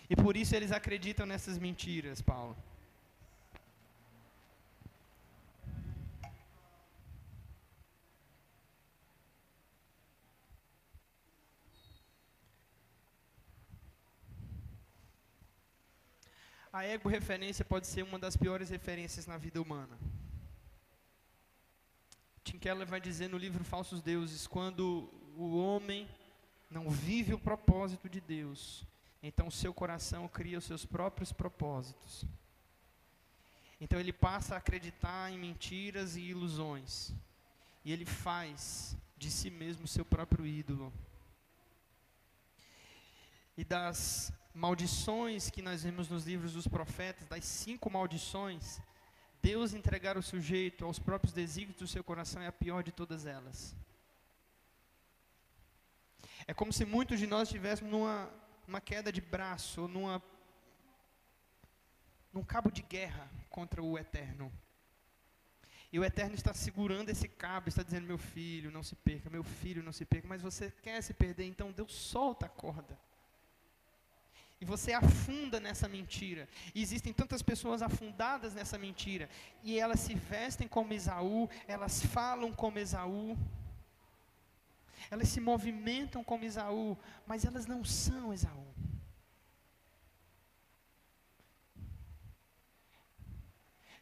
E 0.09 0.15
por 0.15 0.35
isso 0.35 0.55
eles 0.55 0.71
acreditam 0.71 1.25
nessas 1.25 1.57
mentiras, 1.57 2.21
Paulo. 2.21 2.55
A 16.71 16.83
ego 16.85 17.07
referência 17.07 17.63
pode 17.63 17.85
ser 17.85 18.01
uma 18.03 18.17
das 18.17 18.35
piores 18.35 18.71
referências 18.71 19.27
na 19.27 19.37
vida 19.37 19.61
humana. 19.61 19.95
Tim 22.43 22.59
Keller 22.59 22.87
vai 22.87 22.99
dizer 22.99 23.29
no 23.29 23.37
livro 23.37 23.63
Falsos 23.63 24.01
Deuses: 24.01 24.47
quando 24.47 25.09
o 25.37 25.57
homem 25.57 26.07
não 26.69 26.89
vive 26.89 27.33
o 27.33 27.39
propósito 27.39 28.09
de 28.09 28.19
Deus, 28.19 28.85
então 29.21 29.49
seu 29.49 29.73
coração 29.73 30.27
cria 30.27 30.57
os 30.57 30.65
seus 30.65 30.85
próprios 30.85 31.31
propósitos. 31.31 32.25
Então 33.79 33.99
ele 33.99 34.13
passa 34.13 34.55
a 34.55 34.57
acreditar 34.57 35.31
em 35.31 35.37
mentiras 35.37 36.15
e 36.15 36.21
ilusões. 36.21 37.13
E 37.83 37.91
ele 37.91 38.05
faz 38.05 38.95
de 39.17 39.29
si 39.29 39.49
mesmo 39.49 39.87
seu 39.87 40.05
próprio 40.05 40.45
ídolo. 40.45 40.91
E 43.57 43.63
das 43.63 44.31
maldições 44.53 45.49
que 45.49 45.61
nós 45.61 45.83
vemos 45.83 46.07
nos 46.07 46.25
livros 46.25 46.53
dos 46.53 46.67
profetas, 46.67 47.27
das 47.27 47.45
cinco 47.45 47.89
maldições, 47.89 48.79
Deus 49.43 49.73
entregar 49.73 50.17
o 50.17 50.23
sujeito 50.23 50.85
aos 50.85 50.97
próprios 50.97 51.33
desígnios 51.33 51.77
do 51.77 51.85
seu 51.85 52.01
coração 52.01 52.41
é 52.41 52.47
a 52.47 52.51
pior 52.51 52.81
de 52.81 52.93
todas 52.93 53.25
elas. 53.25 53.75
É 56.47 56.53
como 56.53 56.71
se 56.71 56.85
muitos 56.85 57.19
de 57.19 57.27
nós 57.27 57.49
estivéssemos 57.49 57.91
numa, 57.91 58.31
numa 58.65 58.79
queda 58.79 59.11
de 59.11 59.19
braço, 59.19 59.85
numa, 59.89 60.23
num 62.31 62.41
cabo 62.41 62.71
de 62.71 62.81
guerra 62.81 63.29
contra 63.49 63.83
o 63.83 63.97
eterno. 63.97 64.49
E 65.91 65.99
o 65.99 66.05
eterno 66.05 66.35
está 66.35 66.53
segurando 66.53 67.09
esse 67.09 67.27
cabo, 67.27 67.67
está 67.67 67.83
dizendo: 67.83 68.07
Meu 68.07 68.17
filho, 68.17 68.71
não 68.71 68.81
se 68.81 68.95
perca, 68.95 69.29
meu 69.29 69.43
filho, 69.43 69.83
não 69.83 69.91
se 69.91 70.05
perca. 70.05 70.27
Mas 70.27 70.41
você 70.41 70.71
quer 70.81 71.01
se 71.03 71.13
perder, 71.13 71.45
então 71.45 71.69
Deus 71.69 71.93
solta 71.93 72.45
a 72.45 72.49
corda. 72.49 72.97
E 74.63 74.65
você 74.65 74.93
afunda 74.93 75.59
nessa 75.59 75.89
mentira. 75.89 76.47
E 76.73 76.81
existem 76.81 77.11
tantas 77.11 77.41
pessoas 77.41 77.81
afundadas 77.81 78.53
nessa 78.53 78.77
mentira. 78.77 79.29
E 79.61 79.77
elas 79.77 79.99
se 79.99 80.13
vestem 80.15 80.69
como 80.69 80.93
Esaú, 80.93 81.49
elas 81.67 82.01
falam 82.05 82.49
como 82.53 82.79
Esaú. 82.79 83.37
Elas 85.11 85.27
se 85.27 85.41
movimentam 85.41 86.23
como 86.23 86.45
Esaú, 86.45 86.97
mas 87.27 87.43
elas 87.43 87.65
não 87.65 87.83
são 87.83 88.33
Esaú. 88.33 88.67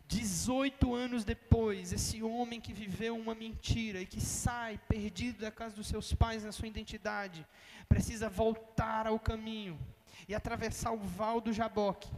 Dezoito 0.06 0.94
anos 0.94 1.24
depois, 1.24 1.92
esse 1.92 2.22
homem 2.22 2.62
que 2.62 2.72
viveu 2.72 3.18
uma 3.18 3.34
mentira 3.34 4.00
e 4.00 4.06
que 4.06 4.22
sai 4.22 4.78
perdido 4.88 5.40
da 5.40 5.50
casa 5.50 5.76
dos 5.76 5.88
seus 5.88 6.14
pais 6.14 6.44
na 6.44 6.52
sua 6.52 6.68
identidade, 6.68 7.48
precisa 7.90 8.30
voltar 8.30 9.08
ao 9.08 9.20
caminho 9.20 9.80
e 10.28 10.36
atravessar 10.36 10.92
o 10.92 11.00
val 11.00 11.42
do 11.42 11.54
Jaboque. 11.54 12.10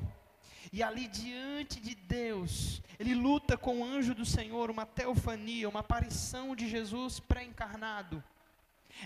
E 0.72 0.82
ali 0.82 1.08
diante 1.08 1.80
de 1.80 1.94
Deus, 1.94 2.82
ele 3.00 3.14
luta 3.14 3.58
com 3.58 3.80
o 3.80 3.86
anjo 3.86 4.16
do 4.16 4.26
Senhor, 4.26 4.72
uma 4.72 4.86
teofania, 4.86 5.70
uma 5.70 5.82
aparição 5.82 6.56
de 6.56 6.70
Jesus 6.70 7.20
pré-encarnado. 7.20 8.24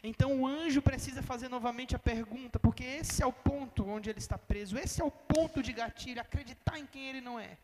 Então 0.04 0.42
o 0.42 0.48
anjo 0.48 0.82
precisa 0.82 1.22
fazer 1.22 1.50
novamente 1.50 1.96
a 1.96 2.00
pergunta, 2.00 2.60
porque 2.60 2.84
esse 2.84 3.24
é 3.24 3.26
o 3.26 3.34
ponto 3.34 3.88
onde 3.88 4.10
ele 4.10 4.20
está 4.20 4.38
preso, 4.38 4.78
esse 4.78 5.02
é 5.02 5.06
o 5.06 5.12
ponto 5.12 5.64
de 5.64 5.74
gatilho, 5.74 6.22
acreditar 6.22 6.78
em 6.78 6.86
quem 6.86 7.10
ele 7.10 7.22
não 7.22 7.40
é. 7.40 7.58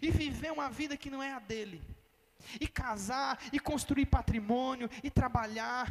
E 0.00 0.10
viver 0.10 0.52
uma 0.52 0.70
vida 0.70 0.96
que 0.96 1.10
não 1.10 1.22
é 1.22 1.32
a 1.32 1.38
dele. 1.38 1.82
E 2.60 2.66
casar, 2.66 3.38
e 3.52 3.58
construir 3.58 4.06
patrimônio, 4.06 4.88
e 5.02 5.10
trabalhar, 5.10 5.88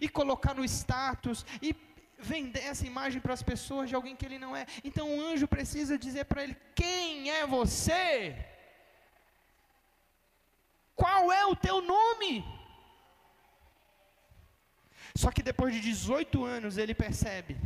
e 0.00 0.08
colocar 0.08 0.54
no 0.54 0.64
status, 0.64 1.44
e 1.62 1.72
vender 2.18 2.64
essa 2.64 2.86
imagem 2.86 3.20
para 3.20 3.34
as 3.34 3.42
pessoas 3.42 3.88
de 3.88 3.94
alguém 3.94 4.16
que 4.16 4.26
ele 4.26 4.38
não 4.38 4.56
é. 4.56 4.66
Então 4.82 5.06
o 5.16 5.20
anjo 5.20 5.46
precisa 5.46 5.96
dizer 5.96 6.24
para 6.24 6.42
ele: 6.44 6.56
quem 6.74 7.30
é 7.30 7.46
você? 7.46 8.36
Qual 10.94 11.32
é 11.32 11.46
o 11.46 11.54
teu 11.54 11.80
nome? 11.80 12.44
Só 15.14 15.30
que 15.30 15.42
depois 15.42 15.72
de 15.74 15.80
18 15.80 16.44
anos 16.44 16.76
ele 16.76 16.94
percebe 16.94 17.56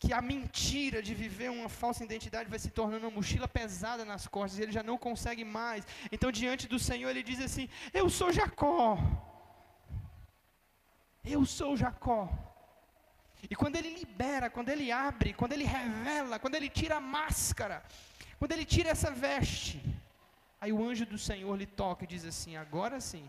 que 0.00 0.14
a 0.14 0.22
mentira 0.22 1.02
de 1.02 1.14
viver 1.14 1.50
uma 1.50 1.68
falsa 1.68 2.02
identidade 2.02 2.48
vai 2.48 2.58
se 2.58 2.70
tornando 2.70 3.06
uma 3.06 3.16
mochila 3.16 3.46
pesada 3.46 4.02
nas 4.02 4.26
costas, 4.26 4.58
ele 4.58 4.72
já 4.72 4.82
não 4.82 4.96
consegue 4.96 5.44
mais. 5.44 5.86
Então, 6.10 6.32
diante 6.32 6.66
do 6.66 6.78
Senhor, 6.78 7.10
ele 7.10 7.22
diz 7.22 7.40
assim: 7.40 7.68
Eu 7.92 8.08
sou 8.08 8.32
Jacó. 8.32 8.96
Eu 11.22 11.44
sou 11.44 11.76
Jacó. 11.76 12.49
E 13.48 13.56
quando 13.56 13.76
ele 13.76 13.90
libera, 13.94 14.50
quando 14.50 14.68
ele 14.68 14.90
abre, 14.90 15.32
quando 15.32 15.52
ele 15.52 15.64
revela, 15.64 16.38
quando 16.38 16.54
ele 16.56 16.68
tira 16.68 16.96
a 16.96 17.00
máscara, 17.00 17.82
quando 18.38 18.52
ele 18.52 18.64
tira 18.64 18.90
essa 18.90 19.10
veste, 19.10 19.82
aí 20.60 20.72
o 20.72 20.82
anjo 20.82 21.06
do 21.06 21.18
Senhor 21.18 21.56
lhe 21.56 21.66
toca 21.66 22.04
e 22.04 22.06
diz 22.06 22.24
assim: 22.24 22.56
agora 22.56 23.00
sim, 23.00 23.28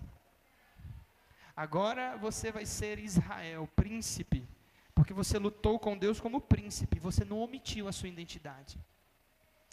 agora 1.55 2.17
você 2.17 2.51
vai 2.51 2.65
ser 2.65 2.99
Israel, 2.99 3.67
príncipe, 3.75 4.47
porque 4.93 5.13
você 5.13 5.37
lutou 5.37 5.79
com 5.79 5.97
Deus 5.97 6.19
como 6.19 6.41
príncipe, 6.41 6.99
você 6.99 7.23
não 7.23 7.39
omitiu 7.39 7.87
a 7.87 7.91
sua 7.91 8.09
identidade. 8.09 8.77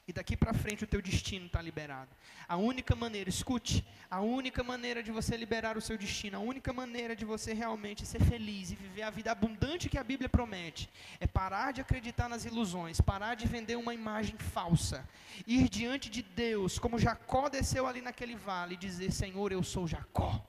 E 0.09 0.13
daqui 0.13 0.35
para 0.35 0.55
frente 0.55 0.85
o 0.85 0.87
teu 0.87 1.03
destino 1.03 1.45
está 1.45 1.61
liberado. 1.61 2.09
A 2.49 2.57
única 2.57 2.97
maneira, 2.97 3.29
escute, 3.29 3.87
a 4.11 4.23
única 4.23 4.65
maneira 4.65 5.03
de 5.03 5.13
você 5.13 5.37
liberar 5.37 5.77
o 5.77 5.83
seu 5.83 5.99
destino, 5.99 6.39
a 6.39 6.41
única 6.41 6.73
maneira 6.73 7.15
de 7.15 7.27
você 7.27 7.53
realmente 7.53 8.07
ser 8.07 8.23
feliz 8.25 8.71
e 8.71 8.75
viver 8.75 9.03
a 9.03 9.11
vida 9.11 9.31
abundante 9.31 9.91
que 9.91 9.99
a 9.99 10.03
Bíblia 10.03 10.31
promete, 10.31 10.89
é 11.21 11.27
parar 11.27 11.75
de 11.75 11.83
acreditar 11.83 12.27
nas 12.27 12.47
ilusões, 12.47 13.03
parar 13.03 13.35
de 13.35 13.47
vender 13.47 13.77
uma 13.77 13.93
imagem 13.93 14.39
falsa, 14.39 15.07
ir 15.47 15.69
diante 15.69 16.09
de 16.09 16.23
Deus, 16.23 16.79
como 16.79 16.99
Jacó 16.99 17.51
desceu 17.51 17.87
ali 17.87 18.01
naquele 18.01 18.35
vale, 18.35 18.77
e 18.77 18.79
dizer: 18.79 19.13
Senhor, 19.13 19.53
eu 19.53 19.63
sou 19.63 19.87
Jacó. 19.87 20.43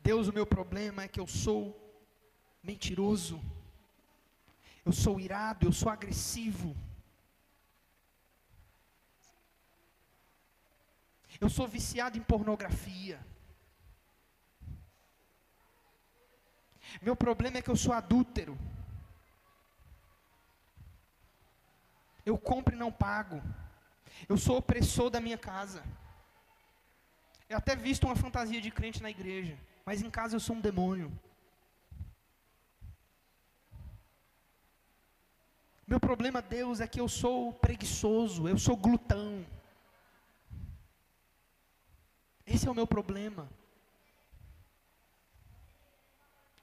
Deus, 0.00 0.28
o 0.28 0.32
meu 0.32 0.46
problema 0.46 1.02
é 1.02 1.08
que 1.08 1.18
eu 1.18 1.26
sou 1.26 1.76
mentiroso 2.62 3.42
eu 4.84 4.92
sou 4.92 5.20
irado, 5.20 5.66
eu 5.66 5.72
sou 5.72 5.90
agressivo. 5.90 6.76
Eu 11.40 11.48
sou 11.48 11.66
viciado 11.66 12.18
em 12.18 12.22
pornografia. 12.22 13.18
Meu 17.00 17.14
problema 17.14 17.58
é 17.58 17.62
que 17.62 17.70
eu 17.70 17.76
sou 17.76 17.92
adúltero. 17.92 18.58
Eu 22.24 22.36
compro 22.36 22.74
e 22.74 22.78
não 22.78 22.92
pago. 22.92 23.42
Eu 24.28 24.36
sou 24.36 24.58
opressor 24.58 25.08
da 25.10 25.20
minha 25.20 25.38
casa. 25.38 25.82
Eu 27.48 27.58
até 27.58 27.74
visto 27.74 28.04
uma 28.04 28.16
fantasia 28.16 28.60
de 28.60 28.70
crente 28.70 29.02
na 29.02 29.10
igreja, 29.10 29.58
mas 29.84 30.02
em 30.02 30.10
casa 30.10 30.36
eu 30.36 30.40
sou 30.40 30.56
um 30.56 30.60
demônio. 30.60 31.10
Meu 35.90 35.98
problema, 35.98 36.40
Deus, 36.40 36.80
é 36.80 36.86
que 36.86 37.00
eu 37.00 37.08
sou 37.08 37.52
preguiçoso, 37.52 38.46
eu 38.46 38.56
sou 38.56 38.76
glutão. 38.76 39.44
Esse 42.46 42.68
é 42.68 42.70
o 42.70 42.74
meu 42.74 42.86
problema. 42.86 43.50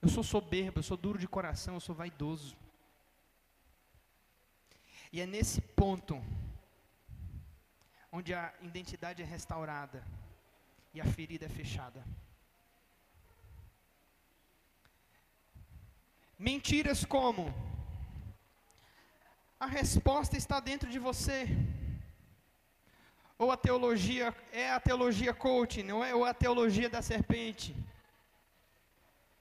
Eu 0.02 0.08
sou 0.08 0.24
soberbo, 0.24 0.80
eu 0.80 0.84
sou 0.84 0.96
duro 0.96 1.20
de 1.20 1.28
coração, 1.28 1.74
eu 1.74 1.82
sou 1.82 1.94
vaidoso. 1.94 2.56
E 5.12 5.20
é 5.20 5.26
nesse 5.26 5.60
ponto 5.60 6.24
onde 8.10 8.34
a 8.34 8.54
identidade 8.62 9.22
é 9.22 9.26
restaurada 9.26 10.08
e 10.94 11.02
a 11.02 11.06
ferida 11.06 11.48
é 11.48 11.50
fechada. 11.50 12.02
Mentiras 16.40 17.04
como 17.04 17.54
a 19.60 19.66
resposta 19.66 20.38
está 20.38 20.60
dentro 20.60 20.90
de 20.90 21.00
você. 21.00 21.48
Ou 23.40 23.52
a 23.52 23.58
teologia 23.58 24.34
é 24.52 24.72
a 24.72 24.80
teologia 24.80 25.34
coaching, 25.34 25.84
não 25.84 26.04
é? 26.04 26.14
Ou 26.14 26.26
a 26.26 26.34
teologia 26.34 26.90
da 26.90 27.02
serpente. 27.02 27.76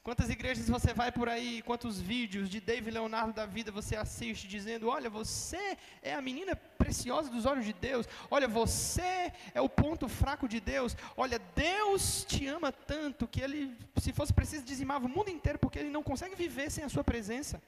Quantas 0.03 0.31
igrejas 0.31 0.69
você 0.69 0.95
vai 0.95 1.11
por 1.11 1.29
aí, 1.29 1.61
quantos 1.63 2.01
vídeos 2.01 2.49
de 2.49 2.61
David 2.61 2.93
Leonardo 2.93 3.33
da 3.33 3.45
vida 3.45 3.73
você 3.73 3.97
assiste 3.97 4.47
dizendo: 4.47 4.89
Olha, 4.89 5.11
você 5.11 5.77
é 6.01 6.15
a 6.15 6.23
menina 6.23 6.55
preciosa 6.55 7.29
dos 7.29 7.45
olhos 7.45 7.65
de 7.65 7.73
Deus, 7.73 8.07
olha, 8.31 8.47
você 8.47 9.33
é 9.53 9.61
o 9.61 9.69
ponto 9.69 10.09
fraco 10.09 10.47
de 10.47 10.61
Deus, 10.61 10.97
olha, 11.17 11.41
Deus 11.57 12.25
te 12.25 12.47
ama 12.47 12.71
tanto 12.71 13.27
que 13.27 13.41
ele, 13.41 13.77
se 13.97 14.13
fosse 14.13 14.33
preciso, 14.33 14.65
dizimava 14.65 15.07
o 15.07 15.09
mundo 15.09 15.29
inteiro 15.29 15.59
porque 15.59 15.81
ele 15.81 15.91
não 15.91 16.05
consegue 16.05 16.37
viver 16.37 16.71
sem 16.71 16.85
a 16.85 16.89
sua 16.89 17.03
presença. 17.03 17.61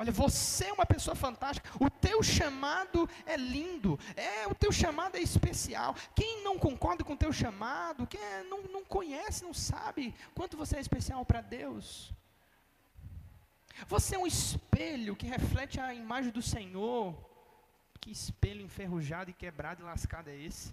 Olha, 0.00 0.12
você 0.12 0.64
é 0.64 0.72
uma 0.72 0.86
pessoa 0.86 1.14
fantástica. 1.14 1.68
O 1.78 1.90
teu 1.90 2.22
chamado 2.22 3.06
é 3.26 3.36
lindo. 3.36 4.00
É, 4.16 4.46
o 4.46 4.54
teu 4.54 4.72
chamado 4.72 5.16
é 5.18 5.20
especial. 5.20 5.94
Quem 6.14 6.42
não 6.42 6.58
concorda 6.58 7.04
com 7.04 7.12
o 7.12 7.16
teu 7.18 7.30
chamado, 7.30 8.06
quem 8.06 8.18
é, 8.18 8.42
não, 8.44 8.62
não 8.62 8.82
conhece, 8.82 9.44
não 9.44 9.52
sabe 9.52 10.14
quanto 10.34 10.56
você 10.56 10.78
é 10.78 10.80
especial 10.80 11.22
para 11.26 11.42
Deus. 11.42 12.14
Você 13.88 14.16
é 14.16 14.18
um 14.18 14.26
espelho 14.26 15.14
que 15.14 15.26
reflete 15.26 15.78
a 15.78 15.92
imagem 15.92 16.32
do 16.32 16.40
Senhor. 16.40 17.14
Que 18.00 18.10
espelho 18.10 18.62
enferrujado 18.62 19.28
e 19.28 19.34
quebrado 19.34 19.82
e 19.82 19.84
lascado 19.84 20.30
é 20.30 20.34
esse? 20.34 20.72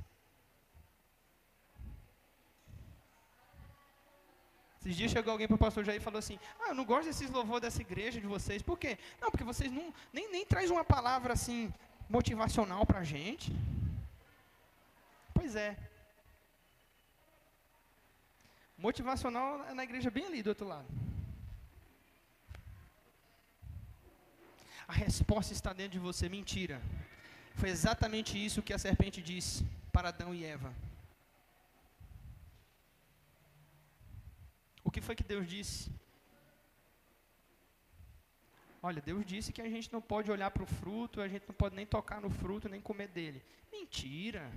Esses 4.80 4.96
dias 4.96 5.12
chegou 5.12 5.32
alguém 5.32 5.48
para 5.48 5.56
o 5.56 5.60
pastor 5.60 5.84
Jair 5.84 6.00
e 6.00 6.04
falou 6.04 6.20
assim: 6.20 6.40
Ah, 6.60 6.70
eu 6.70 6.76
não 6.76 6.86
gosto 6.86 7.06
desses 7.06 7.30
louvores 7.30 7.62
dessa 7.62 7.82
igreja 7.82 8.22
de 8.22 8.28
vocês. 8.28 8.62
Por 8.62 8.78
quê? 8.78 8.98
Não, 9.20 9.30
porque 9.32 9.44
vocês 9.44 9.72
não, 9.72 9.94
nem, 10.14 10.32
nem 10.32 10.46
traz 10.46 10.70
uma 10.70 10.84
palavra 10.84 11.34
assim 11.34 11.74
motivacional 12.10 12.86
para 12.86 13.00
a 13.00 13.04
gente. 13.04 13.52
Pois 15.34 15.56
é. 15.56 15.78
Motivacional 18.78 19.66
é 19.66 19.74
na 19.74 19.84
igreja 19.84 20.12
bem 20.12 20.26
ali 20.28 20.44
do 20.44 20.50
outro 20.50 20.68
lado. 20.68 20.88
A 24.88 24.94
resposta 24.94 25.52
está 25.52 25.74
dentro 25.74 25.94
de 25.94 26.00
você. 26.00 26.30
Mentira. 26.30 26.82
Foi 27.56 27.70
exatamente 27.70 28.44
isso 28.44 28.62
que 28.62 28.72
a 28.72 28.78
serpente 28.78 29.22
disse 29.22 29.66
para 29.92 30.10
Adão 30.10 30.34
e 30.34 30.46
Eva. 30.46 30.72
O 34.88 34.92
que 34.92 35.02
foi 35.02 35.16
que 35.18 35.24
Deus 35.32 35.46
disse? 35.46 35.92
Olha, 38.82 39.02
Deus 39.02 39.26
disse 39.26 39.52
que 39.52 39.62
a 39.62 39.70
gente 39.70 39.92
não 39.92 40.02
pode 40.02 40.32
olhar 40.32 40.50
para 40.50 40.64
o 40.64 40.66
fruto, 40.66 41.20
a 41.20 41.28
gente 41.28 41.44
não 41.46 41.54
pode 41.54 41.76
nem 41.76 41.86
tocar 41.86 42.22
no 42.22 42.30
fruto, 42.30 42.70
nem 42.70 42.80
comer 42.80 43.10
dele. 43.10 43.44
Mentira. 43.70 44.50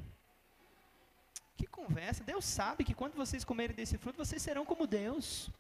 Que 1.57 1.66
conversa. 1.66 2.22
Deus 2.22 2.45
sabe 2.45 2.85
que 2.85 2.95
quando 2.95 3.14
vocês 3.14 3.45
comerem 3.45 3.74
desse 3.74 3.99
fruto, 3.99 4.24
vocês 4.24 4.41
serão 4.41 4.64
como 4.64 4.87
Deus. 4.87 5.51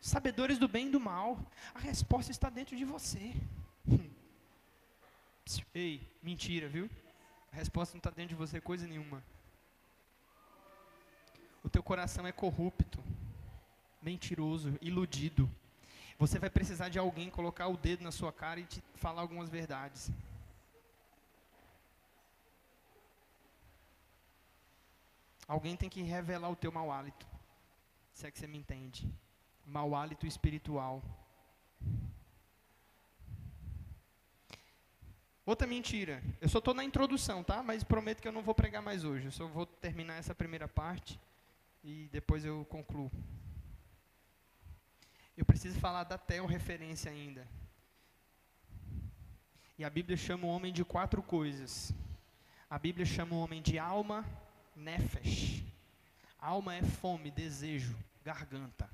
Sabedores 0.00 0.56
do 0.56 0.66
bem 0.66 0.86
e 0.86 0.90
do 0.90 0.98
mal. 0.98 1.38
A 1.74 1.78
resposta 1.78 2.32
está 2.32 2.48
dentro 2.48 2.74
de 2.74 2.86
você. 2.86 3.34
Ei, 5.74 6.00
mentira, 6.22 6.68
viu? 6.70 6.88
A 7.52 7.56
resposta 7.56 7.94
não 7.94 7.98
está 7.98 8.08
dentro 8.08 8.30
de 8.30 8.42
você 8.42 8.62
coisa 8.62 8.86
nenhuma. 8.86 9.22
O 11.62 11.68
teu 11.68 11.82
coração 11.82 12.26
é 12.26 12.32
corrupto 12.32 12.98
mentiroso, 14.04 14.78
iludido. 14.82 15.50
Você 16.18 16.38
vai 16.38 16.50
precisar 16.50 16.90
de 16.90 16.98
alguém 16.98 17.30
colocar 17.30 17.66
o 17.68 17.76
dedo 17.76 18.04
na 18.04 18.12
sua 18.12 18.32
cara 18.32 18.60
e 18.60 18.64
te 18.64 18.82
falar 18.94 19.22
algumas 19.22 19.48
verdades. 19.48 20.10
Alguém 25.48 25.76
tem 25.76 25.88
que 25.88 26.02
revelar 26.02 26.50
o 26.50 26.56
teu 26.56 26.70
mau 26.70 26.92
hálito. 26.92 27.26
Se 28.12 28.26
é 28.26 28.30
que 28.30 28.38
você 28.38 28.46
me 28.46 28.58
entende. 28.58 29.10
Mau 29.66 29.94
hálito 29.94 30.26
espiritual. 30.26 31.02
Outra 35.44 35.66
mentira. 35.66 36.22
Eu 36.40 36.48
só 36.48 36.58
estou 36.58 36.72
na 36.72 36.84
introdução, 36.84 37.42
tá? 37.42 37.62
Mas 37.62 37.82
prometo 37.82 38.22
que 38.22 38.28
eu 38.28 38.32
não 38.32 38.42
vou 38.42 38.54
pregar 38.54 38.82
mais 38.82 39.04
hoje. 39.04 39.26
Eu 39.26 39.32
só 39.32 39.46
vou 39.46 39.66
terminar 39.66 40.14
essa 40.14 40.34
primeira 40.34 40.68
parte 40.68 41.20
e 41.82 42.08
depois 42.12 42.44
eu 42.44 42.64
concluo. 42.66 43.10
Eu 45.36 45.44
preciso 45.44 45.78
falar 45.80 46.04
da 46.04 46.16
Theo 46.16 46.46
referência 46.46 47.10
ainda. 47.10 47.46
E 49.76 49.84
a 49.84 49.90
Bíblia 49.90 50.16
chama 50.16 50.46
o 50.46 50.50
homem 50.50 50.72
de 50.72 50.84
quatro 50.84 51.22
coisas. 51.22 51.92
A 52.70 52.78
Bíblia 52.78 53.04
chama 53.04 53.34
o 53.34 53.40
homem 53.40 53.60
de 53.60 53.78
alma, 53.78 54.24
nefesh. 54.76 55.64
Alma 56.38 56.74
é 56.76 56.82
fome, 56.82 57.30
desejo, 57.30 57.96
garganta. 58.24 58.88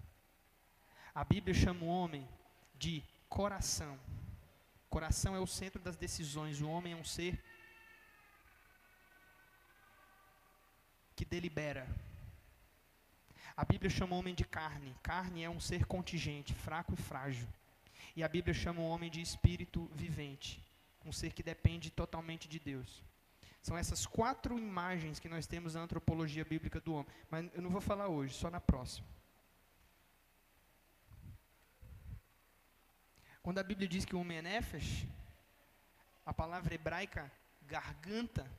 A 1.15 1.25
Bíblia 1.25 1.55
chama 1.55 1.85
o 1.85 1.89
homem 1.89 2.27
de 2.75 3.03
coração. 3.29 3.99
Coração 4.89 5.37
é 5.37 5.39
o 5.39 5.47
centro 5.47 5.81
das 5.81 5.97
decisões. 5.97 6.63
O 6.63 6.69
homem 6.69 6.95
é 6.95 6.97
um 6.97 7.05
ser 7.05 7.43
que 11.15 11.25
delibera. 11.25 11.87
A 13.61 13.65
Bíblia 13.67 13.91
chama 13.91 14.17
o 14.17 14.19
homem 14.19 14.35
de 14.35 14.43
carne. 14.43 14.97
Carne 15.03 15.45
é 15.45 15.51
um 15.51 15.61
ser 15.61 15.85
contingente, 15.85 16.55
fraco 16.55 16.95
e 16.95 16.97
frágil. 16.97 17.47
E 18.17 18.23
a 18.23 18.29
Bíblia 18.29 18.55
chama 18.55 18.81
o 18.81 18.89
homem 18.89 19.11
de 19.11 19.21
espírito 19.21 19.85
vivente, 19.93 20.65
um 21.05 21.13
ser 21.13 21.35
que 21.35 21.43
depende 21.43 21.91
totalmente 21.91 22.49
de 22.49 22.59
Deus. 22.59 23.05
São 23.63 23.77
essas 23.77 24.07
quatro 24.07 24.59
imagens 24.59 25.19
que 25.19 25.29
nós 25.29 25.47
temos 25.47 25.75
na 25.75 25.83
antropologia 25.83 26.43
bíblica 26.43 26.81
do 26.81 26.95
homem. 26.95 27.13
Mas 27.31 27.51
eu 27.53 27.61
não 27.61 27.69
vou 27.69 27.83
falar 27.83 28.09
hoje, 28.09 28.33
só 28.33 28.49
na 28.51 28.63
próxima. 28.63 29.07
Quando 33.43 33.59
a 33.59 33.63
Bíblia 33.63 33.87
diz 33.87 34.07
que 34.07 34.17
o 34.17 34.21
homem 34.21 34.39
é 34.39 34.43
nefesh, 34.43 35.07
a 36.25 36.33
palavra 36.33 36.75
hebraica 36.75 37.31
garganta 37.67 38.51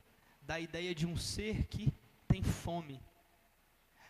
dá 0.42 0.54
a 0.54 0.60
ideia 0.60 0.94
de 0.94 1.08
um 1.08 1.16
ser 1.16 1.66
que 1.66 1.92
tem 2.28 2.40
fome, 2.44 3.02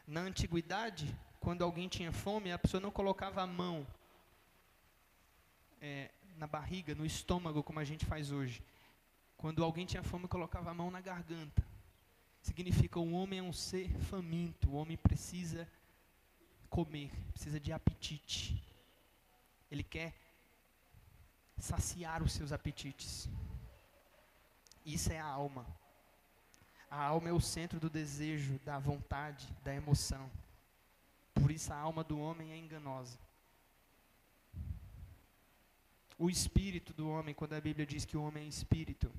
na 0.07 0.21
antiguidade, 0.21 1.17
quando 1.41 1.63
alguém 1.63 1.89
tinha 1.89 2.13
fome, 2.13 2.53
a 2.53 2.59
pessoa 2.59 2.81
não 2.81 2.91
colocava 2.91 3.43
a 3.43 3.47
mão 3.47 3.87
é, 5.81 6.11
na 6.37 6.47
barriga, 6.47 6.95
no 6.95 7.05
estômago, 7.05 7.63
como 7.63 7.81
a 7.81 7.85
gente 7.85 8.07
faz 8.07 8.31
hoje. 8.31 8.63
Quando 9.37 9.65
alguém 9.65 9.87
tinha 9.87 10.03
fome, 10.03 10.29
colocava 10.29 10.71
a 10.71 10.75
mão 10.75 10.91
na 10.91 11.01
garganta. 11.01 11.65
Significa 12.41 12.99
o 12.99 13.13
homem 13.13 13.39
é 13.39 13.43
um 13.43 13.53
ser 13.53 13.89
faminto, 14.11 14.71
o 14.71 14.75
homem 14.75 14.97
precisa 14.97 15.69
comer, 16.69 17.11
precisa 17.33 17.61
de 17.61 17.73
apetite. 17.73 18.63
Ele 19.71 19.83
quer 19.83 20.15
saciar 21.59 22.23
os 22.23 22.33
seus 22.33 22.53
apetites. 22.53 23.29
Isso 24.85 25.13
é 25.13 25.21
a 25.21 25.25
alma. 25.25 25.67
A 26.93 27.05
alma 27.05 27.30
é 27.30 27.32
o 27.32 27.40
centro 27.40 27.80
do 27.80 27.88
desejo, 27.88 28.61
da 28.66 28.78
vontade, 28.78 29.49
da 29.64 29.74
emoção. 29.74 30.30
Por 31.32 31.51
isso 31.51 31.72
a 31.72 31.76
alma 31.76 32.05
do 32.05 32.20
homem 32.20 32.53
é 32.53 32.59
enganosa. 32.59 33.18
O 36.18 36.28
espírito 36.28 36.93
do 36.93 37.09
homem, 37.09 37.34
quando 37.34 37.55
a 37.55 37.61
Bíblia 37.62 37.86
diz 37.86 38.05
que 38.05 38.14
o 38.14 38.22
homem 38.22 38.45
é 38.45 38.47
espírito, 38.47 39.11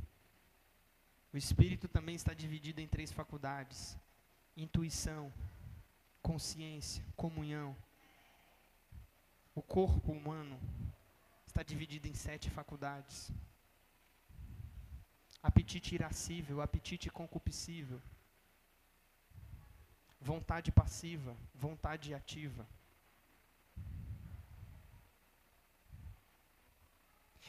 o 1.34 1.38
espírito 1.38 1.88
também 1.88 2.14
está 2.14 2.32
dividido 2.32 2.80
em 2.80 2.88
três 2.88 3.12
faculdades: 3.12 3.98
intuição, 4.56 5.34
consciência, 6.22 7.04
comunhão. 7.16 7.76
O 9.56 9.64
corpo 9.64 10.12
humano 10.12 10.60
está 11.48 11.64
dividido 11.64 12.08
em 12.08 12.14
sete 12.14 12.52
faculdades 12.52 13.32
apetite 15.44 15.94
irascível, 15.94 16.62
apetite 16.62 17.10
concupiscível, 17.10 18.02
vontade 20.22 20.72
passiva, 20.72 21.36
vontade 21.54 22.14
ativa. 22.14 22.66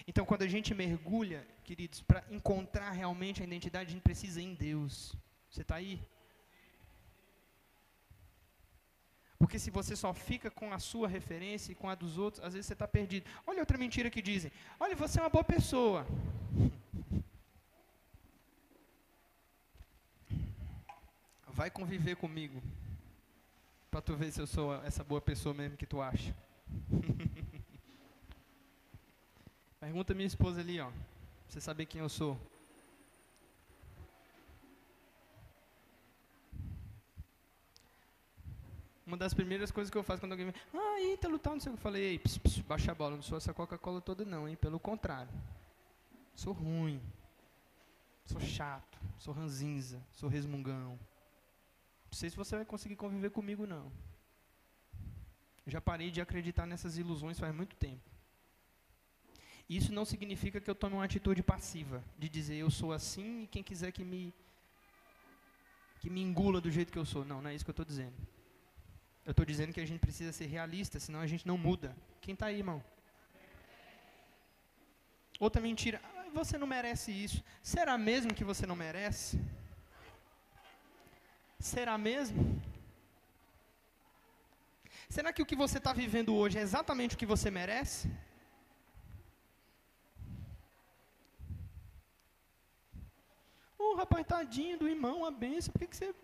Então, 0.09 0.27
quando 0.27 0.43
a 0.43 0.49
gente 0.49 0.75
mergulha, 0.75 1.47
queridos, 1.63 2.01
para 2.03 2.25
encontrar 2.31 2.91
realmente 2.91 3.41
a 3.41 3.45
identidade, 3.45 3.91
a 3.91 3.93
gente 3.93 4.03
precisa 4.03 4.43
em 4.43 4.53
Deus. 4.55 5.15
Você 5.49 5.63
está 5.63 5.77
aí? 5.77 6.03
Porque 9.39 9.59
se 9.59 9.71
você 9.71 9.95
só 9.95 10.13
fica 10.13 10.51
com 10.51 10.73
a 10.73 10.79
sua 10.79 11.07
referência 11.07 11.73
e 11.73 11.75
com 11.75 11.89
a 11.89 11.95
dos 11.95 12.19
outros, 12.19 12.43
às 12.43 12.55
vezes 12.55 12.67
você 12.67 12.73
está 12.73 12.89
perdido. 12.89 13.31
Olha 13.47 13.61
outra 13.61 13.79
mentira 13.79 14.11
que 14.11 14.21
dizem. 14.21 14.51
Olha, 14.81 14.97
você 14.97 15.19
é 15.19 15.23
uma 15.23 15.29
boa 15.31 15.45
pessoa. 15.45 16.07
Vai 21.55 21.71
conviver 21.71 22.17
comigo. 22.17 22.61
Para 23.89 24.03
tu 24.03 24.17
ver 24.17 24.33
se 24.33 24.41
eu 24.41 24.47
sou 24.47 24.75
essa 24.83 25.05
boa 25.05 25.21
pessoa 25.21 25.55
mesmo 25.55 25.77
que 25.77 25.87
tu 25.87 26.03
acha. 26.03 26.35
Pergunta 29.79 30.15
minha 30.15 30.27
esposa 30.27 30.61
ali, 30.61 30.81
ó. 30.81 30.87
Pra 30.87 30.95
você 31.49 31.61
saber 31.61 31.87
quem 31.87 32.01
eu 32.01 32.09
sou. 32.09 32.37
Uma 39.07 39.17
das 39.17 39.33
primeiras 39.33 39.71
coisas 39.71 39.93
que 39.93 39.97
eu 39.97 40.03
faço 40.03 40.21
quando 40.21 40.33
alguém 40.33 40.47
me 40.47 40.55
ah, 40.75 41.01
Ítalo, 41.13 41.39
tal, 41.39 41.53
não 41.53 41.61
sei 41.61 41.71
o 41.71 41.75
que 41.75 41.79
eu 41.79 41.83
falei, 41.83 42.03
Ei, 42.03 42.19
pss, 42.19 42.41
pss, 42.41 42.63
baixa 42.63 42.91
a 42.91 42.95
bola, 42.97 43.15
não 43.15 43.23
sou 43.23 43.39
essa 43.39 43.55
Coca-Cola 43.55 44.01
toda 44.01 44.25
não, 44.25 44.49
hein? 44.49 44.57
Pelo 44.57 44.81
contrário. 44.81 45.31
Sou 46.35 46.53
ruim. 46.53 47.01
Sou 48.25 48.41
chato, 48.41 48.99
sou 49.19 49.33
ranzinza, 49.33 50.03
sou 50.11 50.29
resmungão. 50.29 50.99
Não 52.15 52.19
sei 52.21 52.31
se 52.31 52.37
você 52.37 52.55
vai 52.55 52.65
conseguir 52.65 52.95
conviver 52.95 53.31
comigo 53.31 53.67
não. 53.67 53.91
Já 55.67 55.81
parei 55.81 56.13
de 56.13 56.21
acreditar 56.21 56.65
nessas 56.65 56.97
ilusões 56.97 57.41
faz 57.41 57.53
muito 57.53 57.75
tempo. 57.75 58.09
Isso 59.69 59.93
não 59.93 60.05
significa 60.05 60.61
que 60.61 60.71
eu 60.71 60.77
tome 60.77 60.95
uma 60.95 61.05
atitude 61.05 61.43
passiva, 61.43 62.05
de 62.17 62.29
dizer 62.29 62.55
eu 62.55 62.71
sou 62.71 62.93
assim 62.93 63.43
e 63.43 63.47
quem 63.49 63.65
quiser 63.65 63.91
que 63.91 64.05
me 64.05 64.33
que 65.99 66.09
me 66.09 66.23
engula 66.23 66.61
do 66.61 66.71
jeito 66.71 66.93
que 66.93 67.01
eu 67.01 67.05
sou. 67.05 67.25
Não, 67.25 67.43
não 67.43 67.51
é 67.51 67.55
isso 67.57 67.65
que 67.65 67.73
eu 67.73 67.79
estou 67.79 67.85
dizendo. 67.93 68.15
Eu 69.27 69.33
estou 69.33 69.45
dizendo 69.45 69.73
que 69.73 69.81
a 69.81 69.87
gente 69.87 69.99
precisa 69.99 70.31
ser 70.31 70.47
realista, 70.47 71.01
senão 71.01 71.19
a 71.19 71.27
gente 71.27 71.45
não 71.45 71.59
muda. 71.59 71.97
Quem 72.21 72.35
está 72.35 72.47
aí, 72.47 72.59
irmão? 72.59 72.81
Outra 75.41 75.61
mentira. 75.61 76.01
Ah, 76.05 76.27
você 76.33 76.57
não 76.57 76.69
merece 76.69 77.11
isso. 77.11 77.43
Será 77.61 77.99
mesmo 77.99 78.33
que 78.33 78.45
você 78.45 78.65
não 78.69 78.77
merece? 78.77 79.37
Será 81.59 81.97
mesmo? 81.97 82.63
Será 85.09 85.33
que 85.33 85.43
o 85.43 85.47
que 85.47 85.57
você 85.57 85.79
está 85.79 85.93
vivendo 85.93 86.35
hoje 86.35 86.59
é 86.59 86.63
exatamente 86.63 87.15
o 87.15 87.19
que 87.19 87.27
você 87.27 87.51
merece? 87.51 88.11
Oh, 93.79 93.95
rapaz, 93.97 94.27
tadinho 94.27 94.79
do 94.79 94.89
irmão, 94.89 95.25
a 95.25 95.31
benção. 95.31 95.73
Por 95.73 95.79
que, 95.81 95.87
que 95.87 95.97
você 95.97 96.15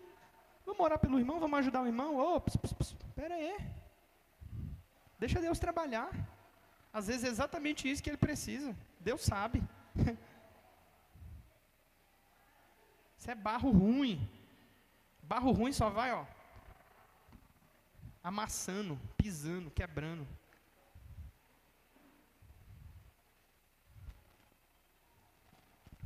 Vamos 0.65 0.79
orar 0.85 0.99
pelo 0.99 1.19
irmão, 1.19 1.39
vamos 1.39 1.59
ajudar 1.59 1.81
o 1.81 1.87
irmão. 1.87 2.15
Oh, 2.17 2.41
espera 2.79 3.35
aí. 3.35 3.57
Deixa 5.19 5.39
Deus 5.39 5.59
trabalhar. 5.59 6.09
Às 6.93 7.07
vezes 7.07 7.23
é 7.23 7.27
exatamente 7.27 7.89
isso 7.89 8.01
que 8.03 8.09
ele 8.09 8.17
precisa. 8.17 8.75
Deus 8.99 9.21
sabe. 9.21 9.63
Isso 13.17 13.29
é 13.29 13.35
barro 13.35 13.69
ruim. 13.69 14.27
Barro 15.31 15.53
ruim 15.53 15.71
só 15.71 15.89
vai, 15.89 16.11
ó, 16.11 16.25
amassando, 18.21 18.99
pisando, 19.15 19.71
quebrando. 19.71 20.27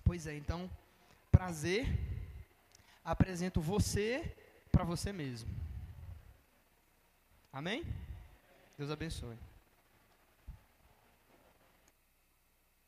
Pois 0.03 0.27
é, 0.27 0.35
então, 0.35 0.69
prazer, 1.31 1.87
apresento 3.03 3.59
você 3.59 4.37
para 4.71 4.83
você 4.83 5.11
mesmo. 5.11 5.49
Amém? 7.51 7.83
Deus 8.77 8.91
abençoe. 8.91 9.39